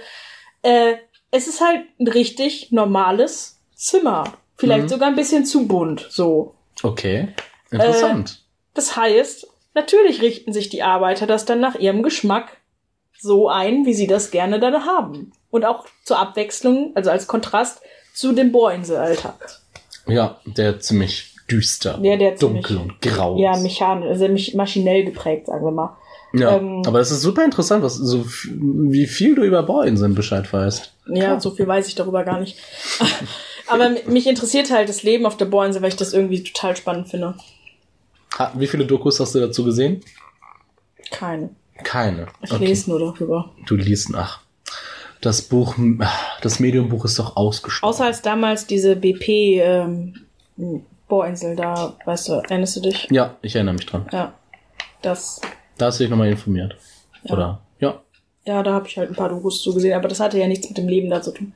Äh, 0.62 0.94
es 1.30 1.48
ist 1.48 1.60
halt 1.60 1.82
ein 1.98 2.08
richtig 2.08 2.70
normales 2.70 3.58
Zimmer. 3.74 4.24
Vielleicht 4.56 4.84
Mhm. 4.84 4.88
sogar 4.88 5.08
ein 5.08 5.16
bisschen 5.16 5.44
zu 5.44 5.66
bunt, 5.66 6.06
so. 6.08 6.54
Okay. 6.82 7.28
Interessant. 7.70 8.41
Das 8.74 8.96
heißt, 8.96 9.46
natürlich 9.74 10.22
richten 10.22 10.52
sich 10.52 10.68
die 10.68 10.82
Arbeiter 10.82 11.26
das 11.26 11.44
dann 11.44 11.60
nach 11.60 11.74
ihrem 11.76 12.02
Geschmack 12.02 12.56
so 13.18 13.48
ein, 13.48 13.86
wie 13.86 13.94
sie 13.94 14.06
das 14.06 14.30
gerne 14.30 14.58
dann 14.60 14.84
haben. 14.86 15.32
Und 15.50 15.64
auch 15.64 15.86
zur 16.04 16.18
Abwechslung, 16.18 16.92
also 16.94 17.10
als 17.10 17.26
Kontrast 17.26 17.80
zu 18.14 18.32
dem 18.32 18.52
Bohrinselalltag. 18.52 19.34
ja, 20.06 20.38
der 20.44 20.80
ziemlich 20.80 21.36
düster, 21.50 21.98
Ja, 22.02 22.16
der 22.16 22.32
dunkel 22.36 22.62
ziemlich- 22.76 22.80
und 22.82 23.00
grau. 23.02 23.38
Ja, 23.38 23.56
mechanisch, 23.58 24.08
also 24.08 24.56
maschinell 24.56 25.04
geprägt, 25.04 25.46
sagen 25.46 25.64
wir 25.64 25.70
mal. 25.70 25.96
ja. 26.32 26.56
ähm, 26.56 26.82
aber 26.86 26.98
das 26.98 27.10
ist 27.10 27.20
super 27.20 27.44
interessant, 27.44 27.82
was, 27.84 27.96
so, 27.96 28.24
wie 28.50 29.06
viel 29.06 29.34
du 29.34 29.42
über 29.42 29.62
Bohrinseln 29.62 30.14
Bescheid 30.14 30.50
weißt. 30.50 30.92
Ja, 31.08 31.24
Klar. 31.24 31.40
so 31.40 31.50
viel 31.50 31.66
weiß 31.66 31.86
ich 31.88 31.94
darüber 31.94 32.24
gar 32.24 32.40
nicht. 32.40 32.56
Aber 33.68 33.90
mich 34.06 34.26
interessiert 34.26 34.70
halt 34.70 34.88
das 34.88 35.02
Leben 35.02 35.24
auf 35.24 35.36
der 35.36 35.44
Bohrinsel, 35.46 35.82
weil 35.82 35.88
ich 35.88 35.96
das 35.96 36.12
irgendwie 36.12 36.42
total 36.42 36.76
spannend 36.76 37.08
finde. 37.08 37.34
Wie 38.54 38.66
viele 38.66 38.86
Dokus 38.86 39.20
hast 39.20 39.34
du 39.34 39.40
dazu 39.40 39.64
gesehen? 39.64 40.02
Keine. 41.10 41.50
Keine. 41.84 42.26
Ich 42.42 42.58
lese 42.58 42.90
nur 42.90 42.98
darüber. 42.98 43.52
Du 43.66 43.74
liest 43.76 44.10
nach. 44.10 44.40
Das 45.20 45.42
Buch, 45.42 45.76
das 46.40 46.58
Mediumbuch 46.58 47.04
ist 47.04 47.18
doch 47.18 47.36
ausgestorben. 47.36 47.88
Außer 47.92 48.04
als 48.06 48.22
damals 48.22 48.66
diese 48.66 48.96
BP 48.96 49.28
ähm, 49.60 50.14
Bohrinsel 51.08 51.54
da, 51.54 51.96
weißt 52.04 52.28
du, 52.28 52.32
erinnerst 52.34 52.76
du 52.76 52.80
dich? 52.80 53.08
ja, 53.10 53.36
ich 53.42 53.54
erinnere 53.54 53.74
mich 53.74 53.86
dran. 53.86 54.06
Ja. 54.12 54.32
Das, 55.02 55.40
Da 55.78 55.86
hast 55.86 55.98
du 56.00 56.04
dich 56.04 56.10
nochmal 56.10 56.28
informiert. 56.28 56.76
Ja. 57.24 57.34
Oder? 57.34 57.60
Ja. 57.80 58.00
ja, 58.44 58.62
da 58.62 58.72
habe 58.72 58.88
ich 58.88 58.96
halt 58.96 59.10
ein 59.10 59.16
paar 59.16 59.28
Dokus 59.28 59.62
zu 59.62 59.74
gesehen, 59.74 59.94
aber 59.94 60.08
das 60.08 60.20
hatte 60.20 60.38
ja 60.38 60.46
nichts 60.46 60.68
mit 60.68 60.78
dem 60.78 60.88
Leben 60.88 61.10
da 61.10 61.20
zu 61.22 61.32
tun. 61.32 61.52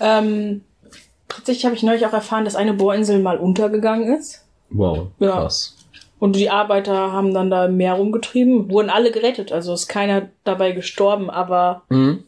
Ähm, 0.00 0.62
tatsächlich 1.28 1.64
habe 1.64 1.74
ich 1.74 1.82
neulich 1.82 2.04
auch 2.06 2.12
erfahren, 2.12 2.44
dass 2.44 2.56
eine 2.56 2.74
Bohrinsel 2.74 3.20
mal 3.20 3.38
untergegangen 3.38 4.16
ist. 4.16 4.44
Wow. 4.70 5.08
Ja. 5.18 5.32
Krass. 5.32 5.76
Und 6.22 6.36
die 6.36 6.50
Arbeiter 6.50 7.10
haben 7.10 7.34
dann 7.34 7.50
da 7.50 7.64
im 7.64 7.76
Meer 7.76 7.94
rumgetrieben, 7.94 8.70
wurden 8.70 8.90
alle 8.90 9.10
gerettet. 9.10 9.50
Also 9.50 9.74
ist 9.74 9.88
keiner 9.88 10.28
dabei 10.44 10.70
gestorben, 10.70 11.30
aber 11.30 11.82
Mhm. 11.88 12.22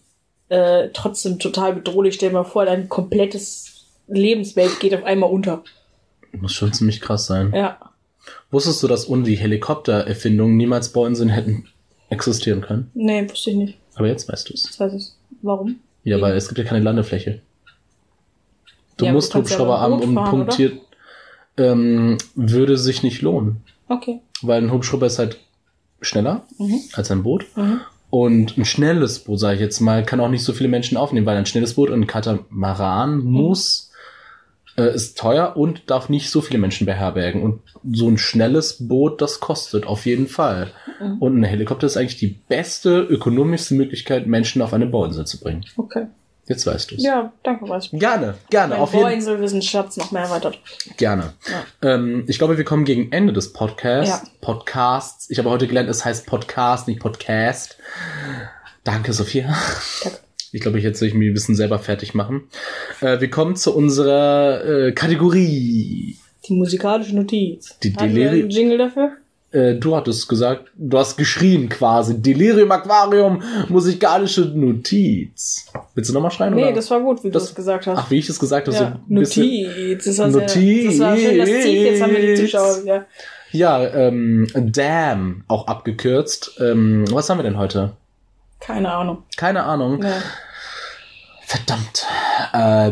äh, 0.49 0.89
trotzdem 0.93 1.39
total 1.39 1.75
bedrohlich. 1.75 2.17
Stell 2.17 2.31
dir 2.31 2.35
mal 2.35 2.43
vor, 2.43 2.65
dein 2.67 2.89
komplettes 2.89 3.85
Lebenswelt 4.09 4.81
geht 4.81 4.97
auf 4.97 5.05
einmal 5.05 5.31
unter. 5.31 5.63
Muss 6.33 6.53
schon 6.55 6.73
ziemlich 6.73 7.01
krass 7.01 7.27
sein. 7.27 7.53
Ja. 7.55 7.79
Wusstest 8.51 8.83
du, 8.83 8.89
dass 8.89 9.09
ohne 9.09 9.23
die 9.23 9.37
Helikoptererfindung 9.37 10.57
niemals 10.57 10.89
Bohrinseln 10.89 11.29
hätten 11.29 11.69
existieren 12.09 12.63
können? 12.63 12.91
Nee, 12.95 13.31
wusste 13.31 13.51
ich 13.51 13.57
nicht. 13.57 13.79
Aber 13.95 14.09
jetzt 14.09 14.29
weißt 14.29 14.49
du 14.49 14.55
es. 14.55 14.63
Das 14.65 14.81
weiß 14.81 14.93
ich. 14.95 15.13
Warum? 15.43 15.77
Ja, 16.03 16.21
weil 16.21 16.35
es 16.37 16.49
gibt 16.49 16.59
ja 16.59 16.65
keine 16.65 16.83
Landefläche. 16.83 17.43
Du 18.97 19.05
Ja, 19.05 19.13
musst 19.13 19.33
Hubschrauber 19.37 19.79
haben 19.81 20.01
und 20.01 20.17
punktiert 20.17 20.81
ähm, 21.57 22.19
würde 22.35 22.77
sich 22.77 23.05
nicht 23.05 23.23
lohnen. 23.23 23.63
Okay. 23.89 24.21
Weil 24.43 24.63
ein 24.63 24.73
Hubschrauber 24.73 25.07
ist 25.07 25.19
halt 25.19 25.39
schneller 26.01 26.47
Mhm. 26.59 26.81
als 26.95 27.11
ein 27.11 27.23
Boot. 27.23 27.47
Mhm. 27.57 27.81
Und 28.11 28.57
ein 28.57 28.65
schnelles 28.65 29.21
Boot, 29.21 29.41
sage 29.41 29.57
ich 29.57 29.61
jetzt 29.61 29.81
mal, 29.81 30.05
kann 30.05 30.21
auch 30.21 30.29
nicht 30.29 30.45
so 30.45 30.53
viele 30.53 30.69
Menschen 30.69 30.97
aufnehmen, 30.97 31.27
weil 31.27 31.37
ein 31.37 31.47
schnelles 31.47 31.75
Boot 31.75 31.91
und 31.91 32.03
ein 32.03 32.07
Katamaran 32.07 33.19
Mhm. 33.19 33.31
muss, 33.31 33.91
äh, 34.77 34.95
ist 34.95 35.19
teuer 35.19 35.57
und 35.57 35.89
darf 35.91 36.09
nicht 36.09 36.31
so 36.31 36.41
viele 36.41 36.59
Menschen 36.59 36.85
beherbergen. 36.87 37.43
Und 37.43 37.61
so 37.93 38.09
ein 38.09 38.19
schnelles 38.19 38.87
Boot, 38.89 39.21
das 39.21 39.41
kostet 39.41 39.87
auf 39.87 40.07
jeden 40.07 40.27
Fall. 40.29 40.71
Mhm. 41.01 41.19
Und 41.19 41.41
ein 41.41 41.45
Helikopter 41.45 41.87
ist 41.87 41.97
eigentlich 41.97 42.17
die 42.19 42.39
beste, 42.49 43.01
ökonomischste 43.01 43.75
Möglichkeit, 43.75 44.27
Menschen 44.27 44.63
auf 44.63 44.73
eine 44.73 44.87
Bohrinsel 44.87 45.27
zu 45.27 45.41
bringen. 45.41 45.65
Okay. 45.77 46.07
Jetzt 46.47 46.67
weißt 46.67 46.91
du 46.91 46.97
es. 46.97 47.03
Ja, 47.03 47.33
danke, 47.43 47.67
weiß 47.69 47.89
ich. 47.93 47.99
Gerne, 47.99 48.35
gerne, 48.51 48.75
Mein 48.75 48.83
auf 48.83 48.93
jeden 48.93 49.05
Bohrinselwissenschaft 49.05 49.97
noch 49.97 50.13
mehr 50.13 50.23
erweitert. 50.25 50.59
Gerne. 50.99 51.33
Ja. 51.83 51.95
Ähm, 51.95 52.25
ich 52.29 52.37
glaube, 52.39 52.59
wir 52.59 52.65
kommen 52.65 52.85
gegen 52.85 53.11
Ende 53.13 53.33
des 53.33 53.53
Podcasts. 53.55 54.11
Ja. 54.11 54.31
Podcasts. 54.43 55.31
Ich 55.31 55.39
habe 55.39 55.49
heute 55.49 55.67
gelernt, 55.67 55.89
es 55.89 56.05
heißt 56.05 56.27
Podcast, 56.27 56.87
nicht 56.87 57.01
Podcast. 57.01 57.79
Danke, 58.85 59.13
Sophia. 59.15 59.57
Danke. 60.03 60.19
Ich 60.53 60.61
glaube, 60.61 60.79
jetzt 60.79 60.99
soll 60.99 61.09
ich 61.09 61.15
mich 61.15 61.29
ein 61.31 61.35
bisschen 61.35 61.57
selber 61.57 61.79
fertig 61.79 62.15
machen. 62.15 62.49
Äh, 63.01 63.21
wir 63.21 63.31
kommen 63.31 63.57
zu 63.57 63.75
unserer 63.75 64.65
äh, 64.89 64.93
Kategorie. 64.93 66.19
Die 66.47 66.53
musikalische 66.53 67.17
Notiz. 67.17 67.79
Die 67.83 67.95
Haben 67.97 68.15
wir 68.15 68.31
Deleri- 68.31 68.41
einen 68.43 68.51
Jingle 68.51 68.79
dafür? 68.79 69.13
Äh, 69.55 69.77
du 69.77 69.95
hattest 69.95 70.29
gesagt, 70.29 70.71
du 70.77 70.99
hast 70.99 71.17
geschrien 71.17 71.69
quasi. 71.69 72.21
Delirium 72.21 72.73
Aquarium, 72.73 73.41
musikalische 73.69 74.43
Notiz. 74.43 75.67
Willst 75.95 76.11
du 76.11 76.15
nochmal 76.15 76.33
schreien? 76.33 76.55
Nee, 76.55 76.65
oder? 76.65 76.73
das 76.73 76.91
war 76.91 77.01
gut, 77.01 77.23
wie 77.23 77.31
Das- 77.31 77.45
du 77.45 77.49
das 77.51 77.55
gesagt 77.55 77.87
hast. 77.87 77.99
Ach, 77.99 78.11
wie 78.11 78.19
ich 78.19 78.27
das 78.27 78.39
gesagt 78.41 78.67
habe, 78.67 78.77
so 78.77 78.85
ja, 78.85 78.99
bisschen. 79.07 79.47
Notiz. 79.63 80.05
Das, 80.05 80.19
war 80.19 80.29
Notiz. 80.29 80.53
Sehr, 80.53 80.85
das 80.87 80.99
war 80.99 81.17
schön, 81.17 81.39
das 81.39 81.49
Tief. 81.49 81.83
Jetzt 81.85 82.03
haben 82.03 82.13
wir 82.13 82.21
die 82.37 82.43
Zuschauer 82.43 82.83
wieder. 82.83 83.07
Ja, 83.53 83.87
ähm, 83.87 84.49
Damn, 84.55 85.45
auch 85.47 85.69
abgekürzt. 85.69 86.59
Ähm, 86.61 87.05
was 87.13 87.31
haben 87.31 87.39
wir 87.39 87.45
denn 87.45 87.57
heute? 87.57 87.93
Keine 88.59 88.91
Ahnung. 88.93 89.23
Keine 89.37 89.63
Ahnung. 89.63 90.03
Ja. 90.03 90.21
Verdammt. 91.47 92.07
Äh. 92.53 92.91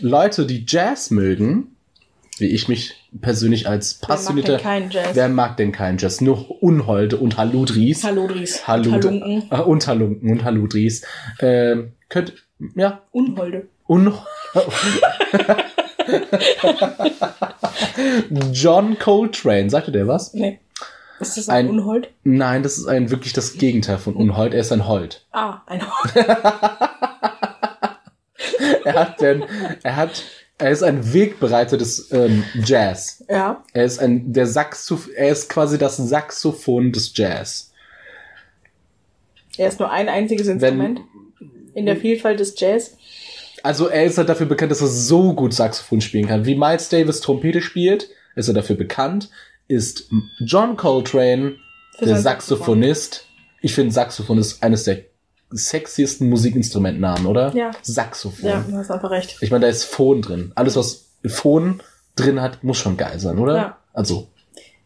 Leute, 0.00 0.44
die 0.44 0.64
Jazz 0.68 1.10
mögen, 1.10 1.73
wie 2.38 2.46
ich 2.46 2.68
mich 2.68 2.94
persönlich 3.20 3.68
als 3.68 3.98
Wer 4.00 4.08
mag 4.08 4.16
passionierter. 4.16 4.52
denn 4.54 4.62
keinen 4.62 4.90
Jazz? 4.90 5.08
Wer 5.14 5.28
mag 5.28 5.56
denn 5.56 5.72
keinen 5.72 5.98
Jazz? 5.98 6.20
Nur 6.20 6.62
Unholde 6.62 7.16
und 7.16 7.36
Haludris. 7.36 8.02
Hallo, 8.04 8.26
Dries. 8.26 8.66
Halud 8.66 8.92
Halunken. 8.92 9.48
äh, 9.50 9.56
und 9.60 9.86
Halunken 9.86 10.30
und 10.32 10.44
Haludris. 10.44 11.02
Ähm, 11.40 11.92
könnt, 12.08 12.34
ja, 12.74 13.02
Unholde. 13.12 13.68
Un 13.88 14.12
John 18.52 18.98
Coltrane, 18.98 19.70
sagte 19.70 19.92
der 19.92 20.08
was? 20.08 20.34
Nee. 20.34 20.58
Ist 21.20 21.36
das 21.36 21.48
Ein- 21.48 21.66
ein 21.66 21.70
Unhold? 21.70 22.10
Nein, 22.24 22.62
das 22.64 22.76
ist 22.78 22.86
ein 22.86 23.10
wirklich 23.10 23.32
das 23.32 23.54
Gegenteil 23.54 23.98
von 23.98 24.14
Unhold. 24.16 24.52
Er 24.52 24.60
ist 24.60 24.72
ein 24.72 24.86
Hold. 24.88 25.24
Ah, 25.32 25.60
ein 25.66 25.80
Er 28.84 28.94
hat 28.94 29.20
denn, 29.20 29.44
er 29.82 29.96
hat, 29.96 30.22
er 30.58 30.70
ist 30.70 30.82
ein 30.82 31.12
Wegbereiter 31.12 31.76
des 31.76 32.10
ähm, 32.12 32.44
Jazz. 32.64 33.24
Ja. 33.28 33.64
Er 33.72 33.84
ist 33.84 33.98
ein, 33.98 34.32
der 34.32 34.46
Saxoph 34.46 35.08
er 35.14 35.30
ist 35.30 35.48
quasi 35.48 35.78
das 35.78 35.96
Saxophon 35.96 36.92
des 36.92 37.12
Jazz. 37.16 37.72
Er 39.56 39.68
ist 39.68 39.80
nur 39.80 39.90
ein 39.90 40.08
einziges 40.08 40.46
Instrument 40.46 41.00
in 41.74 41.86
der 41.86 41.96
Vielfalt 41.96 42.40
des 42.40 42.58
Jazz. 42.58 42.96
Also 43.62 43.88
er 43.88 44.04
ist 44.04 44.18
halt 44.18 44.28
dafür 44.28 44.46
bekannt, 44.46 44.70
dass 44.70 44.80
er 44.80 44.88
so 44.88 45.32
gut 45.34 45.54
Saxophon 45.54 46.00
spielen 46.00 46.28
kann. 46.28 46.44
Wie 46.44 46.54
Miles 46.54 46.88
Davis 46.88 47.20
Trompete 47.20 47.62
spielt, 47.62 48.08
ist 48.36 48.48
er 48.48 48.54
dafür 48.54 48.76
bekannt. 48.76 49.30
Ist 49.66 50.10
John 50.40 50.76
Coltrane 50.76 51.56
Für 51.98 52.04
der 52.04 52.18
Saxophonist. 52.18 53.26
Ich 53.60 53.74
finde 53.74 53.92
Saxophon 53.92 54.38
ist 54.38 54.62
eines 54.62 54.84
der 54.84 55.04
sexiesten 55.50 56.28
Musikinstrumentnamen, 56.28 57.26
oder? 57.26 57.54
Ja. 57.54 57.70
Saxophon. 57.82 58.48
Ja, 58.48 58.64
du 58.68 58.76
hast 58.76 58.90
einfach 58.90 59.10
recht. 59.10 59.36
Ich 59.40 59.50
meine, 59.50 59.66
da 59.66 59.70
ist 59.70 59.84
Phon 59.84 60.22
drin. 60.22 60.52
Alles, 60.54 60.76
was 60.76 61.06
Phon 61.26 61.82
drin 62.16 62.40
hat, 62.40 62.64
muss 62.64 62.78
schon 62.78 62.96
geil 62.96 63.18
sein, 63.20 63.38
oder? 63.38 63.56
Ja. 63.56 63.78
Also, 63.92 64.28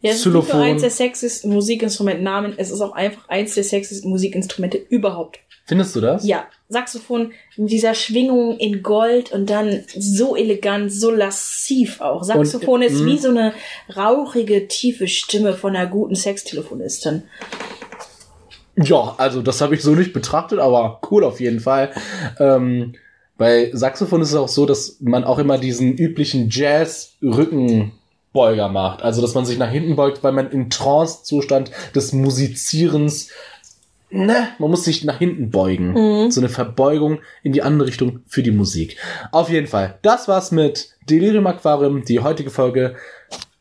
Ja, 0.01 0.11
es 0.11 0.25
ist 0.25 0.25
nicht 0.27 0.53
nur 0.53 0.61
eins 0.61 0.81
der 0.81 0.91
sexiesten 0.91 1.51
Musikinstrumentnamen, 1.51 2.53
es 2.57 2.71
ist 2.71 2.81
auch 2.81 2.93
einfach 2.93 3.27
eins 3.29 3.55
der 3.55 3.63
sexiesten 3.63 4.09
Musikinstrumente 4.09 4.77
überhaupt. 4.77 5.39
Findest 5.65 5.95
du 5.95 6.01
das? 6.01 6.25
Ja, 6.25 6.47
Saxophon 6.67 7.31
mit 7.55 7.71
dieser 7.71 7.93
Schwingung 7.93 8.57
in 8.57 8.81
Gold 8.81 9.31
und 9.31 9.51
dann 9.51 9.83
so 9.95 10.35
elegant, 10.35 10.91
so 10.91 11.11
lassiv 11.11 12.01
auch. 12.01 12.23
Saxophon 12.23 12.81
und, 12.81 12.87
ist 12.87 13.05
wie 13.05 13.19
so 13.19 13.29
eine 13.29 13.53
rauchige, 13.95 14.67
tiefe 14.67 15.07
Stimme 15.07 15.53
von 15.53 15.75
einer 15.75 15.87
guten 15.87 16.15
Sextelefonistin. 16.15 17.21
Ja, 18.81 19.15
also 19.17 19.41
das 19.41 19.59
habe 19.61 19.75
ich 19.75 19.81
so 19.81 19.95
nicht 19.95 20.13
betrachtet, 20.13 20.59
aber 20.59 21.01
cool 21.11 21.23
auf 21.23 21.39
jeden 21.39 21.59
Fall. 21.59 21.91
Ähm, 22.39 22.93
bei 23.37 23.71
Saxophon 23.73 24.21
ist 24.21 24.29
es 24.29 24.35
auch 24.35 24.47
so, 24.47 24.65
dass 24.65 24.97
man 24.99 25.23
auch 25.23 25.39
immer 25.39 25.57
diesen 25.57 25.97
üblichen 25.97 26.49
Jazz-Rückenbeuger 26.49 28.69
macht. 28.69 29.01
Also, 29.01 29.21
dass 29.21 29.33
man 29.33 29.45
sich 29.45 29.57
nach 29.57 29.69
hinten 29.69 29.95
beugt, 29.95 30.23
weil 30.23 30.33
man 30.33 30.51
im 30.51 30.69
Trance-Zustand 30.69 31.71
des 31.95 32.13
Musizierens 32.13 33.29
ne, 34.11 34.49
man 34.57 34.69
muss 34.69 34.83
sich 34.83 35.03
nach 35.03 35.17
hinten 35.17 35.51
beugen. 35.51 35.91
Mhm. 35.91 36.31
So 36.31 36.41
eine 36.41 36.49
Verbeugung 36.49 37.19
in 37.43 37.53
die 37.53 37.61
andere 37.61 37.87
Richtung 37.87 38.21
für 38.27 38.43
die 38.43 38.51
Musik. 38.51 38.97
Auf 39.31 39.49
jeden 39.49 39.67
Fall. 39.67 39.97
Das 40.01 40.27
war's 40.27 40.51
mit 40.51 40.95
Delirium 41.09 41.47
Aquarium, 41.47 42.03
die 42.03 42.19
heutige 42.19 42.49
Folge 42.49 42.95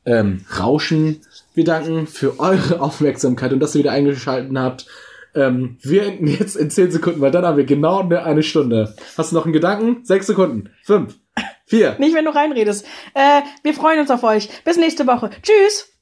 ähm, 0.05 0.45
Rauschen. 0.59 1.21
Wir 1.55 1.64
danken 1.64 2.07
für 2.07 2.41
eure 2.41 2.81
Aufmerksamkeit 2.81 3.53
und 3.53 3.61
dass 3.61 3.75
ihr 3.75 3.81
wieder 3.81 3.93
eingeschaltet 3.93 4.57
habt. 4.57 4.87
Ähm, 5.39 5.78
wir 5.82 6.05
enden 6.05 6.26
jetzt 6.26 6.57
in 6.57 6.70
10 6.70 6.91
Sekunden, 6.91 7.20
weil 7.20 7.30
dann 7.30 7.45
haben 7.45 7.57
wir 7.57 7.64
genau 7.64 8.09
eine, 8.09 8.43
Stunde. 8.43 8.95
Hast 9.16 9.32
du 9.32 9.36
noch 9.36 9.45
einen 9.45 9.53
Gedanken? 9.53 10.05
6 10.05 10.26
Sekunden. 10.26 10.70
5. 10.84 11.14
4. 11.66 11.97
Nicht, 11.99 12.14
wenn 12.14 12.24
du 12.24 12.34
reinredest. 12.34 12.86
Äh, 13.14 13.43
wir 13.62 13.74
freuen 13.74 14.01
uns 14.01 14.11
auf 14.11 14.22
euch. 14.24 14.49
Bis 14.64 14.76
nächste 14.76 15.07
Woche. 15.07 15.30
Tschüss. 15.43 15.97